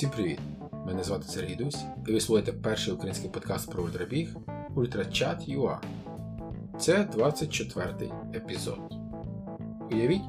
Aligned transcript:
Всім 0.00 0.10
привіт! 0.10 0.38
Мене 0.86 1.04
звати 1.04 1.28
Сергій 1.28 1.54
Дусь, 1.54 1.84
і 2.08 2.12
ви 2.12 2.20
слухаєте 2.20 2.52
перший 2.52 2.94
український 2.94 3.30
подкаст 3.30 3.70
про 3.70 3.82
ультрабіг 3.82 4.36
UltraChat.ua. 4.74 5.76
Це 6.78 7.08
24-й 7.16 8.36
епізод. 8.36 8.78
Уявіть, 9.92 10.22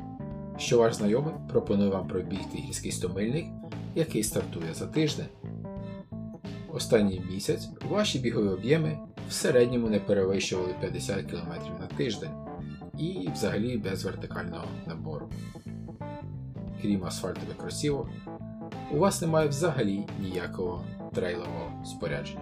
що 0.58 0.78
ваш 0.78 0.94
знайомий 0.94 1.34
пропонує 1.50 1.90
вам 1.90 2.08
пробігти 2.08 2.58
гірський 2.58 2.92
стомильник, 2.92 3.46
який 3.96 4.24
стартує 4.24 4.74
за 4.74 4.88
тиждень. 4.88 5.30
Останній 6.74 7.22
місяць 7.32 7.70
ваші 7.90 8.20
бігові 8.20 8.48
об'єми 8.48 9.00
в 9.30 9.34
середньому 9.34 9.90
не 9.90 10.00
перевищували 10.00 10.76
50 10.80 11.26
км 11.26 11.52
на 11.80 11.88
тиждень 11.98 12.32
і 12.98 13.30
взагалі 13.34 13.78
без 13.78 14.04
вертикального 14.04 14.66
набору. 14.88 15.30
Крім 16.82 17.06
асфальтових 17.06 17.58
кросівок, 17.58 18.10
у 18.94 18.98
вас 18.98 19.22
немає 19.22 19.48
взагалі 19.48 20.08
ніякого 20.20 20.84
трейлового 21.14 21.84
спорядження. 21.86 22.42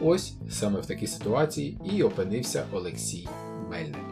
Ось 0.00 0.34
саме 0.50 0.80
в 0.80 0.86
такій 0.86 1.06
ситуації 1.06 1.78
і 1.84 2.02
опинився 2.02 2.64
Олексій 2.72 3.28
Мельник. 3.70 4.06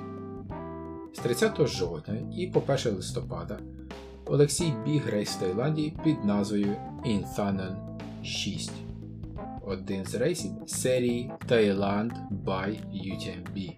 З 1.14 1.18
30 1.18 1.66
жовтня 1.66 2.14
і 2.36 2.46
по 2.46 2.62
1 2.74 2.94
листопада 2.94 3.58
Олексій 4.26 4.72
біг 4.84 5.08
рейс 5.08 5.36
в 5.36 5.40
Таїланді 5.40 5.94
під 6.04 6.24
назвою 6.24 6.76
Inthanon 7.04 7.76
6. 8.24 8.72
Один 9.66 10.04
з 10.04 10.14
рейсів 10.14 10.50
серії 10.66 11.30
Thailand 11.48 12.12
by 12.44 12.76
UTMB. 12.92 13.72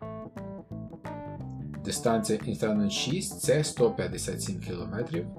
Дистанція 1.88 2.38
Inthanon 2.38 2.90
6 2.90 3.40
це 3.40 3.64
157 3.64 4.60
км 4.60 4.96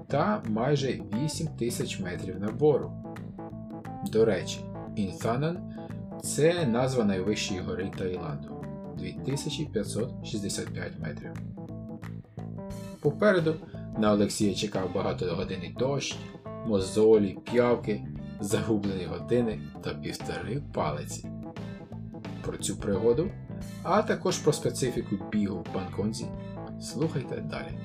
та 0.08 0.42
майже 0.48 1.00
8 1.24 1.46
тисяч 1.46 2.00
метрів 2.00 2.40
набору. 2.40 2.92
До 4.12 4.24
речі, 4.24 4.60
Inthanon 4.96 5.56
це 6.22 6.66
назва 6.66 7.04
найвищої 7.04 7.60
гори 7.60 7.90
Таїланду 7.98 8.64
2565 8.98 10.92
метрів. 11.00 11.30
Попереду 13.00 13.54
на 13.98 14.12
Олексія 14.12 14.54
чекав 14.54 14.94
багатогодинний 14.94 15.74
дощ, 15.78 16.16
мозолі, 16.66 17.38
п'явки, 17.44 18.02
загублені 18.40 19.04
години 19.04 19.60
та 19.84 19.94
півтори 19.94 20.62
палиці. 20.72 21.28
Про 22.42 22.56
цю 22.56 22.76
пригоду, 22.76 23.30
а 23.82 24.02
також 24.02 24.38
про 24.38 24.52
специфіку 24.52 25.16
бігу 25.32 25.62
в 25.62 25.74
Банконзі. 25.74 26.26
Слухайте 26.80 27.40
далі. 27.40 27.78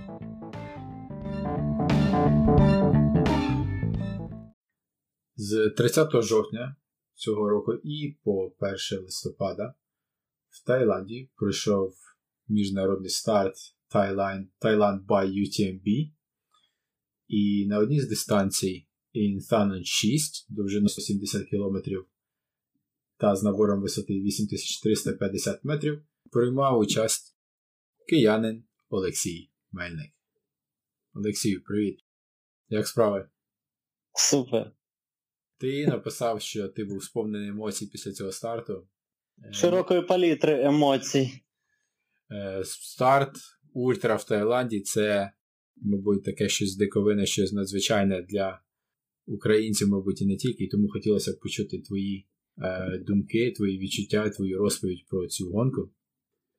З 5.36 5.70
30 5.78 6.24
жовтня 6.24 6.76
цього 7.14 7.50
року 7.50 7.74
і 7.74 8.18
по 8.24 8.54
1 8.60 9.04
листопада 9.04 9.74
в 10.50 10.66
Таїланді 10.66 11.30
пройшов 11.36 11.94
міжнародний 12.48 13.10
старт 13.10 13.56
Thailand, 13.94 14.46
Thailand 14.62 15.06
by 15.06 15.28
UTMB. 15.28 16.12
І 17.28 17.66
на 17.68 17.80
одній 17.80 18.02
з 18.02 18.10
дистанцій 18.10 18.88
Inthanon 19.16 19.84
6 19.84 20.46
довжиною 20.50 20.90
70 20.90 21.50
км 21.50 21.78
та 23.26 23.36
з 23.36 23.44
набором 23.44 23.82
висоти 23.82 24.14
8350 24.14 25.64
метрів 25.64 26.02
приймав 26.32 26.80
участь 26.80 27.38
киянин 28.10 28.64
Олексій 28.90 29.52
Мельник. 29.72 30.12
Олексію, 31.14 31.64
привіт. 31.64 32.00
Як 32.70 32.88
справи? 32.88 33.30
Супер. 34.14 34.72
Ти 35.58 35.88
написав, 35.88 36.42
що 36.42 36.68
ти 36.68 36.84
був 36.84 37.04
сповнений 37.04 37.50
емоцій 37.50 37.88
після 37.88 38.12
цього 38.12 38.32
старту. 38.32 38.88
Широкої 39.52 40.02
палітри 40.02 40.64
емоцій. 40.64 41.32
Е, 42.32 42.64
старт 42.66 43.36
Ультра 43.74 44.16
в 44.16 44.24
Таїланді 44.24 44.82
це, 44.82 45.32
мабуть, 45.76 46.24
таке 46.24 46.50
щось 46.50 46.76
диковине, 46.76 47.26
щось 47.26 47.54
надзвичайне 47.54 48.22
для 48.22 48.62
українців, 49.26 49.88
мабуть, 49.88 50.22
і 50.22 50.26
не 50.26 50.36
тільки. 50.36 50.64
І 50.64 50.68
тому 50.68 50.90
хотілося 50.90 51.32
б 51.32 51.40
почути 51.40 51.80
твої 51.80 52.20
е, 52.20 52.35
думки, 53.00 53.52
твої 53.52 53.80
відчуття, 53.80 54.30
твою 54.30 54.58
розповідь 54.58 55.06
про 55.08 55.28
цю 55.28 55.52
гонку. 55.52 55.90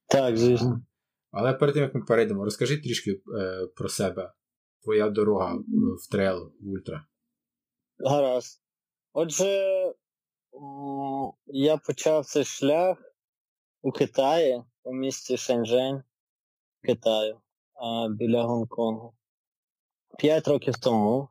Так, 0.09 0.37
звісно. 0.37 0.83
Але 1.31 1.55
перед 1.55 1.75
тим, 1.75 1.83
як 1.83 1.95
ми 1.95 2.03
перейдемо, 2.03 2.45
розкажи 2.45 2.81
трішки 2.81 3.23
е, 3.39 3.67
про 3.77 3.89
себе. 3.89 4.33
Твоя 4.83 5.11
дорога 5.11 5.55
в 6.05 6.11
трейл 6.11 6.53
в 6.61 6.69
Ультра. 6.69 7.07
Гаразд. 7.99 8.63
Отже, 9.13 9.93
я 11.47 11.77
почав 11.77 12.27
цей 12.27 12.45
шлях 12.45 12.99
у 13.83 13.93
Китаї, 13.93 14.63
у 14.83 14.95
місті 14.95 15.37
Шенжень, 15.37 16.03
Китаю, 16.83 17.41
біля 18.11 18.43
Гонконгу. 18.43 19.15
П'ять 20.19 20.49
років 20.49 20.75
тому 20.79 21.29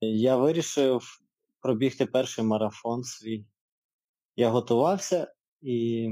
я 0.00 0.36
вирішив 0.36 1.20
пробігти 1.60 2.06
перший 2.06 2.44
марафон 2.44 3.02
свій. 3.04 3.46
Я 4.36 4.50
готувався 4.50 5.32
і 5.62 6.08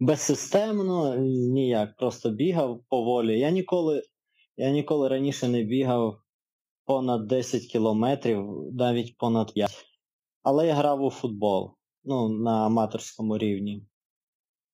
безсистемно 0.00 1.16
ніяк, 1.54 1.96
просто 1.96 2.30
бігав 2.30 2.80
поволі. 2.88 3.38
Я 3.38 3.50
ніколи 3.50 4.02
я 4.56 4.70
ніколи 4.70 5.08
раніше 5.08 5.48
не 5.48 5.62
бігав 5.62 6.18
понад 6.84 7.26
10 7.26 7.62
кілометрів, 7.62 8.70
навіть 8.72 9.16
понад 9.16 9.54
5. 9.54 9.70
Але 10.42 10.66
я 10.66 10.74
грав 10.74 11.02
у 11.02 11.10
футбол 11.10 11.74
ну, 12.04 12.28
на 12.28 12.66
аматорському 12.66 13.38
рівні. 13.38 13.86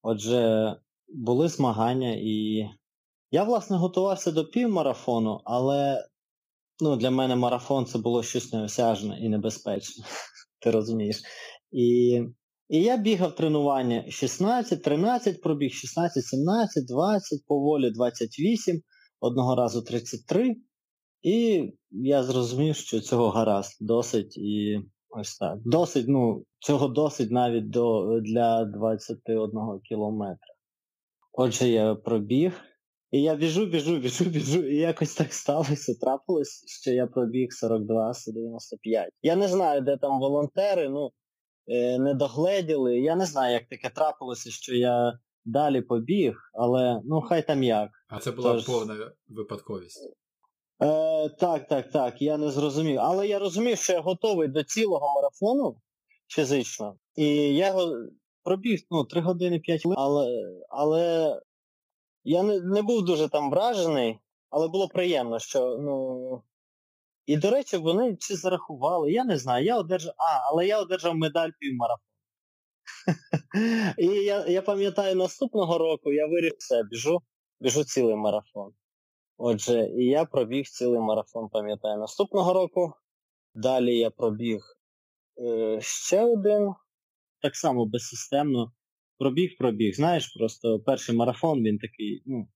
Отже, 0.02 0.76
були 1.08 1.48
змагання, 1.48 2.16
і 2.20 2.68
я, 3.30 3.44
власне, 3.44 3.76
готувався 3.76 4.32
до 4.32 4.44
півмарафону, 4.44 5.40
але 5.44 6.08
ну, 6.80 6.96
для 6.96 7.10
мене 7.10 7.36
марафон 7.36 7.86
це 7.86 7.98
було 7.98 8.22
щось 8.22 8.52
неосяжне 8.52 9.18
і 9.20 9.28
небезпечне. 9.28 10.04
Ти 10.60 10.70
розумієш? 10.70 11.22
І 11.72 12.20
і 12.70 12.82
я 12.82 12.96
бігав 12.96 13.34
тренування 13.34 14.04
16, 14.10 14.82
13, 14.82 15.42
пробіг 15.42 15.72
16, 15.72 16.24
17, 16.24 16.86
20, 16.86 17.46
поволі 17.46 17.90
28, 17.90 18.80
одного 19.20 19.56
разу 19.56 19.82
33. 19.82 20.56
І 21.22 21.68
я 21.90 22.22
зрозумів, 22.22 22.76
що 22.76 23.00
цього 23.00 23.30
гаразд 23.30 23.76
досить 23.80 24.38
і 24.38 24.80
ось 25.08 25.38
так. 25.38 25.58
Досить, 25.64 26.08
ну, 26.08 26.44
цього 26.58 26.88
досить 26.88 27.30
навіть 27.30 27.70
до, 27.70 28.20
для 28.20 28.64
21 28.64 29.50
кілометра. 29.84 30.54
Отже, 31.32 31.68
я 31.68 31.94
пробіг. 31.94 32.52
І 33.10 33.22
я 33.22 33.34
біжу, 33.34 33.66
біжу, 33.66 33.96
біжу, 33.96 34.24
біжу, 34.24 34.62
і 34.62 34.76
якось 34.76 35.14
так 35.14 35.32
сталося, 35.32 35.94
трапилось, 36.00 36.64
що 36.66 36.90
я 36.90 37.06
пробіг 37.06 37.48
42 37.52 38.12
95. 38.26 39.10
Я 39.22 39.36
не 39.36 39.48
знаю, 39.48 39.80
де 39.80 39.96
там 39.96 40.20
волонтери, 40.20 40.88
ну, 40.88 41.10
не 41.98 42.14
догледіли. 42.14 43.00
Я 43.00 43.16
не 43.16 43.26
знаю, 43.26 43.54
як 43.54 43.68
таке 43.68 43.90
трапилося, 43.90 44.50
що 44.50 44.74
я 44.74 45.18
далі 45.44 45.82
побіг, 45.82 46.50
але 46.52 47.00
ну 47.04 47.20
хай 47.20 47.46
там 47.46 47.62
як. 47.62 47.90
А 48.08 48.18
це 48.18 48.30
була 48.30 48.52
Тож... 48.52 48.66
повна 48.66 49.12
випадковість. 49.28 50.12
Е, 50.82 51.28
Так, 51.28 51.68
так, 51.68 51.90
так, 51.90 52.22
я 52.22 52.36
не 52.36 52.50
зрозумів. 52.50 53.00
Але 53.00 53.28
я 53.28 53.38
розумів, 53.38 53.78
що 53.78 53.92
я 53.92 54.00
готовий 54.00 54.48
до 54.48 54.62
цілого 54.62 55.14
марафону 55.14 55.76
фізично. 56.28 56.96
І 57.16 57.26
я 57.54 57.66
його 57.66 58.06
пробіг 58.42 58.80
ну, 58.90 59.04
3 59.04 59.20
години 59.20 59.58
5 59.58 59.82
хвилин, 59.82 59.98
але 59.98 60.30
але 60.68 61.36
я 62.24 62.42
не 62.42 62.60
не 62.60 62.82
був 62.82 63.04
дуже 63.04 63.28
там 63.28 63.50
вражений, 63.50 64.18
але 64.50 64.68
було 64.68 64.88
приємно, 64.88 65.38
що, 65.38 65.78
ну. 65.80 66.42
І, 67.30 67.36
до 67.36 67.50
речі, 67.50 67.76
вони 67.76 68.16
чи 68.16 68.36
зарахували, 68.36 69.12
я 69.12 69.24
не 69.24 69.38
знаю, 69.38 69.64
я 69.64 69.78
одержав. 69.78 70.14
А, 70.18 70.50
але 70.50 70.66
я 70.66 70.80
одержав 70.80 71.16
медаль 71.16 71.50
півмарафону. 71.58 72.10
І 73.98 74.06
я 74.06 74.46
я 74.46 74.62
пам'ятаю, 74.62 75.16
наступного 75.16 75.78
року 75.78 76.12
я 76.12 76.26
вирішив 76.26 76.56
все, 76.58 76.82
біжу, 76.90 77.18
біжу 77.60 77.84
цілий 77.84 78.16
марафон. 78.16 78.72
Отже, 79.36 79.90
і 79.98 80.04
я 80.04 80.24
пробіг 80.24 80.66
цілий 80.66 81.00
марафон, 81.00 81.48
пам'ятаю, 81.48 81.98
наступного 81.98 82.52
року. 82.52 82.92
Далі 83.54 83.98
я 83.98 84.10
пробіг 84.10 84.60
е, 85.38 85.78
ще 85.80 86.24
один, 86.24 86.74
так 87.42 87.56
само 87.56 87.86
безсистемно. 87.86 88.72
Пробіг, 89.18 89.50
пробіг. 89.58 89.94
Знаєш, 89.94 90.34
просто 90.36 90.80
перший 90.80 91.16
марафон 91.16 91.62
він 91.62 91.78
такий, 91.78 92.22
ну, 92.26 92.48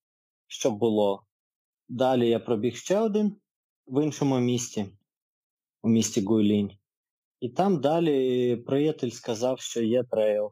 що 0.47 0.71
було. 0.71 1.27
Далі 1.89 2.29
я 2.29 2.41
пробіг 2.41 2.77
ще 2.77 2.99
один 2.99 3.37
в 3.87 4.05
іншому 4.05 4.39
місті, 4.39 4.87
у 5.83 5.89
місті 5.89 6.25
Гуйлінь. 6.25 6.71
І 7.41 7.49
там 7.49 7.81
далі 7.81 8.57
приятель 8.57 9.11
сказав, 9.11 9.61
що 9.61 9.83
є 9.83 10.05
трейл. 10.05 10.51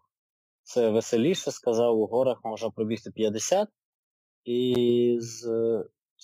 Це 0.62 0.90
веселіше, 0.90 1.50
сказав, 1.50 1.98
у 1.98 2.06
горах 2.06 2.40
можна 2.44 2.70
пробігти 2.70 3.10
50 3.10 3.68
і 4.44 5.16
з 5.20 5.44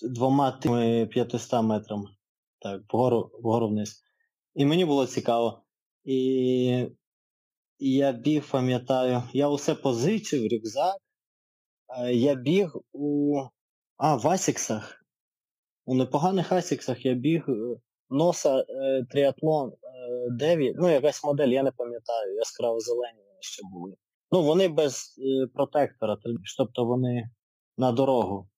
двома 0.02 0.50
тими 0.50 1.06
500 1.06 1.62
метрами. 1.62 2.08
Так, 2.58 2.82
вгору, 2.88 3.30
вгору 3.42 3.68
вниз. 3.68 4.02
І 4.54 4.64
мені 4.64 4.84
було 4.84 5.06
цікаво. 5.06 5.62
І 6.04 6.86
я 7.78 8.12
біг, 8.12 8.50
пам'ятаю, 8.50 9.22
я 9.32 9.48
усе 9.48 9.74
позичив, 9.74 10.52
рюкзак. 10.52 10.96
Я 12.10 12.34
біг 12.34 12.72
у 12.92 13.40
а, 13.96 14.16
в 14.16 14.28
Асіксах. 14.28 14.97
У 15.88 15.94
непоганих 15.94 16.52
Асіксах 16.52 17.06
я 17.06 17.14
біг 17.14 17.44
е, 17.48 17.76
носа 18.10 18.64
е, 18.68 19.04
тріатлон 19.10 19.72
9, 20.30 20.76
ну 20.78 20.88
якась 20.90 21.24
модель, 21.24 21.48
я 21.48 21.62
не 21.62 21.70
пам'ятаю, 21.70 22.34
яскраво 22.34 22.80
зелені 22.80 23.18
вони 23.18 23.38
ще 23.40 23.62
були. 23.72 23.94
Ну, 24.32 24.42
вони 24.42 24.68
без 24.68 25.18
е, 25.18 25.46
протектора, 25.54 26.16
тобто 26.58 26.84
вони 26.84 27.30
на 27.78 27.92
дорогу. 27.92 28.48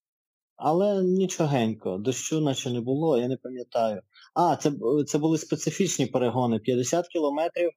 Але 0.56 1.02
нічогенько, 1.02 1.98
дощу 1.98 2.40
наче 2.40 2.70
не 2.70 2.80
було, 2.80 3.18
я 3.18 3.28
не 3.28 3.36
пам'ятаю. 3.36 4.02
А, 4.34 4.56
це 4.56 4.72
це 5.06 5.18
були 5.18 5.38
специфічні 5.38 6.06
перегони. 6.06 6.58
50 6.58 7.08
кілометрів 7.08 7.70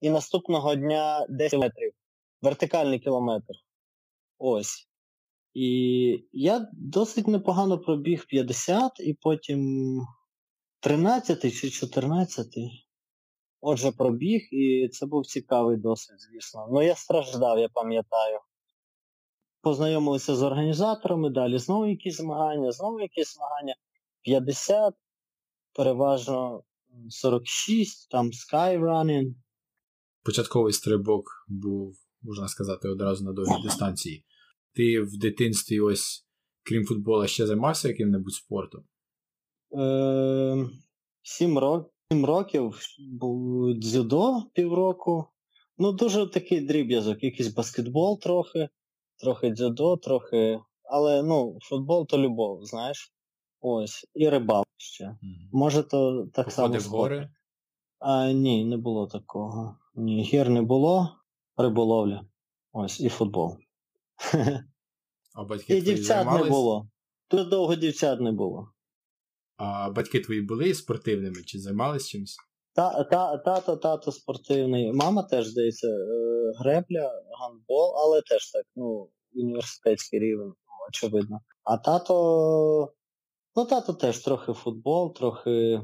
і 0.00 0.10
наступного 0.10 0.74
дня 0.74 1.26
10 1.28 1.60
метрів. 1.60 1.92
Вертикальний 2.42 2.98
кілометр. 2.98 3.54
Ось. 4.38 4.88
І 5.54 6.28
я 6.32 6.68
досить 6.72 7.28
непогано 7.28 7.78
пробіг 7.78 8.26
50 8.26 8.92
і 9.00 9.14
потім 9.14 10.00
13 10.80 11.54
чи 11.54 11.70
14. 11.70 12.46
Отже, 13.60 13.92
пробіг, 13.92 14.48
і 14.52 14.88
це 14.92 15.06
був 15.06 15.26
цікавий 15.26 15.76
досвід, 15.76 16.16
звісно. 16.20 16.68
Ну 16.72 16.82
я 16.82 16.94
страждав, 16.94 17.58
я 17.58 17.68
пам'ятаю. 17.68 18.38
Познайомилися 19.60 20.36
з 20.36 20.42
організаторами, 20.42 21.30
далі 21.30 21.58
знову 21.58 21.86
якісь 21.86 22.16
змагання, 22.16 22.72
знову 22.72 23.00
якісь 23.00 23.34
змагання. 23.34 23.74
50, 24.22 24.94
переважно 25.72 26.62
46, 27.08 28.10
там 28.10 28.30
skyrunning. 28.30 29.34
Початковий 30.22 30.72
стрибок 30.72 31.24
був, 31.48 31.94
можна 32.22 32.48
сказати, 32.48 32.88
одразу 32.88 33.24
на 33.24 33.32
довгій 33.32 33.62
дистанції. 33.62 34.24
Ти 34.74 35.00
в 35.00 35.18
дитинстві 35.18 35.80
ось, 35.80 36.26
крім 36.62 36.84
футбола, 36.84 37.26
ще 37.26 37.46
займався 37.46 37.88
яким-небудь 37.88 38.34
спортом? 38.34 38.84
Е, 39.78 40.66
Сім 41.22 41.58
років. 41.58 41.94
7 42.10 42.26
років 42.26 42.74
був 42.98 43.72
дзюдо 43.74 44.42
півроку. 44.54 45.26
Ну, 45.78 45.92
дуже 45.92 46.26
такий 46.26 46.60
дріб'язок, 46.60 47.22
якийсь 47.22 47.54
баскетбол 47.54 48.20
трохи, 48.20 48.68
трохи 49.18 49.50
дзюдо, 49.50 49.96
трохи. 49.96 50.60
Але 50.82 51.22
ну, 51.22 51.58
футбол 51.62 52.06
то 52.06 52.18
любов, 52.18 52.64
знаєш. 52.64 53.14
Ось. 53.60 54.06
І 54.14 54.28
рибалка 54.28 54.70
ще. 54.76 55.04
Mm-hmm. 55.04 55.48
Може, 55.52 55.82
то 55.82 56.26
так 56.32 56.46
Походи 56.46 56.80
само. 56.80 56.96
в 56.96 56.98
гори? 56.98 57.30
А 57.98 58.32
ні, 58.32 58.64
не 58.64 58.76
було 58.76 59.06
такого. 59.06 59.76
Ні, 59.94 60.22
гір 60.22 60.48
не 60.48 60.62
було, 60.62 61.08
риболовля. 61.56 62.26
Ось, 62.72 63.00
і 63.00 63.08
футбол. 63.08 63.56
А 65.34 65.44
батьки 65.44 65.76
І 65.76 65.82
дівчат 65.82 66.06
займались? 66.06 66.44
не 66.44 66.50
було. 66.50 66.88
Тут 67.28 67.48
довго 67.48 67.74
дівчат 67.74 68.20
не 68.20 68.32
було. 68.32 68.68
А 69.56 69.90
батьки 69.90 70.20
твої 70.20 70.40
були 70.42 70.74
спортивними 70.74 71.42
чи 71.42 71.58
займалися 71.58 72.08
чимось? 72.08 72.36
Та, 72.74 73.04
та, 73.04 73.36
Тато, 73.36 73.76
тато 73.76 74.12
спортивний. 74.12 74.92
Мама 74.92 75.22
теж 75.22 75.46
здається, 75.46 75.88
е, 75.88 76.52
гребля, 76.58 77.22
гандбол, 77.40 77.94
але 77.96 78.22
теж 78.22 78.50
так, 78.50 78.64
ну, 78.76 79.08
університетський 79.34 80.18
рівень, 80.18 80.52
очевидно. 80.88 81.40
А 81.64 81.76
тато. 81.76 82.94
Ну, 83.56 83.64
тато 83.64 83.92
теж 83.92 84.18
трохи 84.18 84.52
футбол, 84.52 85.14
трохи. 85.14 85.80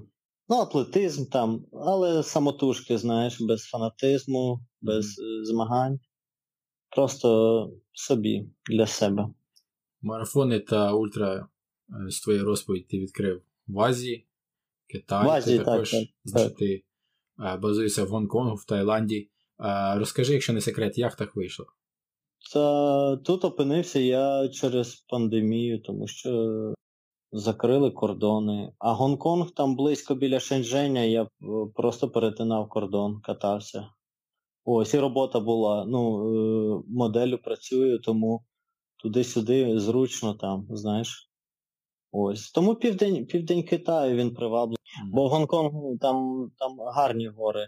Ну, 0.48 0.56
атлетизм 0.56 1.24
там, 1.24 1.66
але 1.72 2.22
самотужки, 2.22 2.98
знаєш, 2.98 3.40
без 3.40 3.62
фанатизму, 3.62 4.60
без 4.80 5.06
mm. 5.06 5.44
змагань. 5.44 5.98
Просто 6.90 7.70
собі 8.00 8.46
для 8.70 8.86
себе. 8.86 9.28
Марафони 10.02 10.60
та 10.60 10.92
ультра 10.92 11.48
е, 12.06 12.10
з 12.10 12.20
твоєї 12.20 12.44
розповіді 12.44 12.86
ти 12.90 12.98
відкрив 12.98 13.42
в 13.66 13.80
Азії, 13.80 14.26
Китай, 14.86 15.26
в 15.26 15.30
Азії, 15.30 15.58
ти 15.58 15.64
також 15.64 15.90
так, 15.90 16.02
значить, 16.24 16.56
ти 16.56 16.84
базуєшся 17.62 18.04
в 18.04 18.08
Гонконгу, 18.08 18.54
в 18.54 18.64
Таїланді. 18.64 19.30
Розкажи, 19.94 20.32
якщо 20.32 20.52
не 20.52 20.60
секрет, 20.60 20.98
як 20.98 21.14
так 21.14 21.36
вийшло? 21.36 21.66
Та 22.52 23.16
тут 23.16 23.44
опинився 23.44 24.00
я 24.00 24.48
через 24.48 24.94
пандемію, 24.94 25.82
тому 25.82 26.06
що 26.06 26.74
закрили 27.32 27.90
кордони. 27.90 28.72
А 28.78 28.92
Гонконг 28.92 29.50
там 29.50 29.76
близько 29.76 30.14
біля 30.14 30.40
Шенженя, 30.40 31.02
я 31.02 31.28
просто 31.74 32.10
перетинав 32.10 32.68
кордон, 32.68 33.20
катався. 33.20 33.88
Ось 34.64 34.94
і 34.94 34.98
робота 34.98 35.40
була. 35.40 35.84
Ну, 35.84 36.20
е, 36.20 36.82
моделлю 36.88 37.38
працюю, 37.38 37.98
тому 37.98 38.44
туди-сюди 38.96 39.80
зручно 39.80 40.34
там, 40.34 40.66
знаєш. 40.70 41.30
Ось. 42.12 42.50
Тому 42.50 42.74
південь 42.74 43.26
південь 43.26 43.62
Китаю 43.62 44.16
він 44.16 44.34
привабливий. 44.34 44.76
Бо 45.12 45.26
в 45.26 45.30
Гонконгу 45.30 45.98
там 46.00 46.50
там 46.58 46.76
гарні 46.94 47.28
гори. 47.28 47.66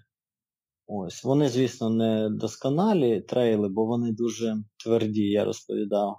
Ось. 0.87 1.25
Вони, 1.25 1.49
звісно, 1.49 1.91
не 1.91 2.29
досконалі 2.31 3.21
трейли, 3.21 3.69
бо 3.69 3.85
вони 3.85 4.13
дуже 4.13 4.57
тверді, 4.85 5.23
я 5.23 5.45
розповідав. 5.45 6.17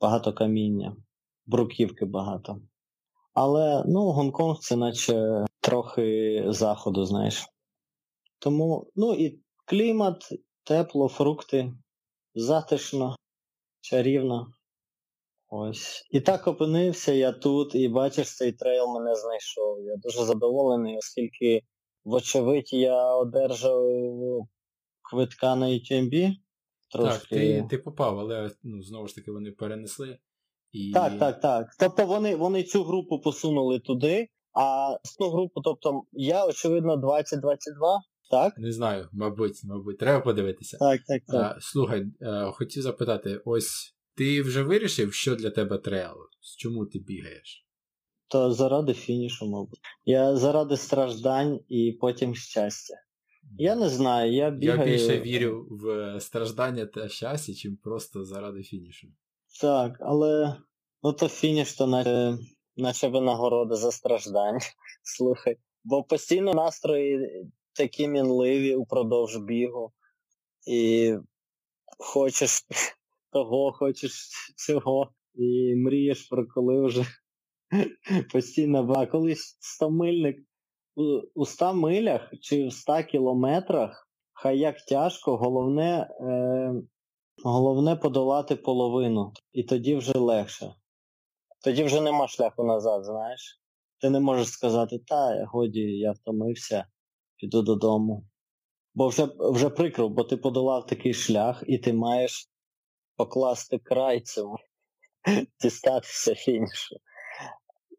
Багато 0.00 0.32
каміння, 0.32 0.96
бруківки 1.46 2.04
багато. 2.04 2.60
Але 3.34 3.84
ну, 3.86 4.00
Гонконг 4.00 4.58
це 4.58 4.76
наче 4.76 5.44
трохи 5.60 6.44
заходу, 6.48 7.04
знаєш. 7.04 7.46
Тому, 8.38 8.90
ну 8.96 9.14
і 9.14 9.40
клімат, 9.68 10.32
тепло, 10.64 11.08
фрукти, 11.08 11.72
затишно, 12.34 13.16
чарівно. 13.80 14.46
Ось. 15.48 16.08
І 16.10 16.20
так 16.20 16.46
опинився 16.46 17.12
я 17.12 17.32
тут, 17.32 17.74
і 17.74 17.88
бачиш, 17.88 18.36
цей 18.36 18.52
трейл 18.52 18.86
мене 18.86 19.14
знайшов. 19.14 19.84
Я 19.84 19.96
дуже 19.96 20.24
задоволений, 20.24 20.96
оскільки, 20.96 21.62
вочевидь, 22.04 22.72
я 22.72 23.14
одержав 23.14 23.82
квитка 25.10 25.56
на 25.56 25.66
UTMB. 25.66 26.32
Трошки... 26.90 27.18
Так, 27.18 27.28
ти 27.28 27.66
ти 27.70 27.78
попав, 27.78 28.18
але 28.18 28.50
ну, 28.62 28.82
знову 28.82 29.08
ж 29.08 29.14
таки 29.14 29.32
вони 29.32 29.50
перенесли. 29.50 30.18
І... 30.72 30.92
Так, 30.92 31.18
так, 31.18 31.40
так. 31.40 31.66
Тобто 31.78 32.06
вони 32.06 32.36
вони 32.36 32.62
цю 32.62 32.84
групу 32.84 33.20
посунули 33.20 33.80
туди, 33.80 34.28
а 34.52 34.96
цю 35.02 35.30
групу, 35.30 35.60
тобто 35.60 36.02
я, 36.12 36.46
очевидно, 36.46 36.96
2022. 36.96 38.00
Так? 38.30 38.58
Не 38.58 38.72
знаю, 38.72 39.08
мабуть, 39.12 39.64
мабуть, 39.64 39.98
треба 39.98 40.20
подивитися. 40.20 40.78
Так, 40.78 41.00
так, 41.06 41.22
так. 41.26 41.56
А, 41.56 41.60
Слухай, 41.60 42.06
а, 42.20 42.50
хотів 42.50 42.82
запитати, 42.82 43.40
ось 43.44 43.94
ти 44.14 44.42
вже 44.42 44.62
вирішив, 44.62 45.14
що 45.14 45.36
для 45.36 45.50
тебе 45.50 45.78
трейл? 45.78 46.14
Чому 46.58 46.86
ти 46.86 46.98
бігаєш? 46.98 47.66
То 48.28 48.52
заради 48.52 48.94
фінішу, 48.94 49.46
мабуть. 49.46 49.80
Я 50.04 50.36
заради 50.36 50.76
страждань 50.76 51.60
і 51.68 51.98
потім 52.00 52.34
щастя. 52.34 52.94
Я 53.58 53.76
не 53.76 53.88
знаю, 53.88 54.32
я 54.32 54.50
бігаю... 54.50 54.90
Я 54.90 54.96
більше 54.96 55.20
вірю 55.20 55.66
в 55.70 56.16
страждання 56.20 56.86
та 56.86 57.08
щастя, 57.08 57.54
чим 57.54 57.76
просто 57.76 58.24
заради 58.24 58.62
фінішу. 58.62 59.08
Так, 59.60 59.96
але 60.00 60.56
ну 61.02 61.12
то 61.12 61.28
фініш, 61.28 61.74
то 61.74 61.86
наче, 61.86 62.38
наче 62.76 63.08
винагорода 63.08 63.76
за 63.76 63.92
страждання. 63.92 64.60
Слухай. 65.02 65.56
Бо 65.84 66.02
постійно 66.02 66.54
настрої 66.54 67.18
такі 67.78 68.08
мінливі 68.08 68.74
упродовж 68.74 69.36
бігу. 69.36 69.92
І 70.66 71.14
хочеш 71.98 72.66
того, 73.32 73.72
хочеш 73.72 74.28
цього, 74.56 75.10
і 75.34 75.74
мрієш 75.76 76.28
про 76.28 76.46
коли 76.46 76.86
вже 76.86 77.04
постійно 78.32 78.94
А 78.96 79.06
колись 79.06 79.56
100 79.60 79.90
мильник 79.90 80.36
у 81.34 81.46
100 81.46 81.74
милях 81.74 82.32
чи 82.40 82.66
в 82.66 82.72
100 82.72 83.02
кілометрах, 83.02 84.08
хай 84.32 84.58
як 84.58 84.84
тяжко, 84.84 85.36
головне 85.36 86.10
е, 86.20 86.74
головне 87.44 87.96
подолати 87.96 88.56
половину. 88.56 89.32
І 89.52 89.62
тоді 89.62 89.96
вже 89.96 90.18
легше. 90.18 90.74
Тоді 91.64 91.84
вже 91.84 92.00
нема 92.00 92.28
шляху 92.28 92.64
назад, 92.64 93.04
знаєш. 93.04 93.60
Ти 94.00 94.10
не 94.10 94.20
можеш 94.20 94.48
сказати, 94.48 94.98
та, 94.98 95.44
годі, 95.44 95.80
я 95.80 96.12
втомився, 96.12 96.86
піду 97.38 97.62
додому. 97.62 98.24
Бо 98.94 99.08
вже 99.08 99.28
вже 99.38 99.70
прикро, 99.70 100.08
бо 100.08 100.24
ти 100.24 100.36
подолав 100.36 100.86
такий 100.86 101.14
шлях, 101.14 101.64
і 101.66 101.78
ти 101.78 101.92
маєш 101.92 102.48
покласти 103.16 103.78
край 103.78 104.20
цьому, 104.20 104.56
дістатися 105.62 106.34
фінішу. 106.34 106.96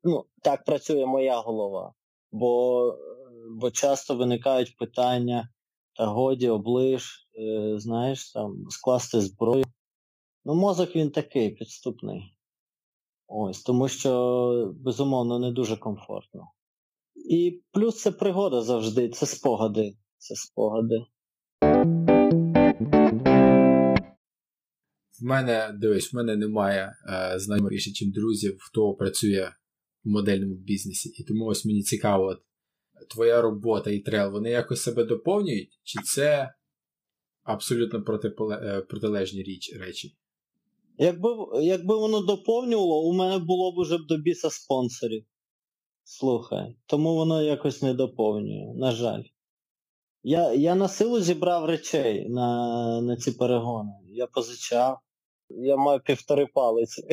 Ну, 0.04 0.26
Так 0.44 0.64
працює 0.64 1.06
моя 1.06 1.40
голова. 1.40 1.94
Бо 2.32 2.94
бо 3.50 3.72
часто 3.72 4.16
виникають 4.16 4.78
питання, 4.78 5.50
та 5.94 6.06
годі, 6.06 6.50
оближ, 6.50 7.28
е, 7.40 7.74
знаєш, 7.80 8.32
там, 8.32 8.66
скласти 8.70 9.22
зброю. 9.22 9.66
Ну, 10.46 10.56
мозок 10.56 10.96
він 10.96 11.12
такий 11.12 11.50
підступний. 11.50 12.36
Ось, 13.28 13.64
Тому 13.64 13.88
що, 13.88 14.74
безумовно, 14.76 15.40
не 15.40 15.52
дуже 15.52 15.78
комфортно. 15.78 16.52
І 17.30 17.62
плюс 17.72 18.02
це 18.02 18.12
пригода 18.12 18.62
завжди, 18.62 19.10
це 19.10 19.26
спогади. 19.26 19.94
Це 20.18 20.36
спогади. 20.36 20.96
В 25.20 25.24
мене, 25.24 25.72
дивись, 25.78 26.14
в 26.14 26.16
мене 26.16 26.36
немає 26.36 26.94
е, 27.10 27.40
знайомих 27.40 27.70
більше, 27.72 27.90
ніж 27.90 28.14
друзів, 28.14 28.58
хто 28.60 28.94
працює 28.94 29.52
в 30.04 30.10
модельному 30.10 30.56
бізнесі. 30.56 31.10
І 31.10 31.24
тому 31.24 31.46
ось 31.46 31.66
мені 31.66 31.82
цікаво, 31.82 32.26
от, 32.26 32.40
твоя 33.10 33.42
робота 33.42 33.92
і 33.92 34.00
трел, 34.00 34.32
вони 34.32 34.50
якось 34.50 34.82
себе 34.82 35.04
доповнюють, 35.04 35.80
чи 35.84 36.00
це 36.02 36.54
абсолютно 37.44 38.04
протиполе, 38.04 38.56
е, 38.56 38.82
протилежні 38.82 39.44
річ, 39.44 39.76
речі? 39.80 40.16
Якби 40.98 41.30
якби 41.62 41.98
воно 41.98 42.22
доповнювало, 42.22 43.04
у 43.04 43.14
мене 43.14 43.38
було 43.38 43.72
б 43.72 43.78
уже 43.78 43.98
б 43.98 44.02
до 44.08 44.18
біса 44.18 44.50
спонсорів. 44.50 45.26
Слухай, 46.12 46.76
тому 46.86 47.16
воно 47.16 47.44
якось 47.44 47.82
не 47.82 47.94
доповнює, 47.94 48.74
на 48.76 48.92
жаль. 48.92 49.24
Я 50.24 50.54
я 50.54 50.76
на 50.76 50.88
силу 50.88 51.20
зібрав 51.20 51.66
речей 51.66 52.30
на 52.30 53.02
на 53.02 53.18
ці 53.18 53.32
перегони. 53.32 53.92
Я 54.08 54.28
позичав. 54.28 55.00
Я 55.50 55.78
маю 55.78 56.00
півтори 56.00 56.46
палиці. 56.46 57.08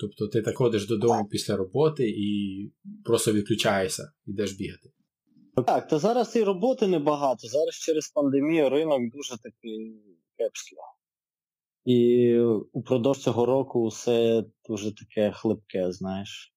Тобто 0.00 0.28
ти 0.28 0.42
так 0.42 0.56
ходиш 0.56 0.86
додому 0.86 1.28
після 1.28 1.56
роботи 1.56 2.08
і 2.08 2.72
просто 3.04 3.32
відключаєшся, 3.32 4.12
йдеш 4.26 4.52
бігати. 4.52 4.90
Так, 5.66 5.88
то 5.88 5.98
зараз 5.98 6.36
і 6.36 6.42
роботи 6.42 6.86
небагато. 6.86 7.48
Зараз 7.48 7.74
через 7.74 8.08
пандемію 8.08 8.68
ринок 8.68 9.00
дуже 9.12 9.36
такий 9.42 10.02
кепський. 10.38 10.78
І 11.84 12.38
упродовж 12.72 13.18
цього 13.18 13.46
року 13.46 13.86
все 13.86 14.44
дуже 14.68 14.94
таке 14.94 15.32
хлипке, 15.32 15.92
знаєш. 15.92 16.54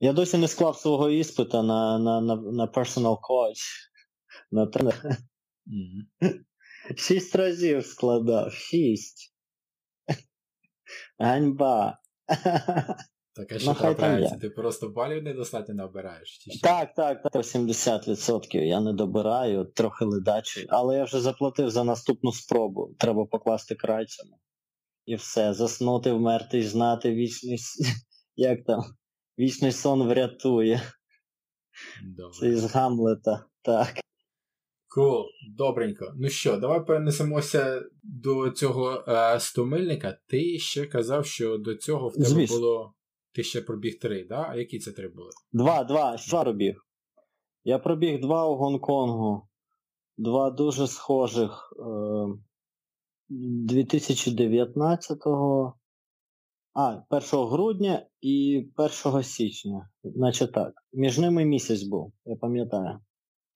Я 0.00 0.12
досі 0.12 0.38
не 0.38 0.48
склав 0.48 0.76
свого 0.76 1.10
іспита 1.10 1.62
на 1.62 1.98
на, 1.98 2.20
на, 2.20 2.36
на 2.36 2.66
personal 2.66 3.18
coach, 3.20 3.62
на 4.50 4.66
тренер. 4.66 4.94
Mm-hmm. 5.66 6.40
Шість 6.96 7.36
разів 7.36 7.86
складав. 7.86 8.52
Шість. 8.52 9.34
Ганьба. 11.18 11.98
Так, 13.36 13.52
а 13.52 13.58
що 13.58 13.74
трапляється? 13.74 14.36
Ти 14.36 14.50
просто 14.50 14.88
балів 14.88 15.22
недостатньо 15.22 15.74
набираєш? 15.74 16.38
Чи 16.38 16.50
що? 16.50 16.60
Так, 16.60 16.94
так, 16.94 17.22
так. 17.22 17.42
70% 17.42 18.62
я 18.62 18.80
не 18.80 18.92
добираю, 18.92 19.64
трохи 19.64 20.04
ледачий. 20.04 20.66
Але 20.68 20.96
я 20.96 21.04
вже 21.04 21.20
заплатив 21.20 21.70
за 21.70 21.84
наступну 21.84 22.32
спробу. 22.32 22.94
Треба 22.98 23.26
покласти 23.26 23.74
край 23.74 24.06
цьому. 24.06 24.40
І 25.06 25.14
все. 25.14 25.54
Заснути, 25.54 26.12
вмерти, 26.12 26.62
знати 26.62 27.14
вічний 27.14 27.58
як 28.36 28.64
там, 28.64 28.84
вічний 29.38 29.72
сон 29.72 30.08
врятує. 30.08 30.82
Добре. 32.04 32.38
Це 32.40 32.48
із 32.48 32.64
Гамлета. 32.64 33.44
Так. 33.62 34.00
Cool, 34.96 35.24
добренько. 35.56 36.12
Ну 36.16 36.28
що, 36.28 36.56
давай 36.56 36.86
перенесемося 36.86 37.82
до 38.02 38.50
цього 38.50 39.04
е, 39.08 39.40
стомильника. 39.40 40.18
Ти 40.26 40.58
ще 40.58 40.86
казав, 40.86 41.26
що 41.26 41.58
до 41.58 41.74
цього 41.74 42.08
в 42.08 42.12
тебе 42.12 42.26
Звісно. 42.26 42.56
було. 42.56 42.95
Ти 43.36 43.42
ще 43.42 43.62
пробіг 43.62 43.98
три, 43.98 44.24
да? 44.24 44.46
А 44.48 44.56
які 44.56 44.78
це 44.78 44.92
три 44.92 45.08
були? 45.08 45.30
Два, 45.52 45.84
два, 45.84 46.16
два 46.28 46.42
пробіг. 46.42 46.86
Я 47.64 47.78
пробіг 47.78 48.20
два 48.20 48.46
у 48.46 48.56
Гонконгу. 48.56 49.48
Два 50.18 50.50
дуже 50.50 50.86
схожих. 50.86 51.74
Е, 51.78 51.82
2019-го. 53.30 55.74
А, 56.74 57.02
1 57.10 57.46
грудня 57.46 58.06
і 58.20 58.66
1 59.04 59.22
січня. 59.22 59.90
Значить 60.04 60.52
так. 60.52 60.72
Між 60.92 61.18
ними 61.18 61.44
місяць 61.44 61.82
був, 61.82 62.12
я 62.24 62.36
пам'ятаю 62.36 63.00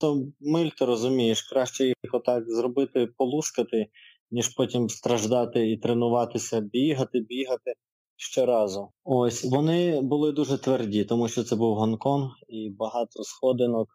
то 0.01 0.27
миль 0.41 0.69
ти 0.69 0.85
розумієш, 0.85 1.43
краще 1.43 1.85
їх 1.85 1.97
отак 2.13 2.51
зробити, 2.51 3.07
полускати, 3.17 3.87
ніж 4.31 4.49
потім 4.49 4.89
страждати 4.89 5.71
і 5.71 5.77
тренуватися, 5.77 6.61
бігати, 6.61 7.21
бігати 7.21 7.73
щоразу. 8.21 8.89
Ось 9.05 9.45
вони 9.45 10.01
були 10.01 10.33
дуже 10.33 10.59
тверді, 10.59 11.05
тому 11.05 11.29
що 11.29 11.45
це 11.45 11.57
був 11.57 11.77
Гонконг 11.77 12.31
і 12.49 12.71
багато 12.71 13.25
сходинок, 13.25 13.89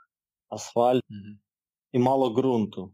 асфальт 0.50 1.04
mm-hmm. 1.04 1.38
і 1.92 2.00
мало 2.00 2.34
ґрунту. 2.34 2.94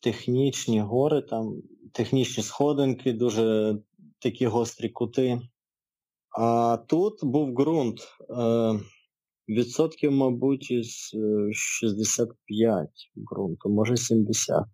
Технічні 0.00 0.80
гори, 0.80 1.22
там, 1.22 1.62
технічні 1.92 2.42
сходинки, 2.42 3.12
дуже 3.12 3.76
такі 4.18 4.46
гострі 4.46 4.88
кути. 4.88 5.40
А 6.38 6.78
тут 6.88 7.18
був 7.22 7.54
ґрунт. 7.54 8.00
Е, 8.30 8.80
Відсотків, 9.48 10.12
мабуть, 10.12 10.70
із 10.70 11.10
65 11.52 12.88
е, 12.88 13.20
ґрунту, 13.30 13.68
може 13.68 13.96
70. 13.96 14.64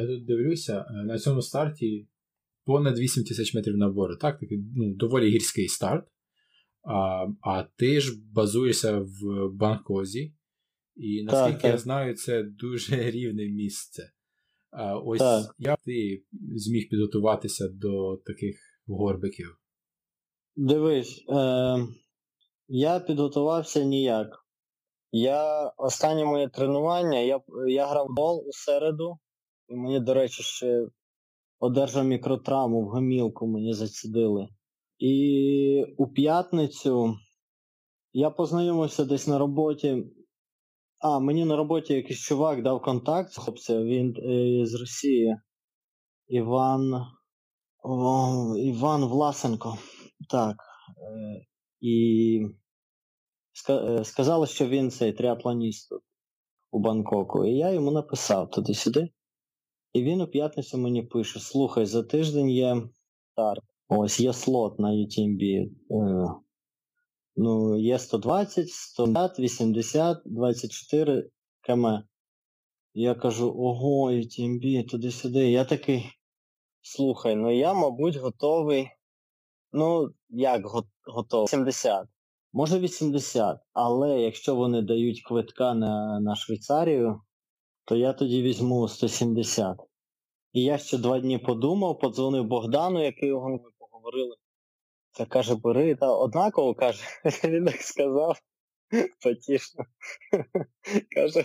Я 0.00 0.06
тут 0.06 0.26
дивлюся, 0.26 0.86
е, 0.90 1.04
на 1.04 1.18
цьому 1.18 1.42
старті 1.42 2.06
понад 2.64 2.98
8 2.98 3.24
тисяч 3.24 3.54
метрів 3.54 3.76
набору. 3.76 4.16
Так, 4.16 4.38
такий 4.40 4.58
ну, 4.76 4.94
доволі 4.94 5.30
гірський 5.30 5.68
старт. 5.68 6.08
А 6.82 7.26
а 7.40 7.64
ти 7.76 8.00
ж 8.00 8.12
базуєшся 8.32 8.98
в 8.98 9.48
Банкозі. 9.52 10.34
І 10.96 11.24
наскільки 11.24 11.52
так, 11.52 11.62
так. 11.62 11.70
я 11.70 11.78
знаю, 11.78 12.14
це 12.14 12.42
дуже 12.42 12.96
рівне 13.10 13.48
місце. 13.48 14.10
А 14.70 14.98
Ось 14.98 15.18
так. 15.18 15.54
як 15.58 15.78
ти 15.84 16.24
зміг 16.56 16.88
підготуватися 16.90 17.68
до 17.68 18.16
таких 18.16 18.56
горбиків? 18.86 19.58
Дивись. 20.56 21.24
Е- 21.28 21.86
я 22.68 23.00
підготувався 23.00 23.84
ніяк. 23.84 24.28
Я 25.12 25.68
Останнє 25.76 26.24
моє 26.24 26.48
тренування, 26.48 27.18
я 27.18 27.40
я 27.68 27.86
грав 27.86 28.06
бол 28.10 28.44
у 28.48 28.52
середу, 28.52 29.18
і 29.68 29.74
мені, 29.76 30.00
до 30.00 30.14
речі, 30.14 30.42
ще 30.42 30.86
одержав 31.58 32.04
мікротравму 32.04 32.82
в 32.82 32.88
гомілку, 32.88 33.46
мені 33.46 33.74
зацідили. 33.74 34.48
І 34.98 35.84
у 35.96 36.06
п'ятницю 36.06 37.16
я 38.12 38.30
познайомився 38.30 39.04
десь 39.04 39.26
на 39.26 39.38
роботі. 39.38 40.04
А, 41.00 41.18
мені 41.18 41.44
на 41.44 41.56
роботі 41.56 41.94
якийсь 41.94 42.20
чувак 42.20 42.62
дав 42.62 42.82
контакт 42.82 43.32
з 43.32 43.36
хлопцем, 43.36 43.84
він 43.84 44.16
е, 44.16 44.66
з 44.66 44.74
Росії. 44.74 45.36
Іван. 46.26 47.06
О, 47.82 48.56
Іван 48.56 49.04
Власенко. 49.04 49.78
Так. 50.30 50.56
Е, 50.56 51.46
і 51.80 52.40
е, 53.70 54.04
сказали, 54.04 54.46
що 54.46 54.68
він 54.68 54.90
цей 54.90 55.12
триатлоніст 55.12 55.92
у 56.70 56.78
Бангкоку. 56.78 57.44
І 57.44 57.56
я 57.56 57.70
йому 57.70 57.90
написав 57.90 58.50
туди-сюди. 58.50 59.08
І 59.94 60.02
він 60.02 60.20
у 60.20 60.26
п'ятницю 60.26 60.78
мені 60.78 61.02
пише: 61.02 61.40
слухай, 61.40 61.86
за 61.86 62.02
тиждень 62.02 62.50
є 62.50 62.82
старт. 63.32 63.64
Ось 63.88 64.20
є 64.20 64.32
слот 64.32 64.78
на 64.78 64.88
UTMB. 64.88 65.70
Е, 65.90 66.34
ну, 67.36 67.78
є 67.78 67.98
120, 67.98 68.68
150, 68.68 69.38
80, 69.38 70.22
24 70.24 71.30
км. 71.60 71.86
Я 72.94 73.14
кажу, 73.14 73.54
ого, 73.58 74.10
UTMB, 74.10 74.88
туди-сюди. 74.88 75.50
Я 75.50 75.64
такий. 75.64 76.10
Слухай, 76.82 77.34
ну 77.34 77.58
я, 77.58 77.74
мабуть, 77.74 78.16
готовий. 78.16 78.88
Ну, 79.72 80.10
як 80.28 80.62
готовий? 81.06 81.48
70. 81.48 82.08
Може 82.52 82.78
80. 82.78 83.60
Але 83.72 84.20
якщо 84.20 84.54
вони 84.54 84.82
дають 84.82 85.22
квитка 85.22 85.74
на 85.74 86.20
на 86.20 86.36
Швейцарію, 86.36 87.20
то 87.84 87.96
я 87.96 88.12
тоді 88.12 88.42
візьму 88.42 88.88
170. 88.88 89.76
І 90.52 90.62
я 90.62 90.78
ще 90.78 90.98
два 90.98 91.20
дні 91.20 91.38
подумав, 91.38 91.98
подзвонив 91.98 92.44
Богдану, 92.44 93.04
який 93.04 93.28
його 93.28 93.48
ми 93.50 93.58
поговорили. 93.78 94.36
Та 95.12 95.26
каже, 95.26 95.54
бери, 95.54 95.94
та 95.94 96.16
однаково 96.16 96.74
каже, 96.74 97.04
він 97.44 97.64
так 97.64 97.82
сказав. 97.82 98.38
Потішно. 99.22 99.84
Каже, 101.14 101.44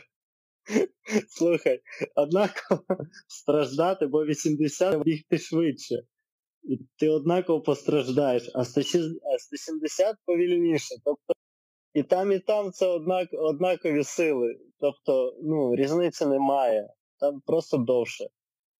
слухай, 1.29 1.81
однаково 2.15 2.81
страждати, 3.27 4.07
бо 4.07 4.25
80 4.25 5.03
бігти 5.03 5.37
швидше 5.37 6.03
і 6.63 6.79
ти 6.97 7.09
однаково 7.09 7.61
постраждаєш, 7.61 8.51
а 8.55 8.65
170 8.65 10.15
повільніше. 10.25 10.95
Тобто 11.05 11.33
і 11.93 12.03
там, 12.03 12.31
і 12.31 12.39
там 12.39 12.71
це 12.71 12.87
однак, 12.87 13.27
однакові 13.31 14.03
сили. 14.03 14.55
Тобто, 14.79 15.33
ну, 15.43 15.75
різниці 15.75 16.25
немає. 16.25 16.89
Там 17.19 17.41
просто 17.45 17.77
довше. 17.77 18.27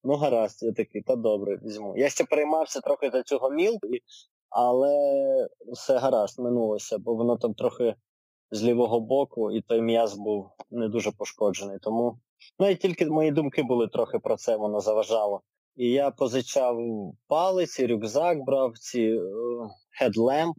Ну, 0.04 0.16
гаразд, 0.16 0.64
я 0.64 0.72
такий, 0.72 1.02
та 1.02 1.16
добре, 1.16 1.60
візьму. 1.64 1.98
Я 1.98 2.10
ще 2.10 2.24
переймався 2.24 2.82
трохи 2.82 3.10
за 3.10 3.24
цього 3.24 3.50
мілку, 3.50 3.88
але 4.50 4.94
все 5.72 5.98
гаразд, 5.98 6.40
минулося, 6.40 6.98
бо 6.98 7.16
воно 7.16 7.38
там 7.38 7.54
трохи 7.54 7.96
з 8.52 8.64
лівого 8.64 9.00
боку, 9.00 9.52
і 9.52 9.62
той 9.62 9.82
м'яз 9.82 10.18
був 10.18 10.50
не 10.72 10.88
дуже 10.88 11.12
пошкоджений. 11.12 11.80
Тому 11.82 12.20
ну 12.60 12.70
і 12.70 12.76
тільки 12.76 13.06
мої 13.06 13.32
думки 13.32 13.64
були 13.64 13.88
трохи 13.88 14.20
про 14.20 14.38
це, 14.38 14.56
воно 14.56 14.80
заважало. 14.80 15.42
І 15.76 15.92
я 15.92 16.12
позичав 16.12 16.78
палиці, 17.28 17.88
рюкзак 17.88 18.46
брав, 18.46 18.78
цей 18.78 19.20
headlamp, 20.00 20.58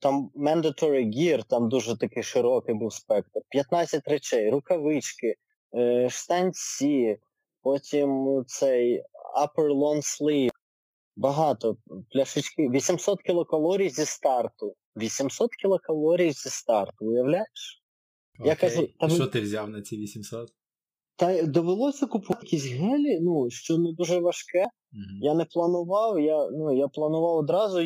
там 0.00 0.30
mandatory 0.36 1.04
gear, 1.06 1.42
там 1.48 1.68
дуже 1.68 1.98
такий 1.98 2.22
широкий 2.22 2.74
був 2.74 2.92
спектр. 2.92 3.40
15 3.50 4.08
речей, 4.08 4.50
рукавички, 4.50 5.34
е, 5.74 6.08
штанці, 6.10 7.16
потім 7.62 8.42
цей 8.46 9.02
upper 9.42 9.68
long 9.74 9.96
sleeve, 9.96 10.50
багато 11.16 11.76
пляшечки, 12.12 12.68
800 12.68 13.22
кілокалорій 13.22 13.88
зі 13.88 14.04
старту. 14.04 14.74
800 14.96 15.50
кілокалорій 15.54 16.32
зі 16.32 16.50
старту, 16.50 17.04
уявляєш? 17.06 17.82
Я 18.44 18.56
кажу, 18.56 18.88
та 19.00 19.06
ми- 19.06 19.14
що 19.14 19.26
ти 19.26 19.40
взяв 19.40 19.70
на 19.70 19.82
ці 19.82 19.96
800? 19.96 20.48
Та 21.16 21.42
довелося 21.42 22.06
купувати 22.06 22.46
якісь 22.46 22.66
гелі, 22.66 23.20
ну, 23.20 23.50
що 23.50 23.78
не 23.78 23.92
дуже 23.92 24.18
важке. 24.18 24.66
Мгм. 24.92 25.18
Я 25.22 25.34
не 25.34 25.44
планував, 25.44 26.20
я, 26.20 26.50
ну, 26.50 26.76
я 26.76 26.88
планував 26.88 27.36
одразу 27.36 27.80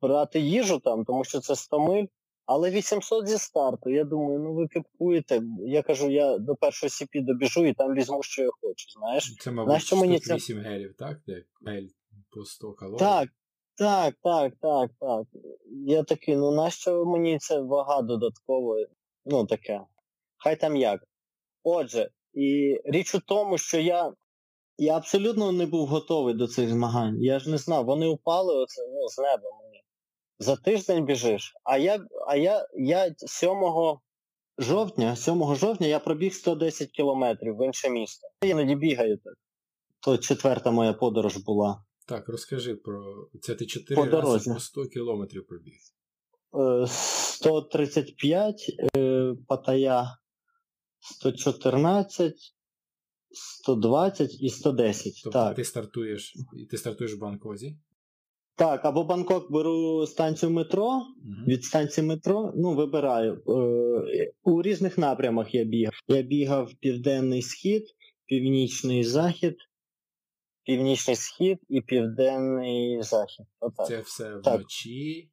брати 0.00 0.40
їжу 0.40 0.78
там, 0.78 1.04
тому 1.04 1.24
що 1.24 1.40
це 1.40 1.56
100 1.56 1.80
миль, 1.80 2.06
але 2.46 2.70
800 2.70 3.28
зі 3.28 3.38
старту. 3.38 3.90
Я 3.90 4.04
думаю, 4.04 4.38
ну 4.38 4.54
ви 4.54 4.68
кипкуєте. 4.68 5.42
Я 5.58 5.82
кажу, 5.82 6.10
я 6.10 6.38
до 6.38 6.56
першого 6.56 6.88
CP 6.88 7.24
добіжу 7.24 7.66
і 7.66 7.74
там 7.74 7.94
візьму, 7.94 8.22
що 8.22 8.42
я 8.42 8.50
хочу, 8.62 8.90
знаєш. 8.98 9.36
Це, 9.40 9.50
мабуть, 9.50 9.72
Нащо 9.72 9.96
мені 9.96 10.18
це- 10.18 10.34
8 10.34 10.58
гелів, 10.58 10.94
так? 10.98 11.18
Де 11.26 11.44
гель 11.66 11.86
по 12.30 12.44
100 12.44 12.72
калорій. 12.72 12.98
Так, 12.98 13.28
так, 13.76 14.14
так, 14.22 14.52
так, 14.60 14.90
так. 15.00 15.26
Я 15.86 16.02
такий, 16.02 16.36
ну 16.36 16.50
нащо 16.50 17.04
мені 17.04 17.38
ця 17.38 17.60
вага 17.60 18.02
додаткова? 18.02 18.76
Ну 19.24 19.46
таке. 19.46 19.80
Хай 20.36 20.60
там 20.60 20.76
як. 20.76 21.00
Отже, 21.62 22.10
і 22.34 22.80
річ 22.84 23.14
у 23.14 23.20
тому, 23.20 23.58
що 23.58 23.80
я, 23.80 24.12
я 24.78 24.96
абсолютно 24.96 25.52
не 25.52 25.66
був 25.66 25.86
готовий 25.88 26.34
до 26.34 26.46
цих 26.46 26.68
змагань. 26.70 27.22
Я 27.22 27.38
ж 27.38 27.50
не 27.50 27.58
знав, 27.58 27.84
вони 27.84 28.06
упали 28.06 28.54
оце, 28.56 28.82
ну, 28.86 29.08
з 29.08 29.18
неба. 29.18 29.42
За 30.38 30.56
тиждень 30.56 31.04
біжиш. 31.04 31.54
А 31.64 31.78
я, 31.78 32.06
а 32.26 32.36
я, 32.36 32.68
я 32.74 33.14
7 33.18 33.50
жовтня, 34.58 35.16
7 35.16 35.54
жовтня 35.54 35.86
я 35.86 35.98
пробіг 35.98 36.34
110 36.34 36.90
кілометрів 36.90 37.56
в 37.56 37.66
інше 37.66 37.90
місто. 37.90 38.28
Я 38.42 38.50
іноді 38.50 38.74
бігаю 38.74 39.18
так. 39.18 39.34
То 40.00 40.18
четверта 40.18 40.70
моя 40.70 40.92
подорож 40.92 41.36
була. 41.36 41.84
Так, 42.06 42.28
розкажи 42.28 42.74
про. 42.74 43.28
Це 43.40 43.54
ти 43.54 43.66
4 43.66 44.10
По 44.10 44.20
рази 44.20 44.54
по 44.54 44.60
100 44.60 44.86
кілометрів 44.86 45.46
пробіг. 45.46 45.74
Е, 46.54 46.86
135, 46.86 48.76
е, 48.96 49.34
Паттайя 49.48 50.18
114, 51.00 52.34
120 53.30 54.40
і 54.40 54.50
110. 54.50 55.20
Тобто 55.24 55.38
так. 55.38 55.56
ти 55.56 55.64
стартуєш, 55.64 56.36
і 56.56 56.66
ти 56.66 56.78
стартуєш 56.78 57.14
в 57.14 57.18
Бангкозі. 57.18 57.76
Так, 58.56 58.84
або 58.84 59.04
Бангкок 59.04 59.52
беру 59.52 60.06
станцію 60.06 60.50
метро, 60.50 61.02
від 61.46 61.64
станції 61.64 62.06
метро, 62.06 62.52
ну, 62.56 62.74
вибираю. 62.74 63.42
Е, 63.48 64.32
у 64.42 64.62
різних 64.62 64.98
напрямах 64.98 65.54
я 65.54 65.64
бігав. 65.64 65.92
Я 66.08 66.22
бігав 66.22 66.72
південний 66.80 67.42
схід, 67.42 67.82
північний 68.26 69.04
захід, 69.04 69.56
північний 70.64 71.16
схід 71.16 71.58
і 71.68 71.80
південний 71.80 73.02
захід. 73.02 73.46
Отак. 73.60 73.86
Це 73.86 74.00
все 74.00 74.40
Так. 74.44 74.58
вночі. 74.58 75.30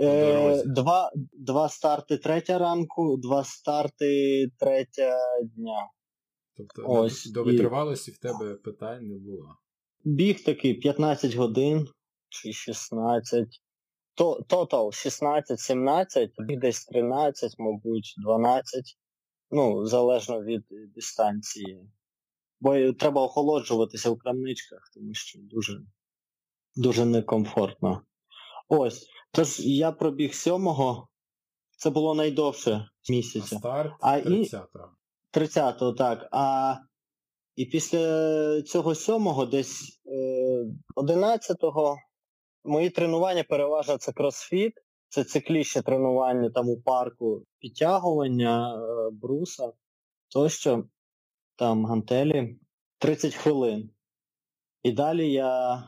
Е, 0.00 0.62
два, 0.66 1.10
два 1.32 1.68
старти 1.68 2.18
третя 2.18 2.58
ранку, 2.58 3.16
два 3.16 3.44
старти 3.44 4.46
третя 4.58 5.18
дня. 5.42 5.88
Тобто 6.56 6.82
Ось, 6.86 7.26
до 7.26 7.42
і- 7.42 7.56
в 8.12 8.18
тебе 8.18 8.54
питань 8.54 9.08
не 9.08 9.18
було. 9.18 9.48
Біг 10.04 10.44
такий 10.44 10.74
15 10.74 11.34
годин 11.34 11.88
чи 12.34 12.52
16. 12.52 13.48
То, 14.14 14.42
тотал 14.48 14.86
16-17, 14.88 16.28
десь 16.60 16.84
13, 16.84 17.54
мабуть, 17.58 18.14
12. 18.18 18.96
Ну, 19.50 19.86
залежно 19.86 20.42
від 20.42 20.64
дистанції. 20.94 21.90
Бо 22.60 22.92
треба 22.92 23.22
охолоджуватися 23.22 24.10
в 24.10 24.18
крамничках, 24.18 24.90
тому 24.94 25.14
що 25.14 25.38
дуже, 25.42 25.80
дуже 26.76 27.04
некомфортно. 27.04 28.02
Ось. 28.68 29.06
Тож 29.32 29.60
я 29.60 29.92
пробіг 29.92 30.30
7-го. 30.30 31.08
Це 31.76 31.90
було 31.90 32.14
найдовше 32.14 32.70
А 32.70 33.12
місяця. 33.12 33.56
старт 33.58 33.92
А 34.00 34.16
30-го. 34.18 34.90
30-го, 35.32 35.92
так. 35.92 36.28
А 36.32 36.76
і 37.56 37.64
після 37.66 38.62
цього 38.62 38.94
сьомого, 38.94 39.46
десь 39.46 40.00
е, 40.06 40.64
11-го, 40.96 41.96
мої 42.64 42.90
тренування 42.90 43.44
переважно 43.44 43.98
це 43.98 44.12
кросфіт, 44.12 44.72
це 45.08 45.24
циклічні 45.24 45.82
тренування 45.82 46.50
там 46.50 46.68
у 46.68 46.80
парку, 46.80 47.46
підтягування, 47.58 48.74
е, 48.74 49.10
бруса, 49.12 49.72
тощо, 50.28 50.84
там 51.56 51.86
гантелі, 51.86 52.58
30 52.98 53.34
хвилин. 53.34 53.90
І 54.82 54.92
далі 54.92 55.32
я 55.32 55.82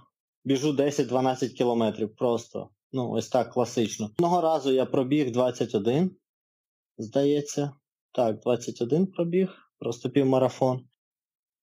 біжу 0.45 0.73
10-12 0.73 1.49
кілометрів 1.49 2.17
просто. 2.17 2.71
Ну, 2.93 3.11
ось 3.11 3.29
так 3.29 3.53
класично. 3.53 4.07
Одного 4.07 4.41
разу 4.41 4.73
я 4.73 4.87
пробіг 4.87 5.33
21, 5.33 6.17
здається. 6.99 7.73
Так, 8.12 8.41
21 8.41 9.07
пробіг, 9.07 9.71
просто 9.79 10.11
півмарафон. 10.11 10.89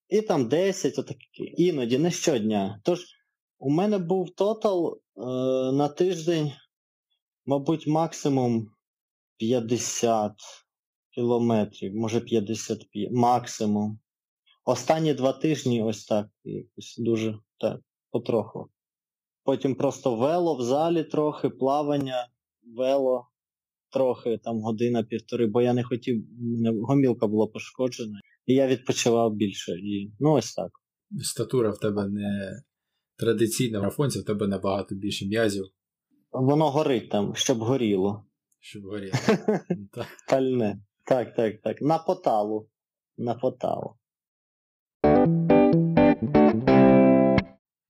І 0.09 0.21
там 0.21 0.49
10, 0.49 0.99
отакі, 0.99 1.53
іноді, 1.57 1.97
не 1.97 2.11
щодня. 2.11 2.81
Тож, 2.83 3.05
у 3.63 3.69
мене 3.69 3.97
був 3.97 4.35
тотал 4.35 5.01
е, 5.17 5.21
на 5.71 5.87
тиждень, 5.87 6.51
мабуть, 7.45 7.87
максимум 7.87 8.67
50 9.37 10.31
кілометрів, 11.15 11.95
може 11.95 12.21
55, 12.21 13.11
максимум. 13.11 13.99
Останні 14.65 15.13
два 15.13 15.33
тижні 15.33 15.83
ось 15.83 16.05
так, 16.05 16.27
якось 16.43 16.95
дуже 16.97 17.39
так, 17.59 17.81
потроху. 18.11 18.69
Потім 19.43 19.75
просто 19.75 20.15
вело 20.15 20.55
в 20.55 20.61
залі 20.61 21.03
трохи, 21.03 21.49
плавання, 21.49 22.27
вело 22.75 23.27
трохи, 23.91 24.37
там 24.37 24.61
година-півтори, 24.61 25.47
бо 25.47 25.61
я 25.61 25.73
не 25.73 25.83
хотів, 25.83 26.25
мене 26.39 26.81
гомілка 26.81 27.27
була 27.27 27.47
пошкоджена, 27.47 28.19
і 28.45 28.53
я 28.53 28.67
відпочивав 28.67 29.33
більше. 29.33 29.71
І, 29.71 30.11
ну 30.19 30.31
ось 30.31 30.53
так. 30.53 30.71
Статура 31.21 31.69
в 31.69 31.79
тебе 31.79 32.07
не 32.07 32.61
традиційна 33.15 33.79
марафонця, 33.79 34.19
в 34.19 34.23
тебе 34.23 34.47
набагато 34.47 34.95
більше 34.95 35.25
м'язів, 35.25 35.65
Воно 36.31 36.69
горить 36.69 37.09
там, 37.09 37.35
щоб 37.35 37.57
горіло. 37.59 38.25
щоб 38.59 38.83
горіти. 38.83 39.17
Так. 39.91 40.07
Пальне. 40.29 40.79
Так, 41.05 41.35
так, 41.35 41.61
так. 41.61 41.81
На 41.81 41.97
поталу. 41.97 42.69
На 43.17 43.33
поталу. 43.35 43.95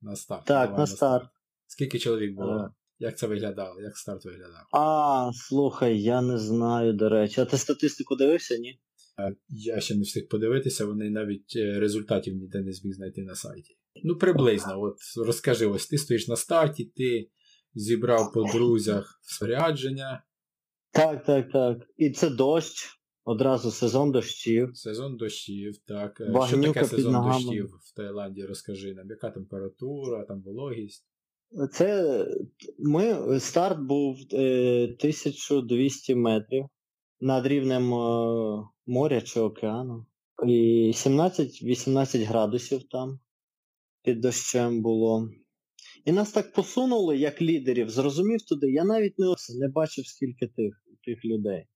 На 0.02 0.16
старт. 0.16 0.46
Так, 0.46 0.70
Давай 0.70 0.80
на 0.80 0.88
старт. 0.88 1.30
Скільки 1.68 2.00
чоловік 2.00 2.36
було? 2.36 2.54
Е. 2.58 2.70
Як 3.00 3.18
це 3.18 3.28
виглядало? 3.28 3.82
Як 3.82 3.98
старт 3.98 4.26
виглядав? 4.26 4.68
А, 4.72 5.32
слухай, 5.34 6.02
я 6.02 6.22
не 6.22 6.38
знаю, 6.38 6.94
до 6.94 7.10
речі. 7.10 7.42
А 7.42 7.46
ти 7.46 7.58
статистику 7.58 8.16
дивився, 8.16 8.58
ні? 8.58 8.80
Е, 9.20 9.36
Я 9.50 9.80
ще 9.80 9.96
не 9.96 10.02
встиг 10.02 10.28
подивитися, 10.28 10.86
вони 10.86 11.10
навіть 11.10 11.54
е, 11.56 11.80
результатів 11.80 12.36
ніде 12.36 12.62
не 12.62 12.72
зміг 12.74 12.94
знайти 12.94 13.24
на 13.24 13.36
сайті. 13.36 13.78
Ну, 14.04 14.16
приблизно, 14.18 14.82
от 14.82 14.98
розкажи, 15.26 15.66
ось 15.66 15.88
ти 15.88 15.98
стоїш 15.98 16.28
на 16.28 16.36
старті, 16.36 16.86
ти 16.86 17.30
зібрав 17.74 18.34
по 18.34 18.44
друзях 18.44 19.20
спорядження, 19.22 20.24
Так, 20.92 21.26
так, 21.26 21.52
так. 21.52 21.78
І 21.98 22.10
це 22.10 22.30
дощ. 22.30 23.00
Одразу 23.26 23.72
сезон 23.72 24.12
дощів. 24.12 24.78
сезон 24.78 25.18
дощів, 25.18 25.78
так. 25.88 26.22
Е, 26.22 26.48
Що 26.48 26.62
таке 26.62 26.86
сезон 26.86 27.14
ногами. 27.14 27.44
дощів 27.46 27.66
в 27.84 27.96
Таїланді? 27.96 28.44
Розкажи 28.46 28.94
нам, 28.94 29.10
яка 29.10 29.30
температура, 29.30 30.24
там 30.26 30.42
вологість. 30.42 31.06
Це 31.72 32.18
ми, 32.80 33.40
старт 33.40 33.80
був 33.80 34.18
е, 34.34 34.84
1200 34.84 36.16
метрів 36.16 36.66
над 37.24 37.48
рівнем 37.48 37.94
е, 37.94 38.64
моря 38.88 39.22
чи 39.22 39.40
океану. 39.40 40.06
І 40.48 40.92
17-18 40.96 42.26
градусів 42.26 42.84
там 42.90 43.20
під 44.04 44.22
дощем 44.22 44.82
було. 44.82 45.30
І 46.06 46.12
нас 46.12 46.32
так 46.32 46.54
посунули, 46.54 47.18
як 47.18 47.42
лідерів, 47.42 47.90
зрозумів 47.90 48.42
туди. 48.42 48.72
Я 48.72 48.84
навіть 48.84 49.20
не, 49.20 49.36
не 49.60 49.68
бачив, 49.68 50.08
скільки 50.08 50.48
тих, 50.48 50.84
тих 51.06 51.26
людей. 51.26 51.68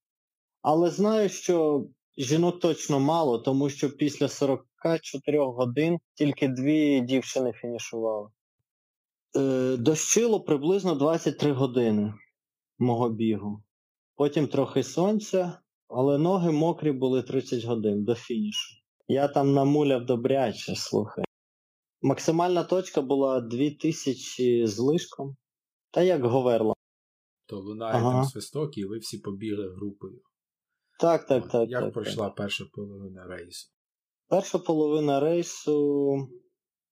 Але 0.62 0.90
знаю, 0.90 1.30
що 1.30 1.88
жінок 2.18 2.60
точно 2.60 3.00
мало, 3.00 3.40
тому 3.40 3.70
що 3.70 3.90
після 3.90 4.28
44 4.28 5.40
годин 5.40 6.00
тільки 6.14 6.48
дві 6.48 7.02
дівчини 7.02 7.54
фінішували. 7.54 8.30
Е, 9.38 9.78
дощило 9.78 10.42
приблизно 10.42 10.96
23 10.96 11.52
години 11.52 12.14
мого 12.80 13.10
бігу. 13.10 13.64
Потім 14.18 14.48
трохи 14.48 14.84
сонця, 14.84 15.60
але 15.88 16.18
ноги 16.18 16.52
мокрі 16.52 16.92
були 16.92 17.24
30 17.24 17.64
годин 17.64 18.04
до 18.04 18.16
фінішу. 18.16 18.76
Я 19.08 19.28
там 19.28 19.54
намуляв 19.54 20.06
добряче, 20.06 20.76
слухай. 20.76 21.26
Максимальна 22.02 22.64
точка 22.64 23.02
була 23.02 23.42
2000 23.42 24.68
з 24.68 24.80
лишком. 24.80 25.38
Та 25.92 26.02
як 26.02 26.26
говерла. 26.26 26.74
то 27.46 27.60
лунає 27.60 27.96
ага. 27.96 28.12
там 28.12 28.24
свисток, 28.24 28.78
і 28.78 28.86
ви 28.86 28.98
всі 28.98 29.18
побігли 29.18 29.70
групою. 29.76 30.22
Так, 31.00 31.28
так, 31.28 31.50
так. 31.50 31.70
Як 31.70 31.84
так, 31.84 31.94
пройшла 31.94 32.26
так. 32.26 32.36
перша 32.36 32.66
половина 32.74 33.28
рейсу? 33.28 33.70
Перша 34.28 34.60
половина 34.60 35.20
рейсу 35.20 36.16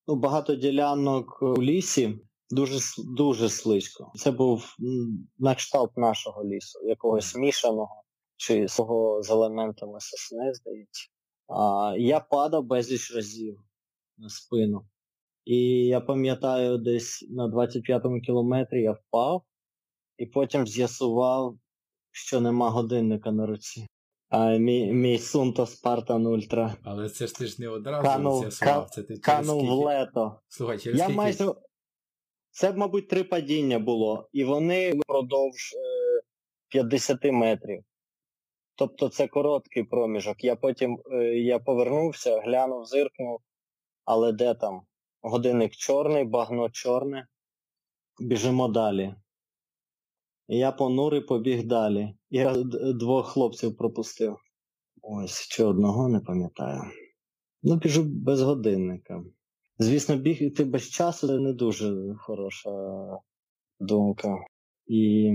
ну, 0.07 0.15
багато 0.15 0.55
ділянок 0.55 1.41
у 1.41 1.61
лісі, 1.61 2.19
дуже 2.49 2.79
дуже 3.17 3.49
слизько. 3.49 4.11
Це 4.15 4.31
був 4.31 4.75
на 5.37 5.55
кшталт 5.55 5.97
нашого 5.97 6.45
лісу, 6.45 6.79
якогось 6.87 7.35
мішаного 7.35 8.03
чи 8.37 8.67
свого 8.67 9.23
з 9.23 9.29
елементами 9.29 9.99
сосни, 9.99 10.53
здається. 10.53 11.09
А, 11.47 11.95
Я 11.97 12.19
падав 12.19 12.63
безліч 12.63 13.15
разів 13.15 13.59
на 14.17 14.29
спину. 14.29 14.85
І 15.45 15.85
я 15.85 16.01
пам'ятаю, 16.01 16.77
десь 16.77 17.27
на 17.29 17.47
25-му 17.47 18.21
кілометрі 18.21 18.81
я 18.81 18.91
впав 18.91 19.43
і 20.17 20.25
потім 20.25 20.67
з'ясував, 20.67 21.57
що 22.11 22.41
нема 22.41 22.69
годинника 22.69 23.31
на 23.31 23.45
руці. 23.45 23.87
А 24.29 24.57
мій 24.57 24.93
мій 24.93 25.17
Сунто 25.17 25.65
Спартан 25.65 26.25
Ультра. 26.25 26.75
Але 26.83 27.09
це 27.09 27.27
ж 27.27 27.35
ти 27.35 27.47
ж 27.47 27.55
не 27.61 27.67
одразу 27.67 28.07
канув, 28.07 28.41
з'ясував. 28.41 28.89
Це 28.89 29.03
ти 29.03 29.17
канув 29.17 29.65
в 29.65 29.71
лето. 29.71 30.39
Слухай, 30.47 30.79
через 30.79 30.99
я 30.99 31.05
скільки... 31.05 31.17
майже... 31.17 31.53
Це, 32.55 32.73
мабуть, 32.73 33.07
три 33.07 33.23
падіння 33.23 33.79
було, 33.79 34.29
і 34.33 34.43
вони 34.43 34.93
впродовж 34.93 35.73
е, 35.73 36.21
50 36.67 37.23
метрів. 37.23 37.83
Тобто 38.75 39.09
це 39.09 39.27
короткий 39.27 39.83
проміжок. 39.83 40.43
Я 40.43 40.55
потім 40.55 40.99
е, 41.11 41.15
я 41.25 41.59
повернувся, 41.59 42.41
глянув, 42.41 42.85
зиркнув, 42.85 43.39
але 44.05 44.31
де 44.31 44.53
там? 44.53 44.81
Годинник 45.21 45.71
чорний, 45.71 46.23
багно 46.23 46.69
чорне. 46.69 47.27
Біжимо 48.19 48.67
далі. 48.67 49.15
Я 50.47 50.71
понурий 50.71 51.21
побіг 51.21 51.63
далі. 51.63 52.15
Я 52.29 52.53
двох 52.93 53.27
хлопців 53.27 53.77
пропустив. 53.77 54.37
Ось, 55.01 55.47
чи 55.47 55.63
одного 55.63 56.07
не 56.07 56.19
пам'ятаю. 56.19 56.81
Ну, 57.63 57.75
біжу 57.75 58.03
без 58.03 58.41
годинника. 58.41 59.23
Звісно, 59.77 60.17
бігти 60.17 60.63
без 60.63 60.89
часу 60.89 61.27
це 61.27 61.39
не 61.39 61.53
дуже 61.53 62.15
хороша 62.17 62.69
думка. 63.79 64.37
І 64.87 65.31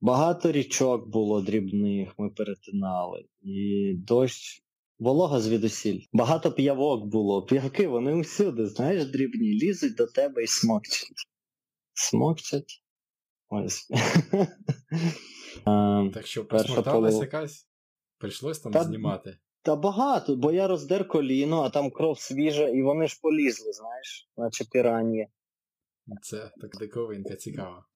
багато 0.00 0.52
річок 0.52 1.08
було 1.08 1.42
дрібних, 1.42 2.18
ми 2.18 2.30
перетинали. 2.30 3.24
І 3.42 3.92
дощ, 3.98 4.62
волога 4.98 5.40
звідусіль. 5.40 6.00
Багато 6.12 6.52
п'явок 6.52 7.06
було. 7.06 7.46
П'явки, 7.46 7.88
вони 7.88 8.14
усюди, 8.14 8.66
знаєш, 8.66 9.04
дрібні, 9.04 9.52
лізуть 9.52 9.94
до 9.94 10.06
тебе 10.06 10.44
і 10.44 10.46
смокчать. 10.46 11.26
Смокчать. 11.94 12.82
Ось. 13.48 13.90
Так 16.14 16.26
що 16.26 16.44
посмокталась 16.44 17.20
якась? 17.20 17.68
Прийшлось 18.18 18.58
там 18.58 18.72
знімати. 18.84 19.38
Та 19.66 19.76
багато, 19.76 20.36
бо 20.36 20.52
я 20.52 20.68
роздер 20.68 21.08
коліно, 21.08 21.62
а 21.62 21.70
там 21.70 21.90
кров 21.90 22.20
свіжа, 22.20 22.68
і 22.68 22.82
вони 22.82 23.08
ж 23.08 23.18
полізли, 23.22 23.72
знаєш, 23.72 24.30
наче 24.36 24.64
піранні. 24.64 25.28
Це 26.22 26.50
так 26.60 26.76
диковинка 26.78 27.36
цікава. 27.36 27.86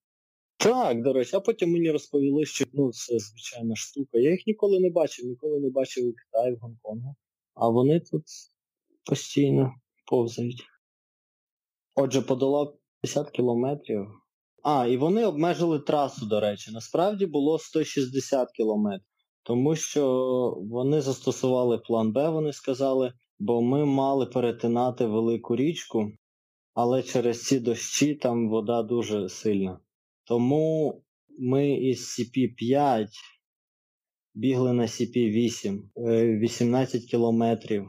Так, 0.57 1.03
до 1.03 1.13
речі, 1.13 1.37
а 1.37 1.41
потім 1.41 1.73
мені 1.73 1.91
розповіли, 1.91 2.45
що 2.45 2.65
ну, 2.73 2.93
це 2.93 3.19
звичайна 3.19 3.77
штука. 3.77 4.19
Я 4.19 4.31
їх 4.31 4.47
ніколи 4.47 4.81
не 4.81 4.91
бачив, 4.91 5.27
ніколи 5.27 5.61
не 5.61 5.71
бачив 5.71 6.09
у 6.09 6.13
Китаї, 6.13 6.55
в 6.55 6.59
Гонконгу. 6.59 7.15
А 7.55 7.69
вони 7.69 8.01
тут 8.01 8.25
постійно 9.05 9.75
повзають. 10.07 10.63
Отже, 11.95 12.23
подолав 12.23 12.79
50 13.01 13.31
кілометрів. 13.31 14.07
А, 14.63 14.87
і 14.87 14.97
вони 14.97 15.27
обмежили 15.27 15.79
трасу, 15.79 16.27
до 16.27 16.41
речі. 16.41 16.73
Насправді 16.73 17.27
було 17.27 17.59
160 17.59 18.53
кілометрів. 18.53 19.10
Тому 19.43 19.77
що 19.77 20.05
вони 20.71 21.01
застосували 21.01 21.79
план 21.79 22.13
Б, 22.13 22.29
вони 22.29 22.53
сказали, 22.53 23.13
бо 23.39 23.63
ми 23.63 23.85
мали 23.85 24.27
перетинати 24.27 25.07
велику 25.07 25.57
річку, 25.57 26.13
але 26.75 27.03
через 27.03 27.43
ці 27.47 27.61
дощі 27.61 28.15
там 28.15 28.49
вода 28.49 28.83
дуже 28.83 29.29
сильна. 29.29 29.81
Тому 30.25 31.03
ми 31.39 31.73
із 31.75 32.19
CP5 32.19 33.07
бігли 34.35 34.73
на 34.73 34.83
CP8 34.83 35.83
18 36.39 37.05
кілометрів. 37.05 37.87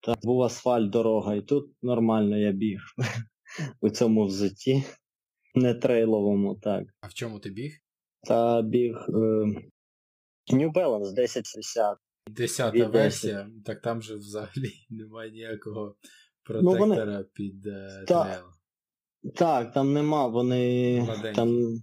Там 0.00 0.14
був 0.22 0.42
асфальт 0.42 0.90
дорога, 0.90 1.34
і 1.34 1.42
тут 1.42 1.70
нормально 1.82 2.38
я 2.38 2.52
біг 2.52 2.80
у 3.80 3.90
цьому 3.90 4.24
взутті. 4.24 4.84
Не 5.54 5.74
трейловому, 5.74 6.54
так. 6.54 6.84
А 7.00 7.06
в 7.06 7.14
чому 7.14 7.38
ти 7.38 7.50
біг? 7.50 7.72
Та 8.22 8.62
біг 8.62 8.96
е, 9.08 9.46
New 10.52 10.72
Balance 10.72 11.12
1060. 11.12 11.98
Десята 12.26 12.86
версія, 12.86 13.50
так 13.64 13.82
там 13.82 14.02
же 14.02 14.16
взагалі 14.16 14.72
немає 14.90 15.30
ніякого 15.30 15.96
протектора 16.44 16.78
ну, 16.78 16.96
вони... 16.96 17.24
під 17.32 17.66
е, 17.66 18.04
Та... 18.08 18.24
трейл. 18.24 18.44
Так, 19.34 19.72
там 19.72 19.92
нема, 19.92 20.26
вони 20.26 21.00
Младенькі. 21.00 21.36
там 21.36 21.82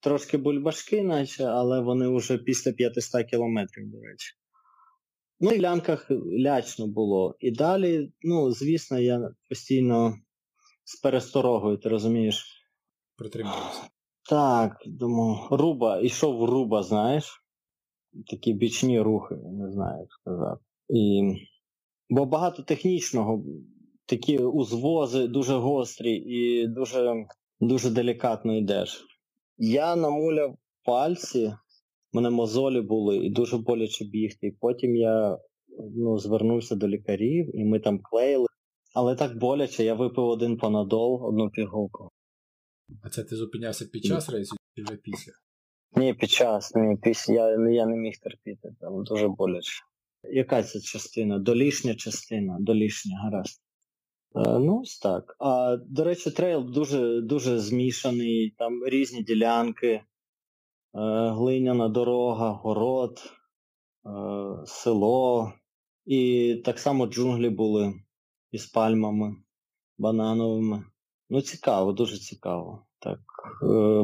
трошки 0.00 0.36
бульбашки, 0.38 1.02
наче, 1.02 1.44
але 1.44 1.80
вони 1.80 2.16
вже 2.16 2.38
після 2.38 2.72
500 2.72 3.26
кілометрів, 3.26 3.90
до 3.90 4.00
речі. 4.00 4.34
Ну, 5.40 5.50
в 5.50 5.60
лянках 5.60 6.10
лячно 6.38 6.86
було. 6.86 7.36
І 7.40 7.50
далі, 7.50 8.12
ну, 8.22 8.50
звісно, 8.50 8.98
я 8.98 9.30
постійно 9.48 10.14
з 10.84 10.96
пересторогою, 10.96 11.76
ти 11.76 11.88
розумієш. 11.88 12.62
Притримувався. 13.16 13.82
Так, 14.30 14.82
думаю, 14.86 15.38
руба, 15.50 16.00
ішов 16.00 16.44
руба, 16.44 16.82
знаєш 16.82 17.45
такі 18.26 18.52
бічні 18.52 19.00
рухи, 19.00 19.34
не 19.34 19.70
знаю, 19.70 20.00
як 20.00 20.12
сказати. 20.12 20.60
І... 20.88 21.32
Бо 22.10 22.24
багато 22.24 22.62
технічного, 22.62 23.44
такі 24.06 24.38
узвози 24.38 25.26
дуже 25.26 25.54
гострі 25.54 26.12
і 26.12 26.66
дуже 26.66 27.26
дуже 27.60 27.90
делікатно 27.90 28.56
йдеш. 28.56 29.04
Я 29.58 29.96
намуляв 29.96 30.56
пальці, 30.84 31.46
в 32.12 32.16
мене 32.16 32.30
мозолі 32.30 32.80
були, 32.80 33.16
і 33.16 33.30
дуже 33.30 33.58
боляче 33.58 34.04
бігти. 34.04 34.46
І 34.46 34.56
потім 34.60 34.96
я 34.96 35.38
ну, 35.96 36.18
звернувся 36.18 36.76
до 36.76 36.88
лікарів, 36.88 37.56
і 37.56 37.64
ми 37.64 37.80
там 37.80 38.00
клеїли. 38.02 38.46
Але 38.94 39.14
так 39.14 39.38
боляче, 39.38 39.84
я 39.84 39.94
випив 39.94 40.24
один 40.24 40.56
панадол, 40.56 41.24
одну 41.24 41.50
пігулку. 41.50 42.10
А 43.02 43.08
це 43.08 43.24
ти 43.24 43.36
зупинявся 43.36 43.84
під 43.92 44.04
час 44.04 44.28
рейсу 44.28 44.56
чи 44.76 44.82
вже 44.82 44.96
після? 44.96 45.32
Ні, 45.96 46.14
під 46.14 46.30
час, 46.30 46.74
ні, 46.74 46.96
після 47.02 47.34
я, 47.34 47.70
я 47.70 47.86
не 47.86 47.96
міг 47.96 48.18
терпіти, 48.22 48.74
там 48.80 49.04
дуже 49.04 49.28
боляче. 49.28 49.82
Яка 50.22 50.62
це 50.62 50.80
частина? 50.80 51.38
Долішня 51.38 51.94
частина, 51.94 52.56
долішня, 52.60 53.18
гаразд. 53.18 53.62
Е, 54.36 54.58
ну, 54.58 54.80
ось 54.80 54.98
так. 54.98 55.36
А, 55.38 55.76
До 55.76 56.04
речі, 56.04 56.30
трейл 56.30 56.70
дуже 56.70 57.20
дуже 57.20 57.58
змішаний, 57.58 58.54
там 58.58 58.84
різні 58.86 59.22
ділянки, 59.22 59.88
е, 59.88 60.02
глиняна 61.30 61.88
дорога, 61.88 62.50
город, 62.50 63.32
е, 64.06 64.10
село. 64.66 65.52
І 66.04 66.54
так 66.64 66.78
само 66.78 67.06
джунглі 67.06 67.50
були 67.50 67.94
із 68.52 68.66
пальмами, 68.66 69.36
банановими. 69.98 70.84
Ну, 71.30 71.40
цікаво, 71.40 71.92
дуже 71.92 72.18
цікаво. 72.18 72.86
Так, 72.98 73.20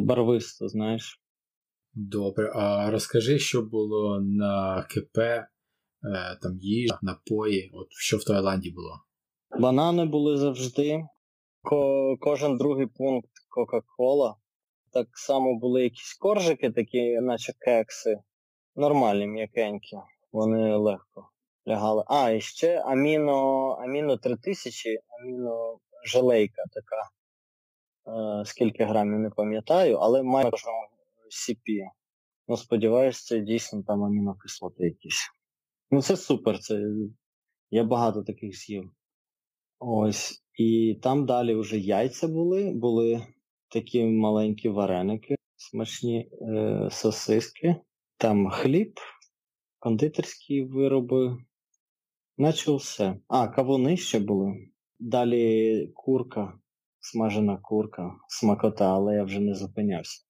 барвисто, 0.01 0.69
знаєш. 0.69 1.22
Добре, 1.95 2.53
а 2.55 2.91
розкажи, 2.91 3.39
що 3.39 3.63
було 3.63 4.21
на 4.21 4.83
КП, 4.91 5.19
е, 5.19 5.47
там 6.43 6.59
їжа, 6.61 6.99
напої, 7.03 7.71
от 7.75 7.87
що 7.91 8.17
в 8.17 8.25
Таїланді 8.25 8.71
було? 8.71 9.01
Банани 9.61 10.05
були 10.05 10.37
завжди. 10.37 11.01
Ко- 11.63 12.17
Кожен 12.21 12.59
другий 12.59 12.87
пункт 12.87 13.31
Кока-Кола. 13.49 14.35
Так 14.93 15.07
само 15.13 15.59
були 15.59 15.83
якісь 15.83 16.15
коржики, 16.21 16.71
такі, 16.71 17.21
наче 17.21 17.53
кекси. 17.59 18.17
Нормальні, 18.77 19.27
м'якенькі. 19.27 19.97
Вони 20.33 20.77
легко 20.77 21.29
лягали. 21.69 22.05
А, 22.07 22.31
і 22.31 22.41
ще 22.41 22.81
аміно 22.81 23.69
аміно 23.71 24.17
3000, 24.17 24.99
аміно 25.21 25.79
желейка 26.07 26.63
така. 26.73 27.03
Е, 28.41 28.45
Скільки 28.45 28.85
грамів 28.85 29.19
не 29.19 29.31
пам'ятаю, 29.31 29.97
але 29.97 30.23
має 30.23 30.51
CP. 31.33 31.91
Ну, 32.49 32.57
сподіваюся, 32.57 33.25
це 33.25 33.41
дійсно 33.41 33.83
там 33.83 34.05
амінокислоти 34.05 34.85
якісь. 34.85 35.31
Ну 35.91 36.03
це 36.03 36.17
супер, 36.17 36.59
це 36.59 36.85
я 37.71 37.85
багато 37.85 38.23
таких 38.23 38.57
з'їв. 38.57 38.91
Ось. 39.79 40.43
І 40.59 40.99
там 41.03 41.27
далі 41.27 41.55
вже 41.55 41.79
яйця 41.79 42.29
були, 42.29 42.71
були 42.71 43.27
такі 43.69 44.05
маленькі 44.05 44.69
вареники, 44.69 45.37
смачні 45.57 46.31
е, 46.43 46.89
сосиски, 46.91 47.77
там 48.17 48.51
хліб, 48.51 49.01
кондитерські 49.79 50.63
вироби, 50.63 51.37
наче 52.39 52.73
все. 52.73 53.17
А, 53.29 53.49
кавуни 53.49 53.97
ще 53.97 54.21
були. 54.21 54.69
Далі 54.99 55.93
курка, 55.95 56.59
смажена 57.01 57.57
курка, 57.63 58.17
смакота, 58.29 58.95
але 58.95 59.15
я 59.15 59.25
вже 59.25 59.41
не 59.41 59.55
зупинявся. 59.55 60.25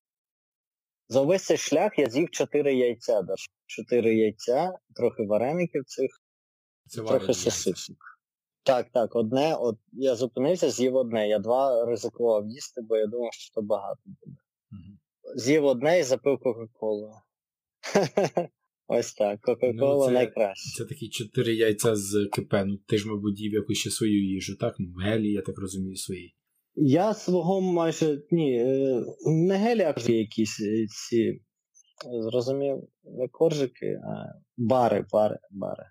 За 1.12 1.20
увесь 1.20 1.44
цей 1.44 1.56
шлях 1.56 1.98
я 1.98 2.10
з'їв 2.10 2.30
чотири 2.30 2.74
яйця. 2.74 3.22
Чотири 3.66 4.14
яйця, 4.14 4.72
трохи 4.96 5.22
вареників 5.22 5.84
цих, 5.84 6.10
Це 6.86 7.02
трохи 7.02 7.34
сосисок. 7.34 7.96
Так, 8.62 8.90
так, 8.92 9.16
одне, 9.16 9.54
от 9.54 9.78
я 9.92 10.14
зупинився, 10.14 10.70
з'їв 10.70 10.96
одне. 10.96 11.28
Я 11.28 11.38
два 11.38 11.84
ризикував 11.86 12.46
їсти, 12.46 12.80
бо 12.82 12.96
я 12.96 13.06
думав, 13.06 13.32
що 13.32 13.54
це 13.54 13.60
багато 13.60 14.00
буде. 14.04 14.36
Угу. 14.72 14.98
З'їв 15.36 15.64
одне 15.64 16.00
і 16.00 16.02
запив 16.02 16.38
Кока-Колу. 16.38 17.12
Ось 18.86 19.14
так, 19.14 19.40
Кока-Кола 19.40 20.06
Ну, 20.06 20.12
найкраще. 20.12 20.78
Це 20.78 20.84
такі 20.84 21.08
чотири 21.08 21.54
яйця 21.54 21.96
з 21.96 22.28
КП. 22.32 22.54
Ну 22.66 22.76
ти 22.76 22.98
ж, 22.98 23.08
мабуть, 23.08 23.40
їв 23.40 23.52
якусь 23.52 23.78
ще 23.78 23.90
свою 23.90 24.24
їжу, 24.24 24.56
так? 24.56 24.74
Ну, 24.78 24.92
гелі, 25.04 25.32
я 25.32 25.42
так 25.42 25.58
розумію, 25.58 25.96
свої. 25.96 26.34
Я 26.74 27.14
свого 27.14 27.60
майже. 27.60 28.22
Ні, 28.30 28.58
е, 28.58 29.04
не 29.26 29.56
гелі, 29.56 29.94
якісь 30.08 30.60
е, 30.60 30.86
ці. 30.86 31.42
Зрозумів, 32.20 32.88
не 33.04 33.28
коржики, 33.28 34.00
а 34.04 34.24
бари, 34.56 35.06
бари, 35.12 35.38
бари. 35.50 35.84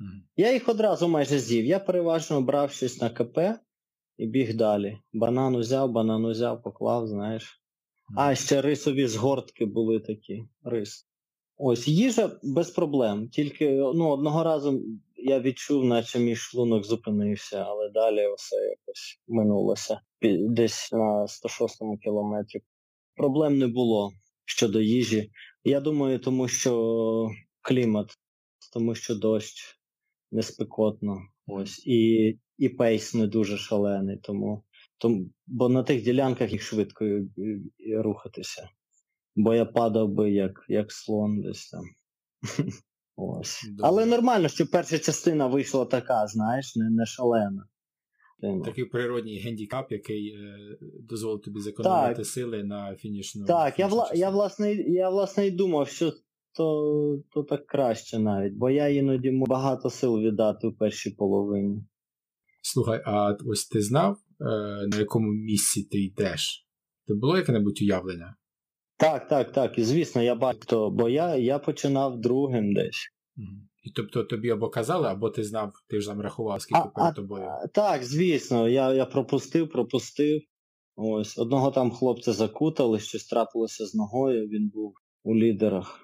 Угу. 0.00 0.10
Я 0.36 0.52
їх 0.52 0.68
одразу 0.68 1.08
майже 1.08 1.38
з'їв. 1.38 1.64
Я 1.64 1.78
переважно 1.78 2.42
брав 2.42 2.70
щось 2.70 3.00
на 3.00 3.10
КП 3.10 3.38
і 4.16 4.26
біг 4.26 4.56
далі. 4.56 4.98
Банан 5.12 5.54
узяв, 5.54 5.92
банан 5.92 6.24
узяв, 6.24 6.62
поклав, 6.62 7.06
знаєш. 7.06 7.60
А 8.16 8.34
ще 8.34 8.62
рисові 8.62 9.06
згортки 9.06 9.66
були 9.66 10.00
такі. 10.00 10.44
Рис. 10.62 11.08
Ось 11.56 11.88
їжа 11.88 12.40
без 12.42 12.70
проблем. 12.70 13.28
Тільки 13.28 13.70
ну, 13.70 14.08
одного 14.08 14.44
разу 14.44 14.82
я 15.26 15.40
відчув, 15.40 15.84
наче 15.84 16.18
мій 16.18 16.36
шлунок 16.36 16.84
зупинився, 16.84 17.64
але 17.68 17.88
далі 17.88 18.34
все 18.36 18.56
якось 18.56 19.20
минулося. 19.28 20.00
Десь 20.40 20.92
на 20.92 21.28
106 21.28 21.78
кілометрі. 22.02 22.60
Проблем 23.16 23.58
не 23.58 23.66
було 23.66 24.12
щодо 24.44 24.80
їжі. 24.80 25.30
Я 25.64 25.80
думаю, 25.80 26.18
тому 26.18 26.48
що 26.48 27.28
клімат, 27.60 28.10
тому 28.72 28.94
що 28.94 29.14
дощ 29.14 29.78
не 30.32 30.42
спекотно. 30.42 31.18
Ось. 31.46 31.86
І, 31.86 32.38
і 32.58 32.68
пейс 32.68 33.14
не 33.14 33.26
дуже 33.26 33.56
шалений, 33.56 34.16
тому, 34.16 34.64
тому 34.98 35.30
бо 35.46 35.68
на 35.68 35.82
тих 35.82 36.02
ділянках 36.02 36.52
їх 36.52 36.62
швидко 36.62 37.04
е, 37.04 37.26
рухатися. 38.02 38.68
Бо 39.36 39.54
я 39.54 39.64
падав 39.64 40.08
би 40.08 40.30
як, 40.30 40.64
як 40.68 40.92
слон 40.92 41.42
десь 41.42 41.70
там. 41.70 41.84
Ось. 43.16 43.70
Але 43.82 44.06
нормально, 44.06 44.48
що 44.48 44.66
перша 44.66 44.98
частина 44.98 45.46
вийшла 45.46 45.84
така, 45.84 46.26
знаєш, 46.26 46.76
не, 46.76 46.90
не 46.90 47.06
шалена. 47.06 47.68
Типу. 48.40 48.62
Такий 48.64 48.84
природній 48.84 49.38
гендікап, 49.38 49.92
який 49.92 50.28
е, 50.28 50.58
дозволив 51.08 51.40
тобі 51.40 51.60
зекономити 51.60 52.14
Так. 52.14 52.26
сили 52.26 52.64
на 52.64 52.96
фінішну. 52.96 53.44
Так, 53.46 53.78
я, 53.78 53.86
фінішну 53.86 53.96
вла, 53.96 54.10
я, 54.14 54.30
власне, 54.30 54.74
я 54.74 55.10
власне 55.10 55.46
і 55.46 55.50
думав, 55.50 55.88
що 55.88 56.12
то, 56.52 57.18
то 57.30 57.42
так 57.42 57.66
краще 57.66 58.18
навіть, 58.18 58.54
бо 58.54 58.70
я 58.70 58.88
іноді 58.88 59.30
можу 59.30 59.50
багато 59.50 59.90
сил 59.90 60.18
віддати 60.18 60.68
в 60.68 60.76
першій 60.78 61.10
половині. 61.10 61.84
Слухай, 62.62 63.02
а 63.04 63.36
ось 63.46 63.66
ти 63.66 63.80
знав, 63.80 64.16
е, 64.40 64.44
на 64.86 64.98
якому 64.98 65.32
місці 65.32 65.88
ти 65.90 65.98
йдеш? 65.98 66.66
Ти 67.06 67.14
було 67.14 67.36
яке-небудь 67.36 67.82
уявлення? 67.82 68.36
Так, 68.96 69.28
так, 69.28 69.52
так. 69.52 69.78
І 69.78 69.84
звісно, 69.84 70.22
я 70.22 70.34
бачу, 70.34 70.90
бо 70.90 71.08
я, 71.08 71.36
я 71.36 71.58
починав 71.58 72.20
другим 72.20 72.74
десь. 72.74 73.10
І 73.82 73.90
тобто 73.90 74.24
тобі 74.24 74.50
або 74.50 74.68
казали, 74.70 75.08
або 75.08 75.30
ти 75.30 75.44
знав, 75.44 75.72
ти 75.88 76.00
ж 76.00 76.08
там 76.08 76.20
рахував, 76.20 76.62
скільки 76.62 76.80
А- 76.80 76.86
перед 76.86 77.14
тобою. 77.14 77.44
А, 77.44 77.66
Так, 77.66 78.04
звісно, 78.04 78.68
я, 78.68 78.92
я 78.94 79.06
пропустив, 79.06 79.70
пропустив. 79.70 80.42
Ось. 80.96 81.38
Одного 81.38 81.70
там 81.70 81.90
хлопця 81.90 82.32
закутали, 82.32 82.98
щось 83.00 83.26
трапилося 83.26 83.86
з 83.86 83.94
ногою, 83.94 84.48
він 84.48 84.68
був 84.68 84.94
у 85.24 85.34
лідерах. 85.36 86.00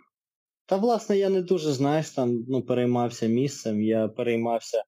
Та, 0.67 0.77
власне, 0.77 1.19
я 1.19 1.29
не 1.31 1.43
дуже, 1.43 1.73
знаєш, 1.73 2.11
там 2.11 2.45
ну, 2.49 2.63
переймався 2.63 3.27
місцем, 3.27 3.83
я 3.83 4.09
переймався 4.09 4.85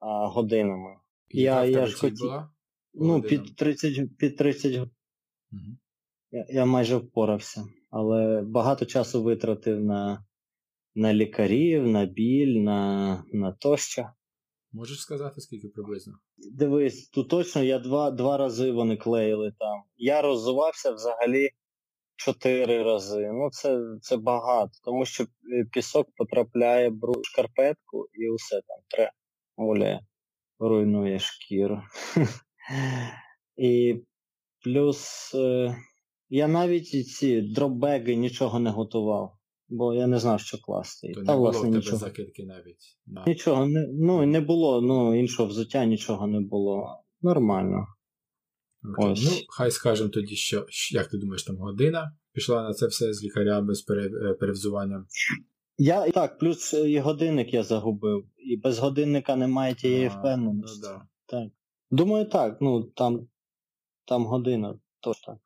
а, 0.00 0.26
годинами. 0.26 0.96
Яка 1.28 1.64
я- 1.64 1.80
я 1.80 1.86
ж 1.86 1.96
хотів- 1.96 2.18
була? 2.18 2.50
Ну, 2.94 3.12
Годинами. 3.12 3.28
під 3.46 3.56
30, 3.56 4.16
під 4.18 4.36
30 4.36 4.72
годин 4.74 4.90
Мгм. 5.50 5.78
Я, 6.30 6.46
я 6.48 6.64
майже 6.64 6.96
впорався, 6.96 7.64
але 7.90 8.42
багато 8.42 8.86
часу 8.86 9.22
витратив 9.22 9.80
на, 9.80 10.24
на 10.94 11.14
лікарів, 11.14 11.86
на 11.86 12.06
біль, 12.06 12.60
на, 12.60 13.24
на 13.32 13.52
тощо. 13.52 14.06
Можеш 14.72 15.00
сказати, 15.00 15.40
скільки 15.40 15.68
приблизно? 15.68 16.12
Дивись, 16.36 17.08
тут 17.08 17.28
точно 17.28 17.62
я 17.62 17.78
два, 17.78 18.10
два 18.10 18.36
рази 18.36 18.72
вони 18.72 18.96
клеїли 18.96 19.52
там. 19.58 19.82
Я 19.96 20.22
роззувався 20.22 20.92
взагалі 20.92 21.50
чотири 22.16 22.82
рази. 22.82 23.30
Ну 23.32 23.50
це, 23.50 23.80
це 24.00 24.16
багато, 24.16 24.72
тому 24.84 25.06
що 25.06 25.24
е, 25.24 25.26
пісок 25.72 26.08
потрапляє 26.16 26.88
в 26.88 27.24
шкарпетку 27.24 28.06
і 28.14 28.30
усе 28.30 28.54
там 28.54 28.78
тре. 28.88 29.12
Оля 29.56 30.00
руйнує 30.58 31.18
шкіру. 31.18 31.82
І 33.56 34.00
плюс 34.64 35.32
е, 35.34 35.76
я 36.28 36.48
навіть 36.48 36.88
ці 36.88 37.42
дропбеги 37.42 38.16
нічого 38.16 38.60
не 38.60 38.70
готував, 38.70 39.38
бо 39.68 39.94
я 39.94 40.06
не 40.06 40.18
знав, 40.18 40.40
що 40.40 40.58
класти. 40.58 41.12
То 41.14 41.22
Та, 41.24 41.32
не 41.32 41.38
було 41.38 41.50
в 41.50 41.62
тебе 41.62 41.76
нічого. 41.76 41.96
закидки 41.96 42.44
навіть. 42.44 42.98
На... 43.06 43.24
Нічого, 43.26 43.66
не, 43.66 43.88
ну 43.92 44.26
не 44.26 44.40
було, 44.40 44.80
ну 44.80 45.14
іншого 45.14 45.48
взуття 45.48 45.84
нічого 45.84 46.26
не 46.26 46.40
було. 46.40 47.04
Нормально. 47.22 47.86
Окей. 48.84 49.12
Ось. 49.12 49.24
Ну, 49.24 49.30
хай 49.48 49.70
скажемо 49.70 50.10
тоді, 50.10 50.36
що 50.36 50.66
як 50.92 51.08
ти 51.08 51.18
думаєш, 51.18 51.44
там 51.44 51.56
година 51.56 52.16
пішла 52.32 52.62
на 52.62 52.72
це 52.74 52.86
все 52.86 53.12
з 53.12 53.24
лікарями, 53.24 53.74
з 53.74 53.82
пере, 53.82 54.06
е, 54.06 54.34
перевзуванням. 54.34 55.06
Я 55.78 56.10
так, 56.10 56.38
плюс 56.38 56.74
е, 56.74 56.90
і 56.90 56.98
годинник 56.98 57.54
я 57.54 57.62
загубив. 57.62 58.24
І 58.36 58.56
без 58.56 58.78
годинника 58.78 59.36
немає 59.36 59.74
тієї 59.74 60.06
А, 60.06 60.18
впевненості. 60.18 60.80
Ну, 60.82 60.88
да. 60.88 61.02
Так. 61.26 61.52
Думаю, 61.90 62.24
так, 62.24 62.58
ну 62.60 62.82
там, 62.82 63.28
там 64.06 64.24
година, 64.24 64.78
то 65.00 65.12
так. 65.26 65.38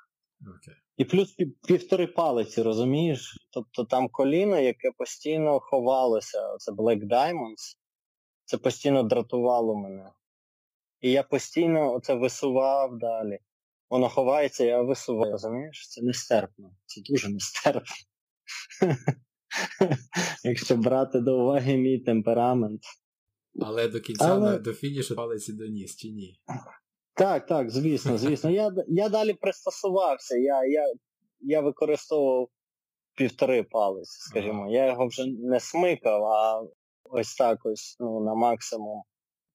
І 0.97 1.05
плюс 1.05 1.33
пів, 1.33 1.57
півтори 1.67 2.07
палиці, 2.07 2.63
розумієш? 2.63 3.49
Тобто 3.51 3.85
там 3.85 4.09
коліно, 4.09 4.59
яке 4.59 4.91
постійно 4.99 5.61
ховалося, 5.61 6.57
це 6.59 6.73
Black 6.73 7.09
Diamonds, 7.09 7.77
це 8.45 8.59
постійно 8.59 9.03
дратувало 9.03 9.77
мене. 9.77 10.13
І 11.01 11.11
я 11.11 11.23
постійно 11.23 12.01
це 12.01 12.15
висував 12.15 12.99
далі. 12.99 13.39
Воно 13.91 14.09
ховається, 14.09 14.65
я 14.65 14.83
висуваю, 14.83 15.33
розумієш? 15.33 15.89
Це 15.89 16.03
нестерпно. 16.03 16.71
Це 16.87 17.01
дуже 17.01 17.29
нестерпно. 17.29 17.97
Якщо 20.45 20.77
брати 20.77 21.21
до 21.21 21.43
уваги 21.43 21.77
мій 21.77 21.99
темперамент. 21.99 22.83
Але 23.61 23.89
до 23.89 24.01
кінця 24.01 24.25
Але- 24.25 24.59
до 24.59 24.73
фінішу 24.73 25.17
палиці 25.17 25.53
доніс 25.53 25.97
чи 25.97 26.09
ні? 26.11 26.41
Так, 27.15 27.47
так, 27.47 27.71
звісно, 27.71 28.19
звісно. 28.19 28.51
Я, 28.51 28.71
я 28.89 29.09
далі 29.09 29.35
пристосувався. 29.35 30.37
Я, 30.37 30.65
я, 30.65 30.85
я 31.41 31.61
використовував 31.61 32.49
півтори 33.17 33.63
палиці, 33.63 34.21
скажімо. 34.21 34.71
Я 34.71 34.87
його 34.87 35.07
вже 35.07 35.27
не 35.27 35.61
смикав, 35.61 36.25
а 36.25 36.63
ось 37.05 37.35
так 37.35 37.67
ось 37.67 37.97
ну, 38.01 38.25
на 38.25 38.35
максимум 38.35 39.03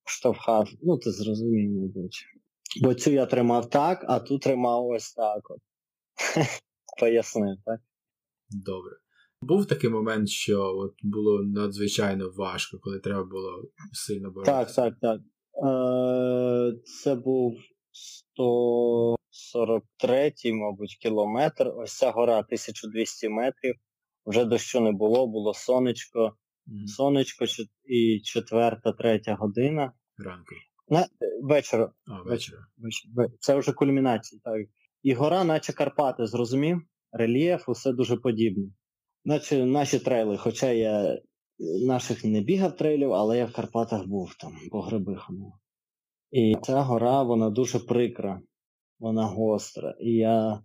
штовхав. 0.06 0.67
Ну, 0.82 0.98
ти 0.98 1.12
зрозумів, 1.12 1.72
мабуть. 1.72 2.26
Бо 2.82 2.93
цю 2.93 3.12
я 3.12 3.26
тримав 3.26 3.70
так, 3.70 4.06
а 4.08 4.20
ту 4.20 4.39
тримав 4.39 4.88
ось 4.88 5.13
так. 5.13 5.52
От. 5.52 5.60
Пояснив, 7.00 7.58
так? 7.65 7.80
Добре. 8.50 8.91
Був 9.41 9.65
такий 9.65 9.89
момент, 9.89 10.30
що 10.30 10.62
от 10.62 10.93
було 11.04 11.43
надзвичайно 11.43 12.32
важко, 12.36 12.78
коли 12.82 13.00
треба 13.00 13.24
було 13.24 13.63
сильно 13.93 14.32
боротися. 14.32 14.65
Так, 14.65 14.76
так, 14.76 14.93
так. 15.02 15.22
Е, 15.65 16.74
це 17.04 17.15
був 17.15 17.56
143, 17.91 20.34
мабуть, 20.54 20.98
кілометр. 21.02 21.67
Ось 21.76 21.98
ця 21.98 22.12
гора 22.12 22.39
1200 22.39 23.30
метрів. 23.30 23.76
Вже 24.26 24.46
дощу 24.46 24.82
не 24.82 24.91
було, 24.91 25.28
було 25.28 25.54
сонечко. 25.54 26.36
Мгм. 26.65 26.88
Сонечко 26.88 27.46
і 27.86 28.20
четверта, 28.24 28.91
третя 28.91 29.36
година. 29.36 29.91
Ранку. 30.17 30.56
На, 30.89 31.08
вечора. 31.41 31.91
А, 32.06 32.22
вечора. 32.22 32.60
веч- 32.78 33.08
ве- 33.15 33.32
Це 33.39 33.56
вже 33.56 33.74
кульмінація. 33.74 34.41
Так. 34.43 34.62
І 35.04 35.13
гора, 35.13 35.43
наче 35.43 35.74
Карпати, 35.74 36.26
зрозумів? 36.26 36.82
Рельєф, 37.12 37.70
усе 37.70 37.91
дуже 37.93 38.17
подібне. 38.17 38.70
Наче 39.26 39.65
наші 39.65 40.00
трейли, 40.00 40.38
хоча 40.38 40.72
я 40.72 41.20
наших 41.60 42.26
не 42.26 42.41
бігав 42.41 42.76
трейлів, 42.76 43.13
але 43.13 43.38
я 43.38 43.46
в 43.46 43.54
Карпатах 43.54 44.08
був 44.08 44.36
там, 44.36 44.58
по 44.72 44.82
гриби 44.82 45.15
ходив. 45.15 45.52
І 46.32 46.56
ця 46.63 46.82
гора, 46.82 47.24
вона 47.24 47.50
дуже 47.50 47.80
прикра, 47.80 48.41
вона 49.00 49.26
гостра. 49.26 49.96
І 50.00 50.12
я. 50.12 50.63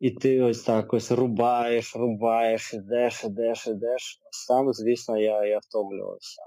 І 0.00 0.10
ти 0.10 0.42
ось 0.42 0.62
так 0.62 0.94
ось 0.94 1.10
рубаєш, 1.10 1.96
рубаєш, 1.96 2.74
ідеш, 2.74 3.24
ідеш, 3.24 3.66
ідеш. 3.66 4.20
Сам, 4.30 4.72
звісно, 4.72 5.18
я, 5.18 5.46
я 5.46 5.58
втомлювався. 5.58 6.42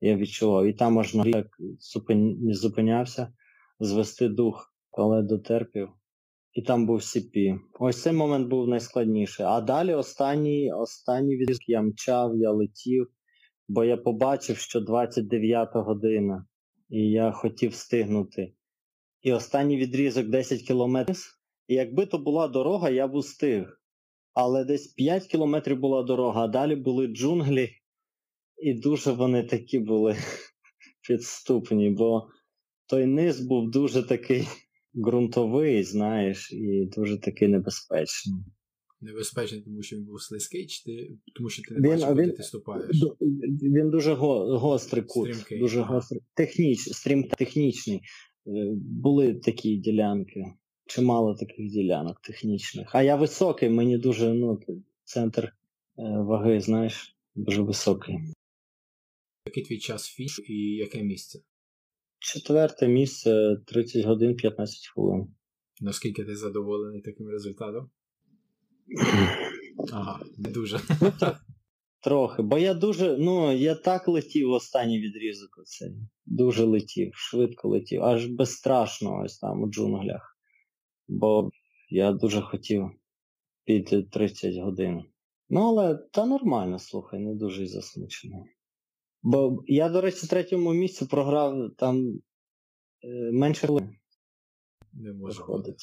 Я 0.00 0.16
відчував. 0.16 0.66
І 0.66 0.72
там 0.72 0.98
аж 0.98 1.12
так 1.12 1.46
зупин... 1.78 2.38
зупинявся, 2.54 3.32
звести 3.80 4.28
дух, 4.28 4.74
але 4.90 5.22
дотерпів. 5.22 5.88
І 6.52 6.62
там 6.62 6.86
був 6.86 6.98
CP. 6.98 7.58
Ось 7.78 8.02
цей 8.02 8.12
момент 8.12 8.48
був 8.48 8.68
найскладніший. 8.68 9.46
А 9.46 9.60
далі 9.60 9.94
останній 9.94 10.72
останній 10.72 11.36
відрізок 11.36 11.68
я 11.68 11.82
мчав, 11.82 12.36
я 12.36 12.50
летів, 12.50 13.06
бо 13.68 13.84
я 13.84 13.96
побачив, 13.96 14.56
що 14.56 14.80
29 14.80 15.68
година, 15.74 16.46
і 16.88 17.10
я 17.10 17.32
хотів 17.32 17.70
встигнути. 17.70 18.54
І 19.22 19.32
останній 19.32 19.76
відрізок 19.76 20.26
10 20.26 20.62
кілометрів. 20.62 21.40
І 21.68 21.74
якби 21.74 22.06
то 22.06 22.18
була 22.18 22.48
дорога, 22.48 22.90
я 22.90 23.08
б 23.08 23.14
устиг. 23.14 23.80
Але 24.34 24.64
десь 24.64 24.86
5 24.86 25.26
кілометрів 25.26 25.78
була 25.78 26.02
дорога, 26.02 26.44
а 26.44 26.48
далі 26.48 26.76
були 26.76 27.06
джунглі, 27.06 27.70
і 28.62 28.74
дуже 28.74 29.12
вони 29.12 29.42
такі 29.42 29.78
були 29.78 30.16
підступні, 31.08 31.90
бо 31.90 32.28
той 32.86 33.06
низ 33.06 33.40
був 33.40 33.70
дуже 33.70 34.02
такий 34.02 34.48
ґрунтовий, 34.94 35.82
знаєш, 35.84 36.52
і 36.52 36.90
дуже 36.96 37.20
такий 37.20 37.48
небезпечний. 37.48 38.36
Небезпечний, 39.00 39.60
тому 39.60 39.82
що 39.82 39.96
він 39.96 40.04
був 40.04 40.22
слизький, 40.22 40.66
чи 40.66 40.84
ти, 40.84 41.16
тому 41.34 41.48
що 41.50 41.62
ти 41.62 41.74
не 41.74 41.80
Він- 41.80 41.90
бачив, 41.90 42.08
куди 42.08 42.22
він- 42.22 42.32
ти 42.32 42.42
ступаєш. 42.42 42.96
Він 43.62 43.90
дуже 43.90 44.14
го, 44.14 44.58
гострий 44.58 45.04
кут, 45.04 45.28
Стрімкий, 45.34 45.58
дуже 45.58 45.80
гострий, 45.80 46.20
техніч, 46.34 46.78
стрім 46.78 47.24
технічний. 47.24 47.96
Е, 48.46 48.72
Були 48.76 49.34
такі 49.34 49.76
ділянки, 49.76 50.44
чимало 50.86 51.34
таких 51.34 51.68
ділянок 51.70 52.20
технічних. 52.20 52.94
А 52.94 53.02
я 53.02 53.16
високий, 53.16 53.70
мені 53.70 53.98
дуже, 53.98 54.32
ну, 54.34 54.58
центр 55.04 55.44
е, 55.44 55.52
ваги, 55.98 56.60
знаєш, 56.60 57.16
дуже 57.34 57.62
високий. 57.62 58.16
Який 59.46 59.64
твій 59.64 59.78
час 59.78 60.06
фінішу 60.08 60.42
і 60.42 60.54
яке 60.76 61.02
місце? 61.02 61.38
Четверте 62.22 62.88
місце 62.88 63.56
30 63.66 64.04
годин 64.04 64.36
15 64.36 64.86
хвилин. 64.86 65.34
Наскільки 65.80 66.24
ти 66.24 66.36
задоволений 66.36 67.02
таким 67.02 67.28
результатом? 67.28 67.90
Ага, 69.92 70.20
не 70.38 70.50
дуже. 70.50 70.80
Трохи. 72.02 72.42
Бо 72.42 72.58
я 72.58 72.74
дуже, 72.74 73.16
ну, 73.18 73.52
я 73.52 73.74
так 73.74 74.08
летів 74.08 74.48
в 74.48 74.52
останній 74.52 75.00
відрізок 75.00 75.58
оцей. 75.58 75.92
Дуже 76.26 76.64
летів, 76.64 77.10
швидко 77.14 77.68
летів, 77.68 78.02
аж 78.02 78.26
безстрашно 78.26 79.22
ось 79.24 79.38
там 79.38 79.62
у 79.62 79.66
джунглях. 79.66 80.38
Бо 81.08 81.50
я 81.88 82.12
дуже 82.12 82.40
хотів 82.40 82.90
піти 83.64 84.02
30 84.02 84.56
годин. 84.56 85.04
Ну, 85.48 85.60
але 85.60 85.94
та 85.94 86.26
нормально, 86.26 86.78
слухай, 86.78 87.20
не 87.20 87.34
дуже 87.34 87.62
й 87.62 87.66
засмучений. 87.66 88.42
Бо 89.22 89.62
я, 89.66 89.88
до 89.88 90.00
речі, 90.00 90.26
третьому 90.26 90.72
місці 90.72 91.06
програв 91.06 91.70
там 91.76 92.20
е, 93.04 93.32
менше 93.32 93.66
хвилин 93.66 93.96
Не 94.92 95.12
може 95.12 95.42
бути. 95.44 95.74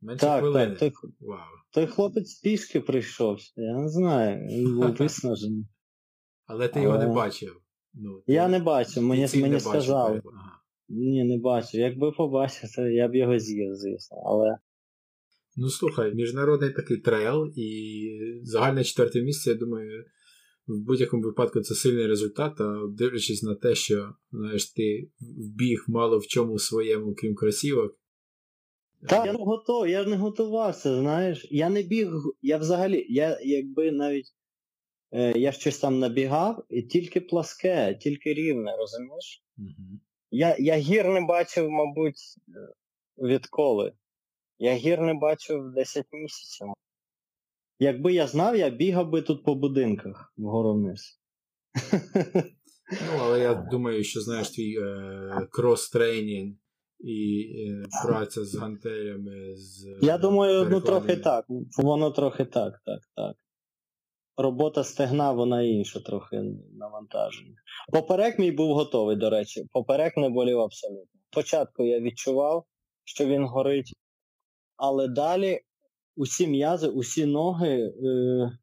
Менше 0.00 0.20
Так, 0.20 0.40
хвилини. 0.40 0.76
так, 0.76 0.78
той, 0.78 1.10
Вау. 1.20 1.38
той 1.70 1.86
хлопець 1.86 2.34
пішки 2.40 2.80
прийшов. 2.80 3.38
Я 3.56 3.78
не 3.78 3.88
знаю, 3.88 4.46
він 4.46 4.76
був 4.76 4.96
виснажений. 4.98 5.66
Але 6.46 6.68
ти 6.68 6.80
його 6.82 6.98
не 6.98 7.06
бачив. 7.06 7.60
Ну, 7.94 8.22
Я 8.26 8.48
не 8.48 8.58
бачив, 8.58 9.02
мені, 9.02 9.26
мені 9.34 9.60
сказали. 9.60 10.22
Ага. 10.24 10.58
Ні, 10.88 11.24
не 11.24 11.38
бачив. 11.38 11.80
Якби 11.80 12.12
побачив, 12.12 12.74
то 12.76 12.82
я 12.86 13.08
б 13.08 13.14
його 13.14 13.38
з'їв, 13.38 13.74
звісно. 13.74 14.16
Але 14.26 14.58
Ну 15.56 15.68
слухай, 15.68 16.14
міжнародний 16.14 16.70
такий 16.70 16.96
трейл 16.96 17.52
і 17.56 18.40
загальне 18.42 18.84
четверте 18.84 19.22
місце, 19.22 19.50
я 19.50 19.56
думаю, 19.56 20.04
в 20.66 20.78
будь-якому 20.78 21.22
випадку 21.22 21.60
це 21.60 21.74
сильний 21.74 22.06
результат, 22.06 22.60
а 22.60 22.86
дивлячись 22.88 23.42
на 23.42 23.54
те, 23.54 23.74
що 23.74 24.14
знаєш, 24.32 24.72
ти 24.72 25.10
вбіг 25.20 25.84
мало 25.88 26.18
в 26.18 26.26
чому 26.26 26.58
своєму, 26.58 27.14
крім 27.14 27.34
кросівок. 27.34 27.98
так, 29.08 29.26
я 29.26 29.32
не 29.32 29.44
готов, 29.44 29.88
я 29.88 30.04
не 30.04 30.16
готувався, 30.16 31.00
знаєш. 31.00 31.46
Я 31.50 31.68
не 31.68 31.82
біг, 31.82 32.08
я 32.42 32.58
взагалі, 32.58 33.06
я 33.08 33.38
якби 33.42 33.92
навіть 33.92 34.34
е, 35.12 35.38
я 35.38 35.52
щось 35.52 35.78
там 35.78 35.98
набігав, 35.98 36.64
і 36.70 36.82
тільки 36.82 37.20
пласке, 37.20 37.94
тільки 37.94 38.34
рівне, 38.34 38.76
розумієш? 38.76 39.44
Мгм. 39.56 40.00
Я, 40.30 40.56
я 40.58 40.76
гір 40.76 41.08
не 41.08 41.20
бачив, 41.20 41.70
мабуть, 41.70 42.36
е, 42.48 42.74
відколи. 43.18 43.92
Я 44.58 44.74
гір 44.74 45.00
не 45.00 45.14
бачив 45.14 45.72
10 45.74 46.06
місяців. 46.12 46.66
Якби 47.82 48.12
я 48.12 48.26
знав, 48.26 48.56
я 48.56 48.70
бігав 48.70 49.10
би 49.10 49.22
тут 49.22 49.44
по 49.44 49.54
будинках 49.54 50.32
вгору 50.36 50.74
вниз. 50.74 51.20
Ну, 52.92 53.18
але 53.20 53.40
я 53.40 53.54
думаю, 53.54 54.04
що 54.04 54.20
знаєш 54.20 54.50
твій 54.50 54.76
е, 54.80 55.48
крос-тренінг 55.50 56.54
і 57.00 57.44
е, 57.68 57.86
праця 58.04 58.44
з 58.44 58.54
гантелями, 58.54 59.56
з. 59.56 59.86
е, 59.86 59.98
Я 60.02 60.18
думаю, 60.18 60.68
ну 60.70 60.80
трохи 60.80 61.16
так. 61.16 61.44
Воно 61.78 62.10
трохи 62.10 62.44
так, 62.44 62.80
так, 62.84 63.00
так. 63.16 63.36
Робота 64.36 64.84
стегна, 64.84 65.32
вона 65.32 65.62
інша 65.62 66.00
трохи 66.00 66.42
навантажена. 66.78 67.54
Поперек 67.92 68.38
мій 68.38 68.52
був 68.52 68.74
готовий, 68.74 69.16
до 69.16 69.30
речі. 69.30 69.66
Поперек 69.72 70.16
не 70.16 70.28
болів 70.28 70.60
абсолютно. 70.60 71.20
Спочатку 71.30 71.84
я 71.84 72.00
відчував, 72.00 72.64
що 73.04 73.26
він 73.26 73.44
горить, 73.44 73.92
але 74.76 75.08
далі 75.08 75.60
усі 76.16 76.46
м'язи, 76.46 76.88
усі 76.88 77.26
ноги, 77.26 77.78
е, 77.80 78.58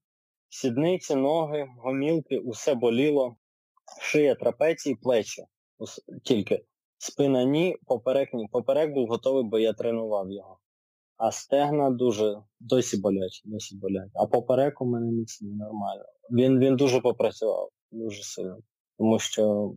сідниці, 0.50 1.16
ноги, 1.16 1.68
гомілки, 1.78 2.38
усе 2.40 2.76
боліло. 2.76 3.36
Шия, 4.02 4.36
трапеції, 4.36 4.96
плечі. 4.96 5.44
Ус- 5.78 6.02
Тільки 6.24 6.66
спина 6.98 7.44
ні, 7.44 7.78
поперек 7.86 8.34
ні. 8.34 8.48
Поперек 8.52 8.94
був 8.94 9.08
готовий, 9.08 9.44
бо 9.44 9.60
я 9.60 9.74
тренував 9.74 10.32
його. 10.32 10.60
А 11.18 11.32
стегна 11.32 11.90
дуже 11.90 12.42
досі 12.60 12.98
болять, 12.98 13.42
досі 13.46 13.76
болять. 13.76 14.10
А 14.14 14.26
поперек 14.26 14.82
у 14.82 14.86
мене 14.86 15.12
міцний, 15.12 15.52
нормально. 15.52 16.04
Він, 16.32 16.60
він 16.60 16.76
дуже 16.76 17.02
попрацював, 17.02 17.70
дуже 17.92 18.24
сильно. 18.24 18.58
Тому 18.98 19.20
що 19.20 19.74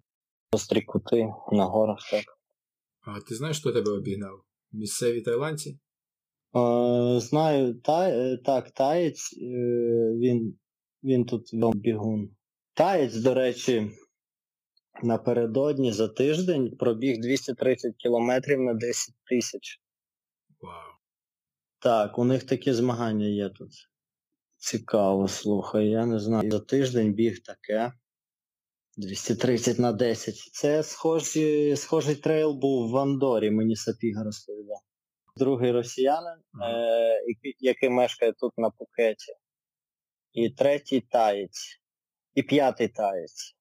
гострі 0.53 0.81
кути 0.83 1.29
на 1.53 1.65
горах 1.65 1.99
так. 2.11 2.25
А 3.01 3.21
ти 3.29 3.35
знаєш, 3.35 3.61
хто 3.61 3.73
тебе 3.73 3.91
обігнав? 3.93 4.41
Місцеві 4.73 5.21
тайландці? 5.21 5.79
Е, 6.57 7.21
знаю, 7.21 7.75
та, 7.75 8.09
е, 8.09 8.37
так, 8.37 8.71
таєць, 8.71 9.39
е, 9.43 9.47
він, 10.19 10.59
він 11.05 11.25
тут 11.25 11.51
бігун. 11.75 12.37
Таєць, 12.75 13.17
до 13.17 13.35
речі, 13.35 13.91
напередодні 15.03 15.93
за 15.93 16.09
тиждень 16.09 16.77
пробіг 16.77 17.21
230 17.21 17.95
кілометрів 17.97 18.61
на 18.61 18.75
10 18.75 19.15
тисяч. 19.31 19.81
Так, 21.79 22.19
у 22.19 22.25
них 22.25 22.45
такі 22.45 22.73
змагання 22.73 23.27
є 23.27 23.49
тут. 23.49 23.71
Цікаво, 24.57 25.29
слухай, 25.29 25.89
я 25.89 26.07
не 26.07 26.19
знаю. 26.19 26.51
За 26.51 26.61
тиждень 26.61 27.13
біг 27.13 27.43
таке. 27.43 27.93
230 28.97 29.79
на 29.79 29.93
10. 29.93 30.37
Це 30.53 30.83
схожий, 30.83 31.77
схожий 31.77 32.17
трейл 32.17 32.53
був 32.53 32.91
в 32.91 32.97
Андорі, 32.97 33.51
мені 33.51 33.77
Сапіга 33.77 34.25
розповідав. 34.25 34.79
Другий 35.37 35.73
росіянин, 35.73 36.43
е, 36.63 37.25
який, 37.27 37.57
який 37.59 37.89
мешкає 37.89 38.33
тут 38.33 38.53
на 38.59 38.71
Пхукеті. 38.71 39.33
І 40.33 40.51
третій 40.51 41.01
таєць. 41.01 41.81
І 42.35 42.43
п'ятий 42.43 42.89
таєць. 42.89 43.57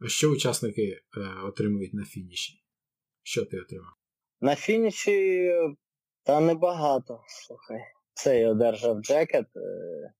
А 0.00 0.08
що 0.08 0.30
учасники 0.30 0.82
е, 0.82 1.00
отримують 1.44 1.94
на 1.94 2.04
фініші? 2.04 2.62
Що 3.22 3.44
ти 3.44 3.60
отримав? 3.60 3.92
На 4.40 4.56
фініші 4.56 5.50
та 6.22 6.40
небагато, 6.40 7.24
слухай. 7.26 7.80
Це 8.14 8.40
я 8.40 8.50
одержав 8.50 9.00
джекет 9.00 9.46
е, 9.56 10.12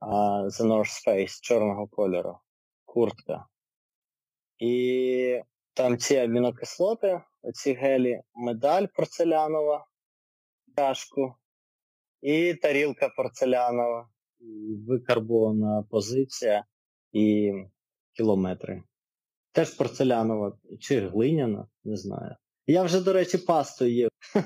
а, 0.00 0.06
The 0.42 0.62
North 0.62 1.06
Face 1.06 1.40
чорного 1.42 1.88
кольору, 1.88 2.38
куртка. 2.84 3.46
І 4.58 5.42
там 5.74 5.98
ці 5.98 6.16
амінокислоти, 6.16 7.20
оці 7.42 7.72
гелі, 7.72 8.20
медаль 8.34 8.86
порцелянова, 8.94 9.86
чашку 10.76 11.34
і 12.22 12.54
тарілка 12.54 13.08
порцелянова, 13.08 14.08
викарбована 14.88 15.84
позиція 15.90 16.64
і 17.12 17.52
кілометри. 18.12 18.82
Теж 19.52 19.70
порцелянова 19.70 20.58
чи 20.80 21.00
глиняна, 21.00 21.66
не 21.84 21.96
знаю. 21.96 22.36
Я 22.66 22.82
вже, 22.82 23.00
до 23.00 23.12
речі, 23.12 23.38
пасту 23.38 23.84
їв. 23.84 24.08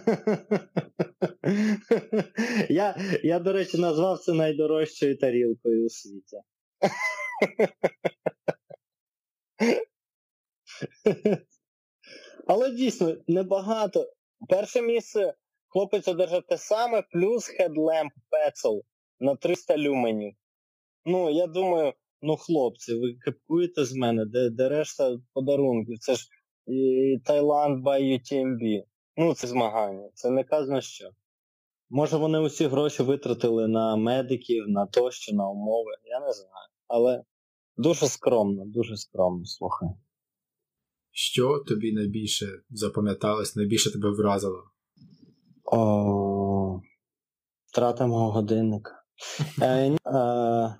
я, 2.68 2.96
я, 3.22 3.38
до 3.38 3.52
речі, 3.52 3.78
назвав 3.78 4.18
це 4.18 4.32
найдорожчою 4.32 5.18
тарілкою 5.18 5.86
у 5.86 5.88
світі. 5.88 6.36
Але 12.46 12.70
дійсно 12.70 13.16
небагато. 13.26 14.12
Перше 14.48 14.82
місце 14.82 15.34
хлопець 15.68 16.08
одержав 16.08 16.42
те 16.42 16.58
саме, 16.58 17.02
плюс 17.02 17.60
Headlamp 17.60 18.10
Petzl 18.30 18.82
на 19.20 19.36
300 19.36 19.78
люменів. 19.78 20.34
Ну, 21.04 21.30
я 21.30 21.46
думаю, 21.46 21.92
ну 22.22 22.36
хлопці, 22.36 22.94
ви 22.94 23.14
кепкуєте 23.24 23.84
з 23.84 23.94
мене, 23.94 24.24
де, 24.26 24.50
де 24.50 24.68
решта 24.68 25.18
подарунків? 25.32 25.98
Це 25.98 26.14
ж 26.14 26.28
і 26.66 27.18
Таїланд 27.24 27.86
by 27.86 28.00
UTMB. 28.00 28.82
Ну, 29.16 29.34
це 29.34 29.46
змагання. 29.46 30.10
Це 30.14 30.30
не 30.30 30.44
казано 30.44 30.80
що. 30.80 31.10
Може 31.90 32.16
вони 32.16 32.38
усі 32.38 32.66
гроші 32.66 33.02
витратили 33.02 33.68
на 33.68 33.96
медиків, 33.96 34.68
на 34.68 34.86
тощо, 34.86 35.36
на 35.36 35.48
умови, 35.48 35.90
я 36.04 36.20
не 36.20 36.32
знаю. 36.32 36.68
Але 36.88 37.22
дуже 37.76 38.06
скромно, 38.06 38.64
дуже 38.66 38.96
скромно, 38.96 39.44
слухай. 39.44 39.88
Що 41.20 41.58
тобі 41.58 41.92
найбільше 41.92 42.62
запам'яталось, 42.70 43.56
найбільше 43.56 43.92
тебе 43.92 44.10
вразило? 44.10 44.62
О, 45.64 46.80
втрата 47.66 48.06
мого 48.06 48.30
годинника. 48.30 49.04
Е, 49.62 49.96
а, 50.04 50.74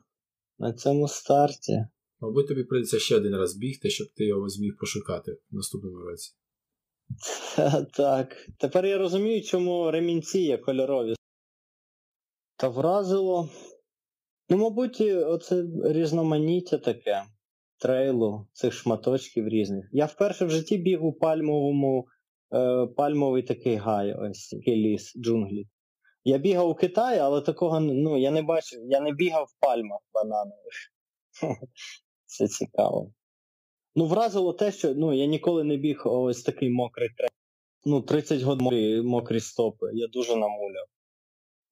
на 0.59 0.73
цьому 0.73 1.09
старті. 1.09 1.87
Мабуть, 2.21 2.49
тобі 2.49 2.65
прийдеться 2.65 2.99
ще 2.99 3.17
один 3.17 3.37
раз 3.37 3.57
бігти, 3.57 3.91
щоб 3.91 4.09
ти 4.17 4.25
його 4.25 4.49
зміг 4.49 4.77
пошукати 4.81 5.33
в 5.51 5.55
наступному 5.55 5.97
році. 5.97 6.33
Так. 7.93 8.37
Тепер 8.59 8.87
я 8.87 8.99
розумію, 8.99 9.43
чому 9.43 9.91
ремінці 9.91 10.39
є 10.39 10.59
кольорові. 10.59 11.15
Та 12.57 12.69
вразило. 12.69 13.49
Ну, 14.49 14.57
мабуть, 14.57 15.01
оце 15.01 15.65
різноманіття 15.85 16.79
таке 16.79 17.25
трейлу, 17.79 18.47
цих 18.53 18.73
шматочків 18.73 19.49
різних. 19.49 19.89
Я 19.93 20.07
вперше 20.07 20.45
в 20.45 20.51
житті 20.51 20.79
біг 20.79 21.05
у 21.05 21.13
пальмовому, 21.13 22.07
е, 22.55 22.87
пальмовий 22.87 23.43
такий 23.43 23.77
гай, 23.77 24.15
ось 24.15 24.49
такий 24.49 24.77
ліс, 24.77 25.13
джунглі. 25.17 25.67
Я 26.25 26.39
бігав 26.39 26.69
у 26.69 26.75
Китаї, 26.75 27.19
але 27.19 27.41
такого 27.41 27.81
ну, 27.81 28.19
я 28.19 28.31
не 28.31 28.43
бачив, 28.43 28.81
я 28.85 29.01
не 29.01 29.13
бігав 29.13 29.45
в 29.45 29.61
пальмах 29.61 30.01
бананових. 30.15 30.93
Це 32.27 32.49
цікаво. 32.49 33.13
Ну, 33.95 34.07
вразило 34.07 34.53
те, 34.53 34.73
що 34.73 34.95
ну, 34.95 35.13
я 35.13 35.27
ніколи 35.27 35.65
не 35.65 35.77
біг 35.77 36.03
ось 36.05 36.43
такий 36.43 36.71
мокрий 36.71 37.09
трек. 37.09 37.31
Ну, 37.85 38.03
30 38.03 38.43
годин 38.43 39.07
мокрі 39.07 39.41
стопи. 39.41 39.91
Я 39.95 40.07
дуже 40.07 40.37
намуляв. 40.37 40.87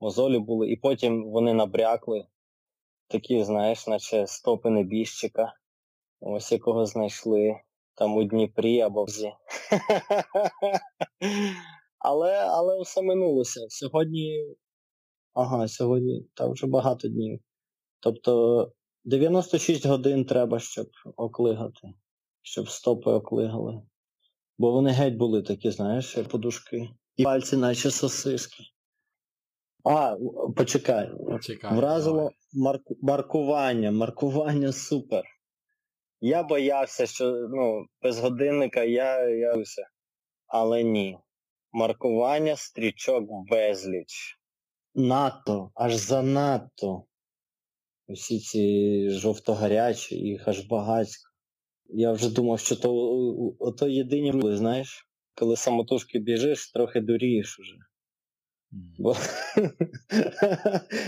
Мозолі 0.01 0.39
були, 0.39 0.71
і 0.71 0.77
потім 0.77 1.31
вони 1.31 1.55
набрякли. 1.55 2.27
Такі, 3.09 3.45
знаєш, 3.45 3.87
наче 3.87 4.27
стопи 4.27 4.71
небіжчика. 4.71 5.53
Ось 6.21 6.53
якого 6.53 6.87
знайшли 6.87 7.61
там 7.95 8.17
у 8.17 8.25
Дніпрі 8.25 8.81
або 8.81 9.05
в 9.05 9.09
Зі. 9.09 9.33
Але 11.99 12.35
але 12.35 12.83
все 12.83 13.03
минулося. 13.03 13.61
Сьогодні. 13.69 14.57
Ага, 15.35 15.69
сьогодні 15.69 16.27
там 16.35 16.53
вже 16.53 16.67
багато 16.67 17.09
днів. 17.09 17.41
Тобто 18.01 18.73
96 19.05 19.87
годин 19.87 20.25
треба, 20.25 20.59
щоб 20.59 20.87
оклигати, 21.17 21.95
щоб 22.43 22.69
стопи 22.69 23.11
оклигали. 23.11 23.83
Бо 24.59 24.73
вони 24.73 24.91
геть 24.91 25.17
були 25.17 25.43
такі, 25.43 25.71
знаєш, 25.71 26.17
як 26.17 26.29
подушки. 26.29 26.89
І 27.17 27.25
пальці, 27.25 27.57
наче 27.57 27.91
сосиски. 27.91 28.65
А, 29.85 30.17
почекай. 30.57 31.11
Чекай, 31.43 31.77
Вразило 31.77 32.31
марку... 32.53 32.97
маркування. 33.03 33.91
Маркування 33.91 34.73
супер. 34.73 35.25
Я 36.21 36.43
боявся, 36.43 37.07
що 37.07 37.33
ну, 37.33 37.87
без 38.03 38.19
годинника 38.19 38.85
я 38.85 39.29
я... 39.29 39.55
Але 40.47 40.83
ні. 40.83 41.19
Маркування 41.73 42.57
стрічок 42.57 43.25
безліч. 43.51 44.39
Надто, 44.95 45.71
аж 45.75 45.95
занадто. 45.95 47.05
Усі 48.09 48.41
ці 48.41 49.11
жовто-гарячі, 49.11 50.17
їх 50.17 50.49
аж 50.49 50.61
багатько. 50.61 51.31
Я 51.89 52.13
вже 52.13 52.31
думав, 52.31 52.61
що 52.61 52.77
то 52.77 52.95
ото 53.59 53.89
єдині 53.89 54.33
були, 54.33 54.57
знаєш, 54.57 55.09
коли 55.35 55.57
самотужки 55.57 56.19
біжиш, 56.19 56.73
трохи 56.73 57.01
дурієш 57.01 57.59
уже. 57.59 57.77
Бо... 58.99 59.17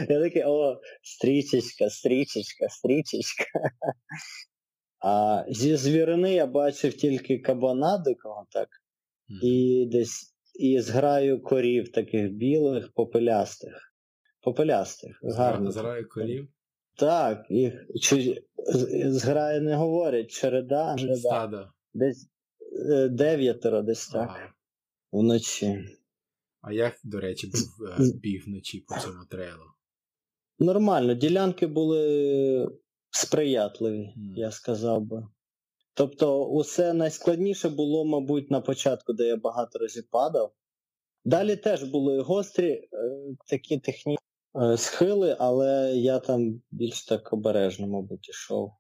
Я 0.09 0.21
такий, 0.21 0.43
о, 0.47 0.81
стрічечка, 1.03 1.91
стрічечка, 1.91 2.69
стрічечка. 2.69 3.45
А 5.01 5.45
зі 5.49 5.77
звірини 5.77 6.35
я 6.35 6.47
бачив 6.47 6.95
тільки 6.95 7.39
кабана 7.39 7.99
дикого, 7.99 8.47
так, 8.51 8.69
і 9.43 9.87
десь 9.93 10.35
і 10.55 10.81
зграю 10.81 11.43
корів 11.43 11.93
таких 11.93 12.33
білих, 12.33 12.93
попелястих. 12.93 13.95
Попелястих. 14.41 15.21
гарно. 15.23 15.71
Зграю 15.73 16.09
корів? 16.09 16.49
Так, 16.97 17.47
їх 17.51 17.87
чи, 18.01 18.43
зграю 19.07 19.63
не 19.63 19.77
говорять, 19.77 20.31
череда, 20.31 20.97
череда. 20.99 21.17
Стадо. 21.17 21.69
Десь 21.95 22.29
дев'ятеро, 23.11 23.83
десь 23.83 24.09
так. 24.09 24.29
Ага. 24.31 24.53
Вночі. 25.13 25.85
А 26.61 26.73
як, 26.73 26.95
до 27.05 27.21
речі, 27.21 27.47
був 27.47 28.15
біг 28.15 28.45
вночі 28.47 28.85
по 28.89 29.01
цьому 29.01 29.25
трейлу? 29.31 29.65
Нормально, 30.59 31.15
ділянки 31.15 31.67
були 31.67 32.69
сприятливі, 33.11 34.15
mm. 34.17 34.37
я 34.37 34.51
сказав 34.51 35.03
би. 35.03 35.27
Тобто, 35.95 36.45
усе 36.45 36.93
найскладніше 36.93 37.69
було, 37.69 38.05
мабуть, 38.05 38.51
на 38.51 38.61
початку, 38.61 39.13
де 39.13 39.25
я 39.25 39.37
багато 39.37 39.79
разів 39.79 40.05
падав. 40.11 40.53
Далі 41.25 41.57
теж 41.57 41.83
були 41.85 42.21
гострі 42.21 42.71
е, 42.71 42.89
такі 43.47 43.79
технічні 43.79 44.19
е, 44.63 44.77
схили, 44.77 45.37
але 45.39 45.93
я 45.97 46.19
там 46.19 46.63
більш 46.71 47.05
так 47.05 47.33
обережно, 47.33 47.87
мабуть, 47.87 48.29
йшов. 48.29 48.73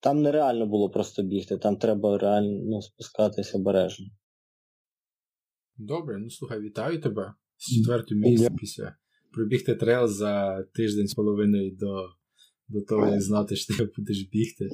Там 0.00 0.22
нереально 0.22 0.66
було 0.66 0.90
просто 0.90 1.22
бігти, 1.22 1.58
там 1.58 1.76
треба 1.76 2.18
реально 2.18 2.60
ну, 2.64 2.82
спускатись 2.82 3.54
обережно. 3.54 4.06
Добре, 5.76 6.18
ну 6.18 6.30
слухай, 6.30 6.60
вітаю 6.60 7.00
тебе 7.00 7.34
з 7.56 7.76
четвертого 7.76 8.20
місця 8.20 8.50
після 8.58 8.96
пробігти 9.32 9.74
трейл 9.74 10.06
за 10.06 10.62
тиждень 10.62 11.08
з 11.08 11.14
половиною 11.14 11.76
до 11.76 12.08
до 12.68 12.82
того, 12.82 13.06
як 13.06 13.22
знати, 13.22 13.56
що 13.56 13.76
ти 13.76 13.90
будеш 13.96 14.22
бігти. 14.22 14.68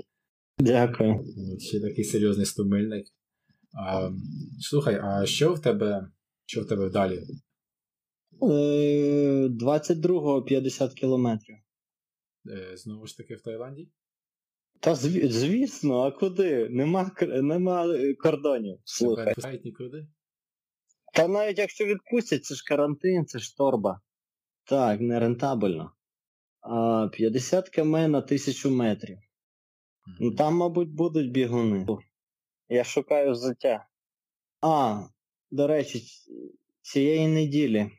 Дякую. 0.59 1.24
От, 1.55 1.62
Ще 1.62 1.80
такий 1.80 2.05
серйозний 2.05 2.47
стомильник. 2.47 3.07
А, 3.72 4.11
Слухай, 4.61 5.01
а 5.03 5.26
що 5.26 5.55
в 5.55 5.62
тебе 5.62 6.11
що 6.51 6.61
в 6.61 6.66
тебе 6.66 6.91
далі? 6.91 7.22
22-го 8.41 10.43
50 10.43 10.95
кілометрів. 10.95 11.57
Е, 12.47 12.76
знову 12.76 13.07
ж 13.07 13.16
таки 13.16 13.34
в 13.34 13.41
Таїланді? 13.41 13.88
Та 14.80 14.95
звісно, 14.95 16.01
а 16.01 16.11
куди? 16.11 16.68
Нема 16.68 17.11
нема 17.43 17.86
кордонів. 18.18 18.78
Слухай. 18.84 19.34
Не 19.43 19.61
нікуди? 19.64 20.07
Та 21.14 21.28
навіть 21.28 21.59
якщо 21.59 21.84
відпустять, 21.84 22.45
це 22.45 22.55
ж 22.55 22.64
карантин, 22.66 23.26
це 23.26 23.38
ж 23.38 23.57
торба. 23.57 24.01
Так, 24.64 25.01
не 25.01 25.20
рентабельно. 25.20 25.82
А 25.82 25.99
50 26.62 27.68
км 27.68 27.96
на 27.96 28.18
1000 28.18 28.70
метрів. 28.70 29.18
Ну 30.20 30.30
там, 30.30 30.54
мабуть, 30.54 30.94
будуть 30.94 31.30
бігуни. 31.30 31.86
Я 32.68 32.84
шукаю 32.84 33.32
взуття. 33.32 33.86
А, 34.61 35.02
до 35.50 35.66
речі, 35.66 36.02
цієї 36.82 37.28
неділі 37.28 37.90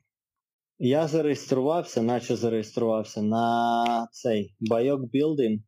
я 0.79 1.07
зареєструвався, 1.07 2.01
наче 2.01 2.35
зареєструвався 2.35 3.21
на 3.21 4.07
цей 4.11 4.55
Байок 4.59 5.01
Building. 5.01 5.59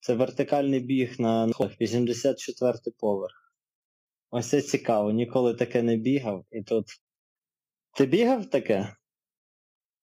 Це 0.00 0.14
вертикальний 0.14 0.80
біг 0.80 1.20
на 1.20 1.46
84 1.80 2.74
поверх. 2.98 3.54
Ось 4.30 4.48
це 4.48 4.62
цікаво, 4.62 5.12
ніколи 5.12 5.54
таке 5.54 5.82
не 5.82 5.96
бігав. 5.96 6.44
І 6.50 6.62
тут. 6.62 6.86
Ти 7.96 8.06
бігав 8.06 8.46
таке? 8.46 8.96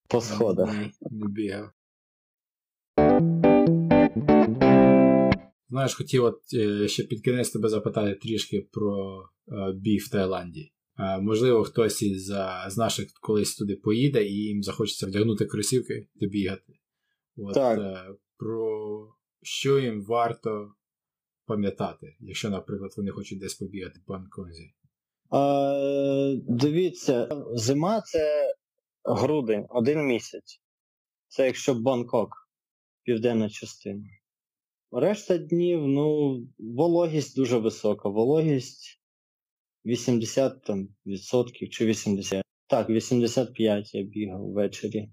По 0.08 0.22
сходах? 0.22 0.74
Не, 0.74 0.92
не 1.02 1.28
бігав. 1.28 1.72
Знаєш, 5.70 5.96
хотів 5.96 6.24
от 6.24 6.42
е, 6.54 6.88
ще 6.88 7.04
під 7.04 7.22
кінець 7.22 7.50
тебе 7.50 7.70
запитати 7.70 8.16
трішки 8.16 8.68
про 8.72 9.22
е, 9.48 9.74
бій 9.74 9.98
в 9.98 10.10
Таїланді. 10.10 10.72
Е, 11.00 11.22
можливо, 11.22 11.64
хтось 11.64 12.02
із, 12.02 12.26
з 12.68 12.78
наших 12.78 13.08
колись 13.22 13.56
туди 13.56 13.76
поїде 13.76 14.26
і 14.26 14.34
їм 14.34 14.64
захочеться 14.64 15.08
вдягнути 15.08 15.46
кросівки 15.46 16.08
та 16.20 16.28
бігати. 16.28 16.74
От, 17.38 17.54
так. 17.54 17.80
Про 18.38 19.08
що 19.42 19.80
їм 19.80 20.04
варто 20.04 20.72
пам'ятати, 21.46 22.16
якщо, 22.20 22.50
наприклад, 22.50 22.94
вони 22.98 23.12
хочуть 23.12 23.40
десь 23.40 23.56
побігати 23.56 24.00
по 24.06 24.14
Анконзі? 24.14 24.74
Е, 25.34 26.42
Дивіться, 26.48 27.46
зима 27.54 28.02
це 28.02 28.54
грудень, 29.04 29.66
один 29.70 30.08
місяць. 30.08 30.62
Це 31.28 31.46
якщо 31.46 31.76
Бангкок, 31.76 32.30
південна 33.04 33.50
частина. 33.50 34.04
Решта 34.98 35.38
днів, 35.38 35.88
ну, 35.88 36.40
вологість 36.58 37.36
дуже 37.36 37.58
висока. 37.58 38.10
Вологість 38.10 39.02
80 39.86 40.64
там, 40.64 40.88
відсотків 41.06 41.70
чи 41.70 41.86
80. 41.86 42.44
Так, 42.68 42.90
85 42.90 43.96
я 43.96 44.04
бігав 44.04 44.52
ввечері. 44.52 45.10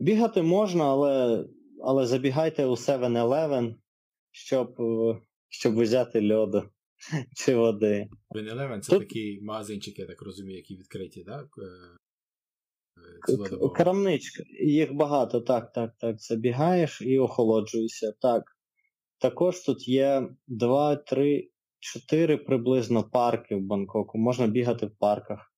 Бігати 0.00 0.42
можна, 0.42 0.84
але 0.84 1.44
але 1.82 2.06
забігайте 2.06 2.64
у 2.64 2.70
7-Eleven, 2.70 3.74
щоб 4.30 4.76
щоб 5.48 5.80
взяти 5.80 6.32
льоду. 6.32 6.62
чи 7.36 7.54
води. 7.54 8.08
7-Eleven 8.30 8.80
це 8.80 8.92
Тут- 8.92 9.08
такі 9.08 9.40
магазинчики, 9.42 10.02
я 10.02 10.08
так 10.08 10.22
розумію, 10.22 10.56
які 10.56 10.76
відкриті, 10.76 11.24
так? 11.26 11.48
Е, 11.58 11.96
е. 13.32 13.68
Крамничка. 13.74 14.42
Їх 14.60 14.92
багато, 14.92 15.40
так, 15.40 15.72
так, 15.72 15.94
так. 16.00 16.20
Забігаєш 16.20 17.02
і 17.02 17.18
охолоджуєшся. 17.18 18.12
Так. 18.20 18.53
Також 19.24 19.60
тут 19.60 19.88
є 19.88 20.28
2, 20.46 20.96
3, 20.96 21.50
4 21.80 22.36
приблизно 22.36 23.02
парки 23.02 23.56
в 23.56 23.60
Бангкоку. 23.60 24.18
Можна 24.18 24.46
бігати 24.46 24.86
в 24.86 24.96
парках, 24.98 25.54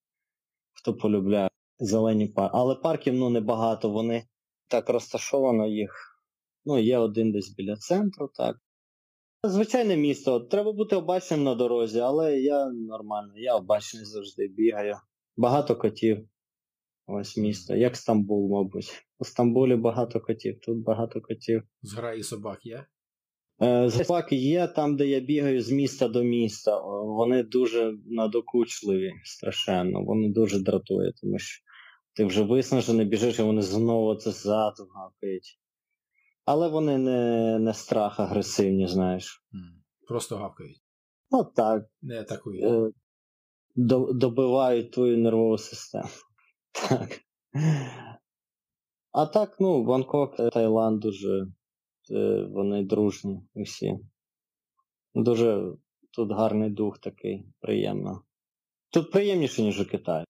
хто 0.72 0.94
полюбляє 0.94 1.48
зелені 1.78 2.26
парки. 2.26 2.56
Але 2.58 2.74
парків 2.74 3.14
ну, 3.14 3.30
небагато, 3.30 3.90
вони 3.90 4.26
так 4.68 4.88
розташовано 4.88 5.66
їх. 5.66 6.20
Ну, 6.64 6.78
є 6.78 6.98
один 6.98 7.32
десь 7.32 7.54
біля 7.54 7.76
центру, 7.76 8.30
так. 8.34 8.56
Звичайне 9.42 9.96
місто. 9.96 10.40
Треба 10.40 10.72
бути 10.72 10.96
обачним 10.96 11.44
на 11.44 11.54
дорозі, 11.54 12.00
але 12.00 12.40
я 12.40 12.70
нормально, 12.70 13.32
я 13.36 13.56
обачний 13.56 14.04
завжди 14.04 14.48
бігаю. 14.48 14.96
Багато 15.36 15.76
котів. 15.76 16.28
Ось 17.06 17.36
місто, 17.36 17.76
як 17.76 17.96
Стамбул, 17.96 18.50
мабуть. 18.50 19.06
У 19.18 19.24
Стамбулі 19.24 19.76
багато 19.76 20.20
котів, 20.20 20.60
тут 20.60 20.78
багато 20.78 21.20
котів. 21.20 21.62
Зграї 21.82 22.22
собак 22.22 22.66
є? 22.66 22.86
Е, 23.62 24.26
є 24.30 24.66
там, 24.66 24.96
де 24.96 25.07
я 25.07 25.20
бігаю 25.20 25.62
з 25.62 25.70
міста 25.70 26.09
до 26.09 26.22
міста. 26.22 26.80
Вони 27.02 27.42
дуже 27.42 27.94
надокучливі, 28.07 29.12
страшенно. 29.24 30.04
Вони 30.04 30.28
дуже 30.28 30.59
дратує, 30.61 31.12
тому 31.20 31.38
що 31.38 31.62
ти 32.14 32.24
вже 32.24 32.42
виснажений, 32.42 33.07
біжиш, 33.07 33.38
і 33.38 33.42
вони 33.42 33.62
знову 33.62 34.14
це 34.14 34.30
ззаду 34.30 34.88
гавкають. 34.94 35.59
Але 36.44 36.68
вони 36.68 36.98
не, 36.98 37.59
не 37.59 37.74
страх 37.74 38.20
агресивні, 38.20 38.86
знаєш. 38.88 39.44
Просто 40.09 40.36
гавкають. 40.36 40.82
Ну 41.30 41.44
так, 41.44 41.84
Не 42.02 42.20
атакують. 42.20 42.64
е, 42.64 42.92
до, 43.76 44.12
добивають 44.12 44.92
твою 44.92 45.18
нервову 45.18 45.59
систему. 45.59 46.09
Так. 46.88 47.20
А 49.12 49.26
так, 49.26 49.57
ну, 49.61 49.84
Бангкок, 49.84 50.36
Таїланд 50.52 51.00
дуже 51.00 51.46
вони 52.50 52.84
дружні 52.84 53.40
усі. 53.54 53.98
Дуже 55.14 55.72
тут 56.11 56.32
гарний 56.32 56.70
дух 56.70 56.98
такий, 56.98 57.46
приємно. 57.61 58.22
Тут 58.92 59.11
приємніше, 59.11 59.62
ніж 59.62 59.80
у 59.80 59.84
Китаї. 59.86 60.24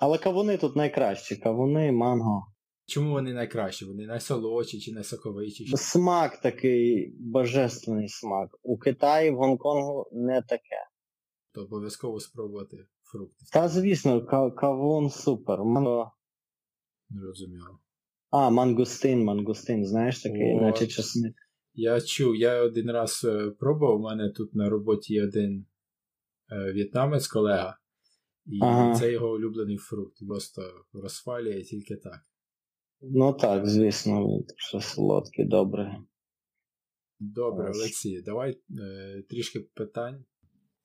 Але 0.00 0.18
кавуни 0.18 0.56
тут 0.56 0.76
найкращі. 0.76 1.36
Кавуни, 1.36 1.92
манго. 1.92 2.46
Чому 2.86 3.10
вони 3.12 3.32
найкращі? 3.32 3.84
Вони 3.84 4.06
найсолодші 4.06 4.80
чи 4.80 4.92
найсоковитіші? 4.92 5.70
Чи- 5.70 5.76
Смак 5.76 6.40
такий 6.40 7.14
божественний 7.20 8.08
смак. 8.08 8.50
У 8.62 8.78
Китаї, 8.78 9.30
в 9.30 9.36
Гонконгу 9.36 10.06
не 10.12 10.42
таке. 10.42 10.88
То 11.52 11.62
обов'язково 11.62 12.20
спробувати 12.20 12.86
фрукти. 13.02 13.44
Та 13.52 13.68
звісно, 13.68 14.26
кавун 14.56 15.10
супер. 15.10 15.64
Манго. 15.64 16.12
Зрозуміло. 17.10 17.78
А, 18.30 18.50
мангустин, 18.50 19.24
мангустин, 19.24 19.86
знаєш 19.86 20.22
такий, 20.22 20.54
О. 20.54 20.60
наче 20.60 20.86
часник. 20.86 21.34
Я 21.74 22.00
чув, 22.00 22.36
я 22.36 22.62
один 22.62 22.90
раз 22.90 23.24
е, 23.24 23.50
пробував, 23.50 23.96
у 23.96 24.02
мене 24.02 24.30
тут 24.30 24.54
на 24.54 24.68
роботі 24.68 25.14
є 25.14 25.24
один 25.24 25.66
е, 26.52 26.72
в'єтнамець, 26.72 27.26
колега, 27.26 27.78
і 28.46 28.58
Ага. 28.62 28.94
це 28.94 29.12
його 29.12 29.32
улюблений 29.32 29.76
фрукт. 29.76 30.26
Просто 30.28 30.62
розпалює 30.92 31.62
тільки 31.62 31.96
так. 31.96 32.20
Ну 33.00 33.32
так, 33.32 33.66
звісно, 33.66 34.40
що 34.56 34.80
солодкий, 34.80 35.44
добре. 35.44 35.96
Добре, 37.20 37.70
Олексій, 37.74 38.22
давай 38.22 38.60
е, 38.80 39.22
трішки 39.28 39.60
питань. 39.60 40.24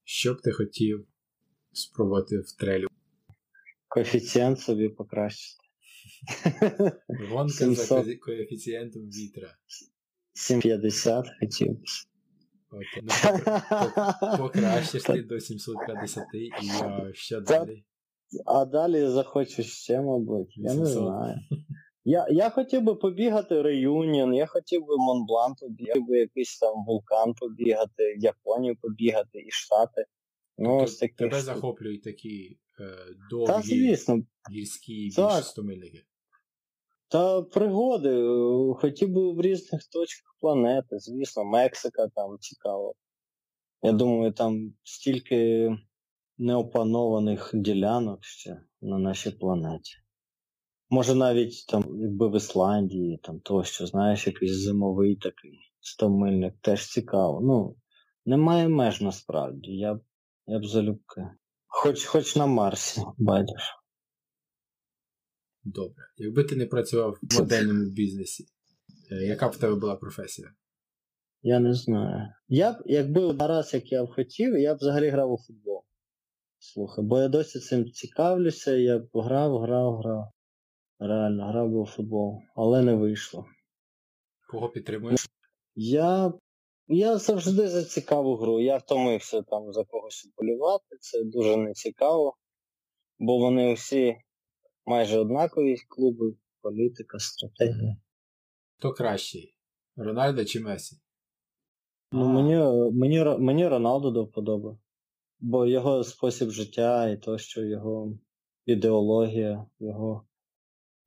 Що 0.03 0.33
б 0.33 0.41
ти 0.41 0.51
хотів 0.51 1.07
спробувати 1.71 2.39
в 2.39 2.51
трелю? 2.59 2.87
Коефіцієнт 3.87 4.59
собі 4.59 4.89
покращити. 4.89 5.60
Гонка 7.29 7.53
700. 7.53 8.05
за 8.05 8.15
коефіцієнтом 8.15 9.01
вітра. 9.01 9.55
750 10.33 11.25
хотів. 11.39 11.77
Окей. 12.71 13.03
Ну, 13.03 13.09
покра- 13.09 14.37
покращиш 14.37 15.03
ти 15.03 15.21
до 15.21 15.39
750 15.39 16.23
і 16.33 16.51
а, 16.83 17.13
що 17.13 17.41
далі? 17.41 17.83
А 18.45 18.65
далі 18.65 19.07
захочу 19.07 19.63
ще, 19.63 20.01
мабуть. 20.01 20.57
Я 20.57 20.73
не 20.73 20.85
знаю. 20.85 21.35
Я, 22.03 22.27
я 22.29 22.49
хотів 22.49 22.81
би 22.81 22.95
побігати 22.95 23.61
реюніон, 23.61 24.33
я 24.33 24.45
хотів 24.45 24.81
би 24.85 24.97
Монблан 24.97 25.55
побігати, 25.55 25.91
хотів 25.93 26.07
би 26.07 26.19
якийсь 26.19 26.59
там 26.59 26.85
вулкан 26.85 27.33
побігати, 27.33 28.15
Японію 28.19 28.75
побігати 28.81 29.39
і 29.39 29.51
Штати. 29.51 30.05
Ну, 30.57 30.77
ось 30.77 30.97
Тобто 30.97 30.99
такі. 30.99 31.15
Тебе 31.15 31.39
штуки. 31.39 31.55
захоплюють 31.55 32.03
такі 32.03 32.57
е, 32.79 32.83
Та 32.83 33.13
довгі 33.29 33.63
звісно, 33.63 34.23
гірські 34.51 34.93
більш 34.93 35.15
Так. 35.15 35.43
100 37.11 37.17
мильники. 37.19 37.49
Та 37.49 37.59
пригоди. 37.59 38.09
е, 38.09 38.73
Хотів 38.81 39.09
би 39.09 39.33
в 39.33 39.41
різних 39.41 39.81
точках 39.87 40.35
планети. 40.41 40.99
Звісно, 40.99 41.45
Мексика 41.45 42.07
там 42.15 42.37
цікаво. 42.39 42.93
Я 43.83 43.91
думаю, 43.91 44.31
там 44.33 44.73
стільки 44.83 45.69
неопанованих 46.37 47.51
ділянок 47.53 48.23
ще 48.25 48.61
на 48.81 48.97
нашій 48.99 49.31
планеті. 49.31 49.93
Може 50.89 51.15
навіть 51.15 51.65
там, 51.69 51.83
якби 52.01 52.29
в 52.29 52.35
Ісландії, 52.37 53.17
там 53.23 53.39
тощо, 53.39 53.87
знаєш, 53.87 54.27
якийсь 54.27 54.51
зимовий 54.51 55.15
такий 55.15 55.59
стомильник, 55.81 56.55
теж 56.61 56.87
цікаво. 56.87 57.41
Ну, 57.43 57.75
немає 58.25 58.67
меж 58.69 59.01
насправді. 59.01 59.71
Я 59.71 59.93
б, 59.93 60.01
я 60.47 60.59
б 60.59 60.65
залюбки. 60.65 61.27
Хоч, 61.67 62.05
хоч 62.05 62.35
на 62.35 62.45
Марсі, 62.45 63.01
байдеш. 63.17 63.80
Добре. 65.63 66.03
Якби 66.17 66.43
ти 66.43 66.55
не 66.55 66.65
працював 66.65 67.17
в 67.21 67.39
модельному 67.39 67.89
бізнесі, 67.89 68.45
е, 69.11 69.15
яка 69.15 69.47
б 69.49 69.51
в 69.51 69.57
тебе 69.57 69.75
була 69.75 69.95
професія? 69.95 70.53
Я 71.41 71.59
не 71.59 71.73
знаю. 71.73 72.27
Я 72.47 72.71
б, 72.71 72.75
якби 72.85 73.21
один 73.21 73.47
раз, 73.47 73.73
як 73.73 73.91
я 73.91 74.05
б 74.05 74.13
хотів, 74.15 74.57
я 74.57 74.75
б 74.75 74.77
взагалі 74.77 75.09
грав 75.09 75.31
у 75.31 75.37
футбол. 75.37 75.83
Слухай, 76.59 77.05
бо 77.05 77.19
я 77.19 77.27
досі 77.27 77.59
цим 77.59 77.91
цікавлюся, 77.91 78.71
я 78.71 78.99
б 78.99 79.09
грав, 79.13 79.59
грав, 79.59 79.97
грав. 79.97 80.31
Реально, 80.99 81.47
грав 81.47 81.69
би 81.69 81.79
у 81.79 81.85
футбол, 81.85 82.41
але 82.55 82.81
не 82.81 82.95
вийшло. 82.95 83.45
Кого 84.47 84.69
підтримуєш? 84.69 85.29
Я, 85.75 86.33
я 86.87 87.17
завжди 87.17 87.67
за 87.67 87.83
цікаву 87.83 88.35
гру. 88.35 88.59
Я 88.59 88.77
втомився 88.77 89.41
там 89.41 89.73
за 89.73 89.83
когось 89.83 90.25
вболівати, 90.25 90.97
це 90.99 91.23
дуже 91.23 91.57
нецікаво, 91.57 92.35
бо 93.19 93.37
вони 93.37 93.73
всі 93.73 94.15
майже 94.91 95.19
однакові 95.19 95.75
клуби, 95.87 96.33
політика, 96.61 97.19
стратегія. 97.19 97.97
Хто 98.77 98.93
кращий? 98.93 99.55
Рональдо 99.95 100.45
чи 100.45 100.59
Месі? 100.59 100.97
Ну, 102.11 102.27
мені, 102.27 102.55
мені, 102.99 103.23
Ро- 103.23 103.39
мені 103.39 103.67
Роналду 103.67 104.11
до 104.11 104.23
вподоби. 104.23 104.77
Бо 105.39 105.65
його 105.65 106.03
спосіб 106.03 106.49
життя 106.49 107.09
і 107.09 107.17
то, 107.17 107.37
що 107.37 107.65
його 107.65 108.17
ідеологія, 108.65 109.65
його. 109.79 110.25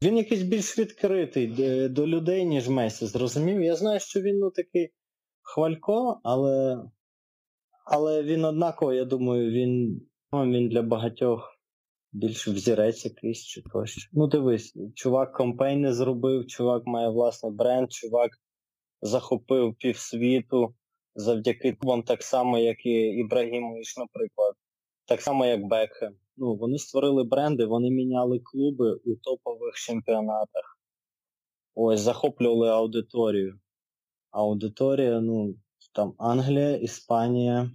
Він 0.03 0.17
якийсь 0.17 0.43
більш 0.43 0.79
відкритий 0.79 1.47
до 1.89 2.07
людей, 2.07 2.45
ніж 2.45 2.69
Месі, 2.69 3.07
зрозумів? 3.07 3.63
Я 3.63 3.77
знаю, 3.77 4.01
що 4.01 4.21
він 4.21 4.39
ну 4.39 4.51
такий 4.51 4.93
хвалько, 5.43 6.21
але. 6.25 6.85
Але 7.87 8.23
він 8.23 8.45
однаково, 8.45 8.93
я 8.93 9.05
думаю, 9.05 9.51
він, 9.51 10.03
ну, 10.33 10.45
він 10.45 10.69
для 10.69 10.83
багатьох 10.83 11.54
більш 12.15 12.49
взірець 12.49 13.05
якийсь 13.05 13.45
чи 13.45 13.63
тощо. 13.63 14.09
Ну 14.13 14.27
дивись, 14.27 14.77
чувак 14.95 15.33
компейни 15.33 15.93
зробив, 15.93 16.47
чувак 16.47 16.87
має 16.87 17.09
власний 17.09 17.53
бренд, 17.53 17.93
чувак 17.93 18.31
захопив 19.03 19.75
півсвіту 19.75 20.75
завдяки 21.15 21.73
клубам 21.73 22.03
так 22.03 22.23
само, 22.23 22.59
як 22.59 22.87
і 22.87 22.91
Ібрагімович, 22.91 23.97
наприклад. 23.97 24.55
Так 25.07 25.21
само, 25.21 25.47
як 25.47 25.65
Бекхем. 25.65 26.17
Ну, 26.37 26.57
вони 26.57 26.79
створили 26.79 27.25
бренди, 27.25 27.65
вони 27.65 27.91
міняли 27.91 28.41
клуби 28.45 28.95
у 28.95 29.17
топових 29.17 29.75
чемпіонатах. 29.75 30.79
Ось, 31.75 32.01
захоплювали 32.01 32.71
аудиторію. 32.71 33.59
Аудиторія, 34.31 35.21
ну, 35.21 35.55
там 35.93 36.15
Англія, 36.19 36.77
Іспанія, 36.77 37.71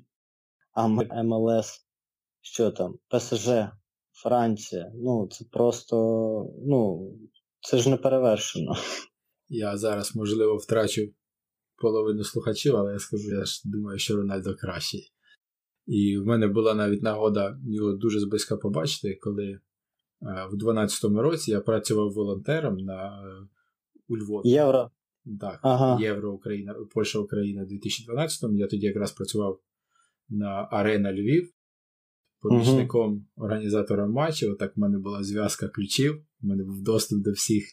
МЛС, 1.24 1.88
що 2.42 2.72
там, 2.72 2.96
ПСЖ, 3.08 3.50
Франція. 4.24 4.92
Ну, 4.96 5.28
це 5.32 5.46
просто, 5.52 5.96
ну, 6.66 7.12
це 7.62 7.78
ж 7.78 7.90
не 7.90 7.98
перевершено. 7.98 8.74
Я 9.50 9.78
зараз, 9.78 10.16
можливо, 10.16 10.58
втрачу 10.58 11.02
половину 11.82 12.24
слухачів, 12.24 12.76
але 12.76 12.94
я 12.94 13.00
скажу, 13.00 13.30
я 13.32 13.46
ж 13.46 13.62
думаю, 13.66 14.00
що 14.00 14.16
Рональдо 14.16 14.56
кращий. 14.56 15.12
І 15.88 16.18
в 16.18 16.26
мене 16.26 16.48
була 16.48 16.74
навіть 16.74 17.04
нагода 17.04 17.58
його 17.68 17.94
дуже 17.94 18.20
зблизька 18.20 18.58
побачити, 18.58 19.20
коли 19.22 19.46
е, 19.46 19.60
в 20.52 20.54
12-му 20.64 21.22
році 21.22 21.52
я 21.52 21.62
працював 21.62 22.12
волонтером 22.12 22.78
на, 22.78 23.08
е, 23.08 23.48
у 24.08 24.18
Львові. 24.18 24.50
Євро, 24.50 24.92
Так, 25.40 25.60
Ага. 25.62 26.02
Євро 26.02 26.34
Україна, 26.34 26.76
Польща 26.94 27.20
Україна 27.20 27.64
у 27.64 27.66
2012-му. 27.66 28.58
Я 28.58 28.68
тоді 28.68 28.86
якраз 28.86 29.12
працював 29.12 29.60
на 30.30 30.68
Арена 30.72 31.14
Львів 31.14 31.54
помічником 32.42 33.28
організатора 33.36 34.08
матчу. 34.08 34.52
Отак 34.52 34.78
в 34.78 34.80
мене 34.80 34.98
була 34.98 35.24
зв'язка 35.24 35.68
ключів, 35.68 36.26
в 36.42 36.46
мене 36.46 36.64
був 36.64 36.82
доступ 36.82 37.24
до 37.24 37.32
всіх 37.32 37.64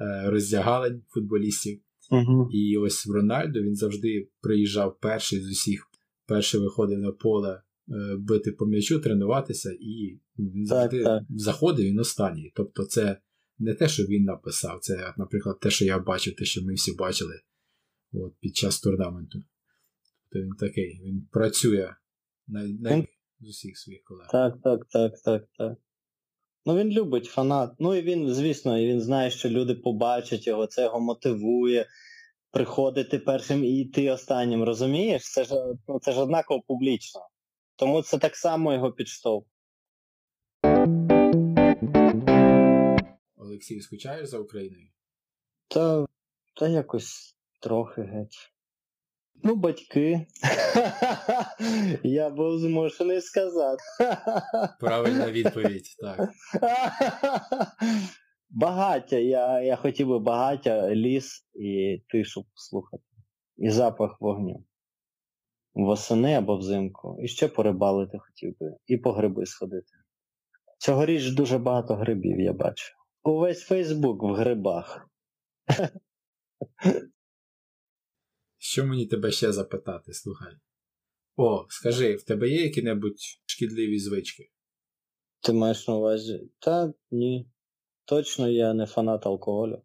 е, 0.00 0.30
роздягалень 0.30 1.02
футболістів. 1.08 1.80
Угу. 2.10 2.48
І 2.52 2.76
ось 2.76 3.06
Рональдо 3.06 3.62
він 3.62 3.74
завжди 3.74 4.28
приїжджав 4.40 4.98
перший 5.00 5.40
з 5.40 5.50
усіх, 5.50 5.90
перший 6.26 6.60
виходив 6.60 6.98
на 6.98 7.12
поле 7.12 7.62
е, 7.88 8.16
бити 8.18 8.52
по 8.52 8.66
м'ячу, 8.66 9.00
тренуватися, 9.00 9.76
і 9.80 10.20
ну, 10.36 10.50
він 10.50 10.64
Так, 10.66 10.78
завжди 10.78 11.04
так. 11.04 11.22
заходив 11.30 11.86
він 11.86 11.98
останній. 11.98 12.52
Тобто, 12.54 12.84
це 12.84 13.20
не 13.58 13.74
те, 13.74 13.88
що 13.88 14.02
він 14.02 14.24
написав, 14.24 14.78
це, 14.80 15.14
наприклад, 15.18 15.60
те, 15.60 15.70
що 15.70 15.84
я 15.84 15.98
бачив, 15.98 16.36
те, 16.36 16.44
що 16.44 16.64
ми 16.64 16.74
всі 16.74 16.94
бачили 16.94 17.34
от, 18.12 18.34
під 18.40 18.56
час 18.56 18.80
турнаменту. 18.80 19.42
Тобто 20.30 20.46
він 20.46 20.52
такий, 20.52 21.02
він 21.04 21.28
працює 21.32 21.94
на, 22.46 22.68
на 22.68 22.96
Він- 22.96 23.06
з 23.42 23.48
усіх 23.48 23.78
своїх 23.78 24.02
колег. 24.04 24.28
Так, 24.30 24.54
так, 24.64 24.86
так, 24.90 25.12
так, 25.24 25.44
так. 25.58 25.78
Ну 26.66 26.76
він 26.76 26.90
любить 26.90 27.26
фанат. 27.26 27.70
Ну 27.78 27.94
і 27.94 28.02
він, 28.02 28.34
звісно, 28.34 28.78
і 28.78 28.86
він 28.86 29.00
знає, 29.00 29.30
що 29.30 29.48
люди 29.48 29.74
побачать 29.74 30.46
його, 30.46 30.66
це 30.66 30.82
його 30.82 31.00
мотивує 31.00 31.86
приходити 32.50 33.18
першим 33.18 33.64
і 33.64 33.80
йти 33.80 34.10
останнім. 34.10 34.64
Розумієш? 34.64 35.32
Це 35.32 35.44
ж 35.44 35.74
ну, 35.88 36.00
це 36.00 36.12
ж 36.12 36.20
однаково 36.20 36.62
публічно. 36.62 37.20
Тому 37.76 38.02
це 38.02 38.18
так 38.18 38.36
само 38.36 38.72
його 38.72 38.92
підштовх. 38.92 39.46
Олексій, 43.36 43.80
скучаєш 43.80 44.28
за 44.28 44.38
Україною? 44.38 44.88
Та, 45.68 46.06
та 46.56 46.68
якось 46.68 47.36
трохи 47.60 48.02
геть. 48.02 48.51
Ну, 49.42 49.56
батьки. 49.56 50.26
Я 52.02 52.30
був 52.30 52.58
змушений 52.58 53.20
сказати. 53.20 53.82
Правильна 54.80 55.30
відповідь, 55.30 55.86
так. 56.00 56.30
Багаття. 58.50 59.16
Я, 59.16 59.60
я 59.60 59.76
хотів 59.76 60.08
би 60.08 60.18
багаття, 60.18 60.94
ліс 60.94 61.46
і 61.54 62.02
тишу 62.08 62.44
послухати. 62.54 63.04
І 63.56 63.70
запах 63.70 64.20
вогню. 64.20 64.64
Восени 65.74 66.34
або 66.34 66.56
взимку. 66.56 67.16
І 67.22 67.28
ще 67.28 67.48
порибалити 67.48 68.18
хотів 68.18 68.56
би. 68.60 68.76
І 68.86 68.96
по 68.96 69.12
гриби 69.12 69.46
сходити. 69.46 69.92
Цьогоріч 70.78 71.30
дуже 71.30 71.58
багато 71.58 71.94
грибів 71.94 72.40
я 72.40 72.52
бачу. 72.52 72.94
Увесь 73.22 73.62
Фейсбук 73.62 74.22
в 74.22 74.32
грибах. 74.32 75.08
Що 78.64 78.86
мені 78.86 79.06
тебе 79.06 79.30
ще 79.30 79.52
запитати, 79.52 80.12
слухай. 80.14 80.52
О, 81.36 81.66
скажи, 81.68 82.14
в 82.14 82.22
тебе 82.22 82.48
є 82.48 82.62
які-небудь 82.62 83.18
шкідливі 83.46 83.98
звички? 83.98 84.50
Ти 85.40 85.52
маєш 85.52 85.88
на 85.88 85.94
увазі? 85.94 86.50
Та 86.58 86.92
ні. 87.10 87.50
Точно 88.04 88.48
я 88.48 88.74
не 88.74 88.86
фанат 88.86 89.26
алкоголю. 89.26 89.82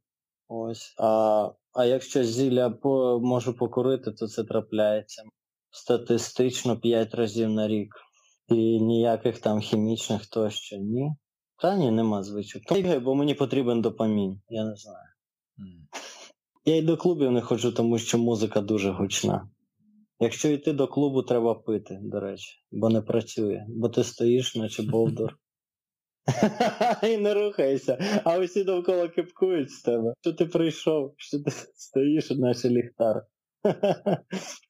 Ось. 0.48 0.94
А, 0.98 1.50
а 1.74 1.86
якщо 1.86 2.24
зілля 2.24 2.70
по, 2.70 3.20
можу 3.20 3.54
покурити, 3.54 4.12
то 4.12 4.28
це 4.28 4.44
трапляється 4.44 5.24
статистично 5.72 6.80
5 6.80 7.16
разів 7.16 7.50
на 7.50 7.68
рік. 7.68 7.96
І 8.48 8.82
ніяких 8.82 9.40
там 9.40 9.60
хімічних 9.60 10.26
тощо. 10.26 10.78
Ні. 10.78 11.12
Та 11.62 11.78
ні, 11.78 11.92
нема 11.92 12.24
звичок. 12.24 12.64
Бо 13.02 13.16
мені 13.16 13.34
потрібен 13.34 13.82
допамін. 13.82 14.42
Я 14.50 14.66
не 14.66 14.76
знаю. 14.76 15.08
М. 15.60 15.88
Я 16.68 16.76
й 16.76 16.82
до 16.82 16.98
клубів 16.98 17.32
не 17.32 17.42
ходжу, 17.42 17.72
тому 17.72 17.98
що 17.98 18.18
музика 18.18 18.62
дуже 18.62 18.92
гучна. 18.92 19.50
Якщо 20.20 20.50
йти 20.50 20.74
до 20.74 20.88
клубу, 20.88 21.24
треба 21.24 21.56
пити, 21.56 22.00
до 22.02 22.20
речі, 22.20 22.64
бо 22.72 22.90
не 22.90 23.02
працює, 23.02 23.66
бо 23.70 23.90
ти 23.90 24.04
стоїш, 24.04 24.56
наче 24.56 24.84
бовдур. 24.92 25.38
І 27.04 27.18
не 27.18 27.34
рухайся, 27.34 28.22
а 28.26 28.40
усі 28.40 28.64
довкола 28.64 29.08
кипкують 29.08 29.72
з 29.72 29.82
тебе. 29.82 30.14
Що 30.22 30.34
ти 30.34 30.46
прийшов? 30.46 31.14
Що 31.18 31.40
ти 31.40 31.52
стоїш, 31.76 32.30
наче 32.32 32.70
ліхтар? 32.70 33.26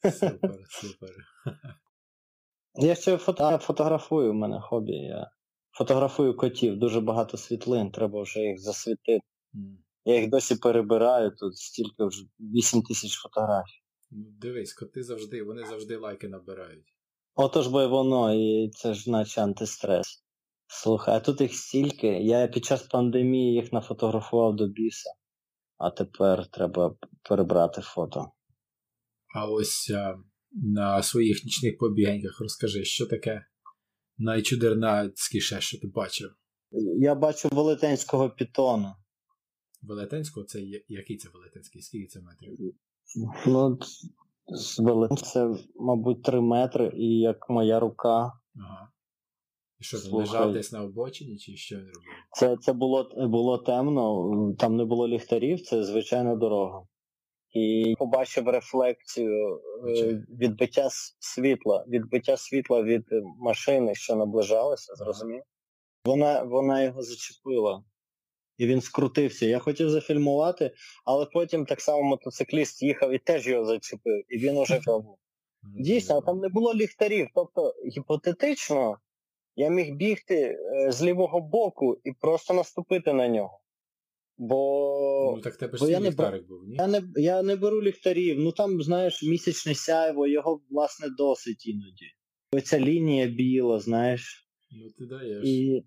Супер, 0.03 0.55
супер. 0.69 1.09
Я 2.75 2.95
ще 2.95 3.17
фото... 3.17 3.57
фотографую, 3.57 4.31
в 4.31 4.35
мене 4.35 4.59
хобі. 4.61 4.93
Я 4.93 5.31
фотографую 5.71 6.37
котів, 6.37 6.79
дуже 6.79 7.01
багато 7.01 7.37
світлин, 7.37 7.91
треба 7.91 8.21
вже 8.21 8.39
їх 8.39 8.59
засвітити. 8.59 9.19
Я 10.07 10.19
їх 10.19 10.29
досі 10.29 10.55
перебираю, 10.55 11.31
тут 11.31 11.57
стільки 11.57 12.05
вже 12.05 12.25
8 12.39 12.81
тисяч 12.81 13.17
фотографій. 13.17 13.81
Ну, 14.11 14.25
дивись, 14.41 14.73
коти 14.73 15.03
завжди, 15.03 15.43
вони 15.43 15.65
завжди 15.65 15.97
лайки 15.97 16.27
набирають. 16.27 16.85
Отож 17.35 17.67
бо 17.67 17.87
воно, 17.87 18.33
і 18.33 18.69
це 18.69 18.93
ж 18.93 19.11
наче 19.11 19.41
антистрес. 19.41 20.23
Слухай, 20.67 21.15
а 21.15 21.19
тут 21.19 21.41
їх 21.41 21.53
стільки. 21.53 22.07
Я 22.07 22.47
під 22.47 22.65
час 22.65 22.83
пандемії 22.83 23.53
їх 23.53 23.73
нафотографував 23.73 24.55
до 24.55 24.67
біса, 24.67 25.09
а 25.77 25.89
тепер 25.89 26.47
треба 26.47 26.95
перебрати 27.29 27.81
фото. 27.81 28.31
А 29.35 29.45
ось 29.45 29.91
а, 29.95 30.15
на 30.51 31.03
своїх 31.03 31.45
нічних 31.45 31.77
побігеньках 31.77 32.41
розкажи, 32.41 32.85
що 32.85 33.05
таке 33.05 33.45
найчудернацькіше, 34.17 35.61
що 35.61 35.79
ти 35.79 35.87
бачив. 35.87 36.29
Я 36.99 37.15
бачу 37.15 37.49
велетенського 37.51 38.29
пітона. 38.29 38.95
Велетенського, 39.87 40.45
це 40.45 40.61
який 40.87 41.17
це 41.17 41.29
велетенський? 41.33 41.81
Скільки 41.81 42.07
це 42.07 42.21
метрів? 42.21 42.75
Ну, 43.47 43.79
з 44.47 44.81
це, 45.23 45.55
мабуть, 45.75 46.23
3 46.23 46.41
метри, 46.41 46.91
і 46.95 47.19
як 47.19 47.49
моя 47.49 47.79
рука. 47.79 48.31
Ага. 48.55 48.91
І 49.79 49.83
що, 49.83 49.97
він 49.97 50.03
Слухай. 50.03 50.27
лежав 50.27 50.53
десь 50.53 50.71
на 50.71 50.83
обочині, 50.83 51.37
чи 51.37 51.55
що 51.55 51.75
він 51.75 51.85
робив? 51.85 52.03
Це, 52.31 52.57
це 52.57 52.73
було, 52.73 53.11
було 53.27 53.57
темно, 53.57 54.55
там 54.59 54.75
не 54.75 54.85
було 54.85 55.07
ліхтарів, 55.07 55.61
це 55.61 55.83
звичайна 55.83 56.35
дорога. 56.35 56.83
І 57.51 57.95
побачив 57.99 58.47
рефлекцію 58.47 59.55
е, 59.57 59.59
Звичайно. 59.83 60.21
відбиття 60.29 60.87
світла, 61.19 61.85
відбиття 61.87 62.37
світла 62.37 62.83
від 62.83 63.05
е, 63.11 63.21
машини, 63.39 63.95
що 63.95 64.15
наближалася, 64.15 64.95
зрозумів? 64.95 65.43
Вона, 66.05 66.43
вона 66.43 66.83
його 66.83 67.01
зачепила. 67.01 67.83
І 68.57 68.67
він 68.67 68.81
скрутився. 68.81 69.45
Я 69.45 69.59
хотів 69.59 69.89
зафільмувати, 69.89 70.71
але 71.05 71.25
потім 71.25 71.65
так 71.65 71.81
само 71.81 72.03
мотоцикліст 72.03 72.83
їхав 72.83 73.13
і 73.13 73.19
теж 73.19 73.47
його 73.47 73.65
зачепив, 73.65 74.23
і 74.29 74.37
він 74.37 74.57
уже 74.57 74.79
пробував. 74.85 75.17
Дійсно, 75.63 76.17
а 76.17 76.21
там 76.21 76.39
не 76.39 76.49
було 76.49 76.73
ліхтарів. 76.73 77.27
Тобто, 77.35 77.73
гіпотетично, 77.95 78.97
я 79.55 79.69
міг 79.69 79.95
бігти 79.95 80.35
е, 80.35 80.91
з 80.91 81.03
лівого 81.03 81.41
боку 81.41 81.97
і 82.03 82.11
просто 82.21 82.53
наступити 82.53 83.13
на 83.13 83.27
нього. 83.27 83.59
Бо 84.37 85.33
Ну 85.35 85.41
так 85.41 85.57
тебе 85.57 85.77
ж 85.77 85.91
я 85.91 85.99
не 85.99 86.09
ліхтарик 86.09 86.47
був, 86.47 86.63
ні? 86.67 86.75
я 86.75 86.87
не, 86.87 87.01
я 87.15 87.41
не 87.41 87.55
беру 87.55 87.81
ліхтарів. 87.81 88.39
Ну 88.39 88.51
там, 88.51 88.81
знаєш, 88.81 89.23
місячне 89.23 89.75
сяйво, 89.75 90.27
його, 90.27 90.61
власне, 90.69 91.07
досить 91.17 91.67
іноді. 91.67 92.05
Оця 92.51 92.79
лінія 92.79 93.27
біла, 93.27 93.79
знаєш. 93.79 94.49
Ну 94.71 94.89
ти 94.97 95.05
даєш. 95.05 95.45
І... 95.45 95.83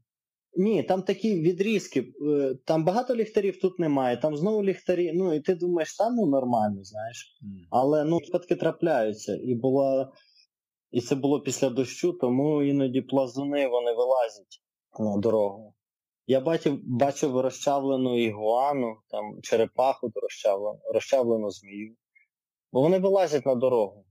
Ні, 0.57 0.83
там 0.83 1.03
такі 1.03 1.41
відрізки. 1.41 2.13
е, 2.31 2.55
Там 2.65 2.85
багато 2.85 3.17
ліхтарів 3.17 3.61
тут 3.61 3.79
немає, 3.79 4.17
там 4.17 4.37
знову 4.37 4.65
ліхтарі. 4.65 5.13
Ну 5.15 5.35
і 5.35 5.41
ти 5.41 5.55
думаєш, 5.55 5.97
там 5.97 6.15
ну 6.15 6.27
нормально, 6.27 6.85
знаєш. 6.85 7.39
Але 7.71 8.05
ну 8.05 8.19
випадки 8.19 8.57
трапляються. 8.57 9.37
І 9.45 9.55
була. 9.55 10.13
І 10.91 11.01
це 11.01 11.15
було 11.15 11.41
після 11.41 11.71
дощу, 11.71 12.13
тому 12.13 12.63
іноді 12.63 13.01
плазуни 13.03 13.69
вони 13.69 13.93
вилазять 13.93 14.63
на 14.99 15.17
дорогу. 15.17 15.75
Я 16.27 16.41
бачив, 16.41 16.79
бачив 16.85 17.41
розчавлену 17.41 18.19
ігуану, 18.19 18.97
там 19.09 19.39
черепаху 19.43 20.13
розчавлену, 20.15 20.81
розчавлену 20.95 21.51
змію. 21.51 21.97
Бо 22.73 22.81
вони 22.81 22.99
вилазять 22.99 23.47
на 23.47 23.55
дорогу. 23.55 24.07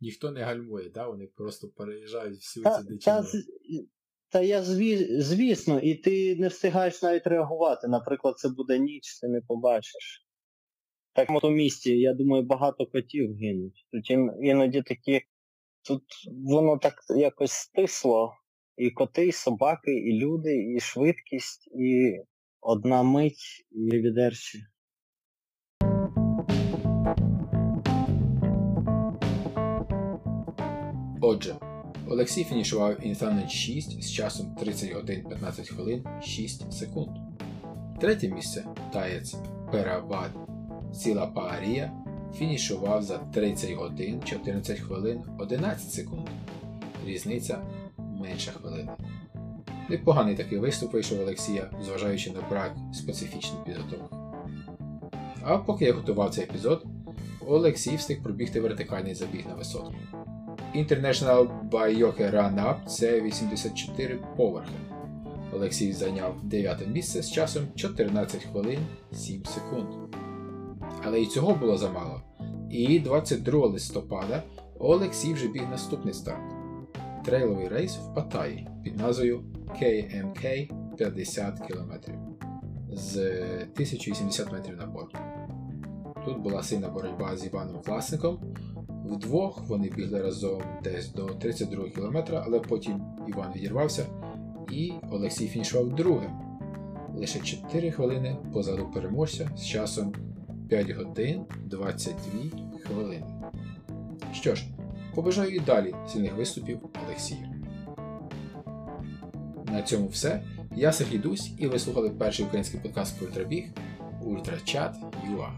Ніхто 0.00 0.30
не 0.30 0.42
гальмує, 0.42 0.90
да? 0.90 1.06
вони 1.08 1.26
просто 1.26 1.68
переїжджають 1.76 2.36
всю 2.36 2.64
цю 2.64 2.70
дичину. 2.88 3.16
Та, 4.30 4.40
я 4.40 4.62
зві, 4.62 5.20
звісно, 5.20 5.80
і 5.80 5.94
ти 5.94 6.36
не 6.36 6.48
встигаєш 6.48 7.02
навіть 7.02 7.26
реагувати. 7.26 7.88
Наприклад, 7.88 8.38
це 8.38 8.48
буде 8.48 8.78
ніч, 8.78 9.20
ти 9.20 9.28
не 9.28 9.40
побачиш. 9.40 10.26
Так 11.12 11.30
в 11.30 11.50
місті, 11.50 11.98
я 11.98 12.14
думаю, 12.14 12.42
багато 12.42 12.86
котів 12.86 13.36
гинуть. 13.36 13.86
Тут 13.92 14.10
іноді 14.42 14.82
такі, 14.82 15.22
тут 15.88 16.02
воно 16.26 16.78
так 16.78 16.94
якось 17.16 17.52
стисло. 17.52 18.32
І 18.76 18.90
коти, 18.90 19.26
і 19.26 19.32
собаки, 19.32 19.92
і 19.92 20.12
люди, 20.12 20.74
і 20.76 20.80
швидкість, 20.80 21.68
і 21.80 22.18
одна 22.60 23.02
мить, 23.02 23.66
і 23.70 23.98
arrivederci. 23.98 24.58
Отже, 31.22 31.54
Олексій 32.10 32.44
фінішував 32.44 33.06
Інтанон 33.06 33.50
6 33.50 34.02
з 34.02 34.10
часом 34.10 34.54
30 34.54 34.92
годин 34.92 35.24
15 35.28 35.68
хвилин 35.68 36.04
6 36.22 36.72
секунд. 36.72 37.08
Третє 38.00 38.28
місце 38.28 38.64
таєць 38.92 39.34
Перавад 39.72 40.30
Сіла 40.94 41.26
Паарія 41.26 41.92
фінішував 42.34 43.02
за 43.02 43.18
30 43.18 43.72
годин 43.72 44.22
14 44.24 44.78
хвилин 44.78 45.22
11 45.38 45.92
секунд. 45.92 46.28
Різниця 47.06 47.58
менша 47.98 48.50
хвилини. 48.50 48.90
Непоганий 49.90 50.36
такий 50.36 50.58
виступ 50.58 50.92
вийшов 50.92 51.20
Олексія, 51.20 51.70
зважаючи 51.84 52.30
на 52.30 52.40
брак 52.50 52.76
специфічної 52.94 53.64
підготовки. 53.64 54.16
А 55.42 55.58
поки 55.58 55.84
я 55.84 55.92
готував 55.92 56.34
цей 56.34 56.44
епізод, 56.44 56.84
Олексій 57.46 57.96
встиг 57.96 58.22
пробігти 58.22 58.60
вертикальний 58.60 59.14
забіг 59.14 59.46
на 59.48 59.54
висотку. 59.54 59.94
International 60.74 61.68
Bayoke 61.70 62.30
Run 62.30 62.54
Up 62.54 62.86
це 62.86 63.20
84 63.20 64.18
поверхи. 64.36 64.72
Олексій 65.52 65.92
зайняв 65.92 66.34
9 66.42 66.88
місце 66.88 67.22
з 67.22 67.32
часом 67.32 67.62
14 67.74 68.44
хвилин 68.44 68.78
7 69.12 69.44
секунд. 69.44 69.86
Але 71.04 71.20
і 71.20 71.26
цього 71.26 71.54
було 71.54 71.76
замало. 71.76 72.22
І 72.70 72.98
22 72.98 73.66
листопада 73.66 74.42
Олексій 74.78 75.34
вже 75.34 75.48
біг 75.48 75.62
наступний 75.70 76.14
старт 76.14 76.60
трейловий 77.24 77.68
рейс 77.68 77.96
в 77.96 78.14
Паттайі 78.14 78.68
під 78.84 78.96
назвою 78.96 79.44
KMK 79.68 80.70
50 80.96 81.58
км 81.58 81.92
з 82.92 83.18
1080 83.74 84.52
метрів 84.52 84.76
набору. 84.76 85.08
Тут 86.24 86.38
була 86.38 86.62
сильна 86.62 86.88
боротьба 86.88 87.36
з 87.36 87.46
Іваном 87.46 87.82
Власником. 87.86 88.54
Вдвох 89.10 89.62
вони 89.68 89.88
бігли 89.88 90.22
разом 90.22 90.62
десь 90.84 91.12
до 91.12 91.26
32 91.26 91.90
км, 91.90 92.18
але 92.44 92.60
потім 92.60 93.02
Іван 93.28 93.52
відірвався 93.56 94.06
і 94.72 94.92
Олексій 95.10 95.48
фінішував 95.48 95.94
другим. 95.94 96.30
Лише 97.16 97.38
4 97.38 97.90
хвилини 97.90 98.36
позаду 98.52 98.90
переможця 98.94 99.50
з 99.56 99.66
часом 99.66 100.12
5 100.68 100.90
годин 100.90 101.44
22 101.64 102.40
хвилини. 102.86 103.26
Що 104.32 104.54
ж, 104.54 104.66
побажаю 105.14 105.50
і 105.50 105.60
далі 105.60 105.94
сильних 106.08 106.36
виступів 106.36 106.80
Олексію. 107.06 107.46
На 109.72 109.82
цьому 109.82 110.08
все. 110.08 110.42
Я 110.76 110.92
Сергій 110.92 111.18
Дусь 111.18 111.52
і 111.58 111.66
ви 111.66 111.78
слухали 111.78 112.10
перший 112.10 112.46
український 112.46 112.80
подкаст 112.80 113.18
про 113.18 113.26
ультрабіг 113.26 113.64
Ультрачат.ua. 114.22 115.50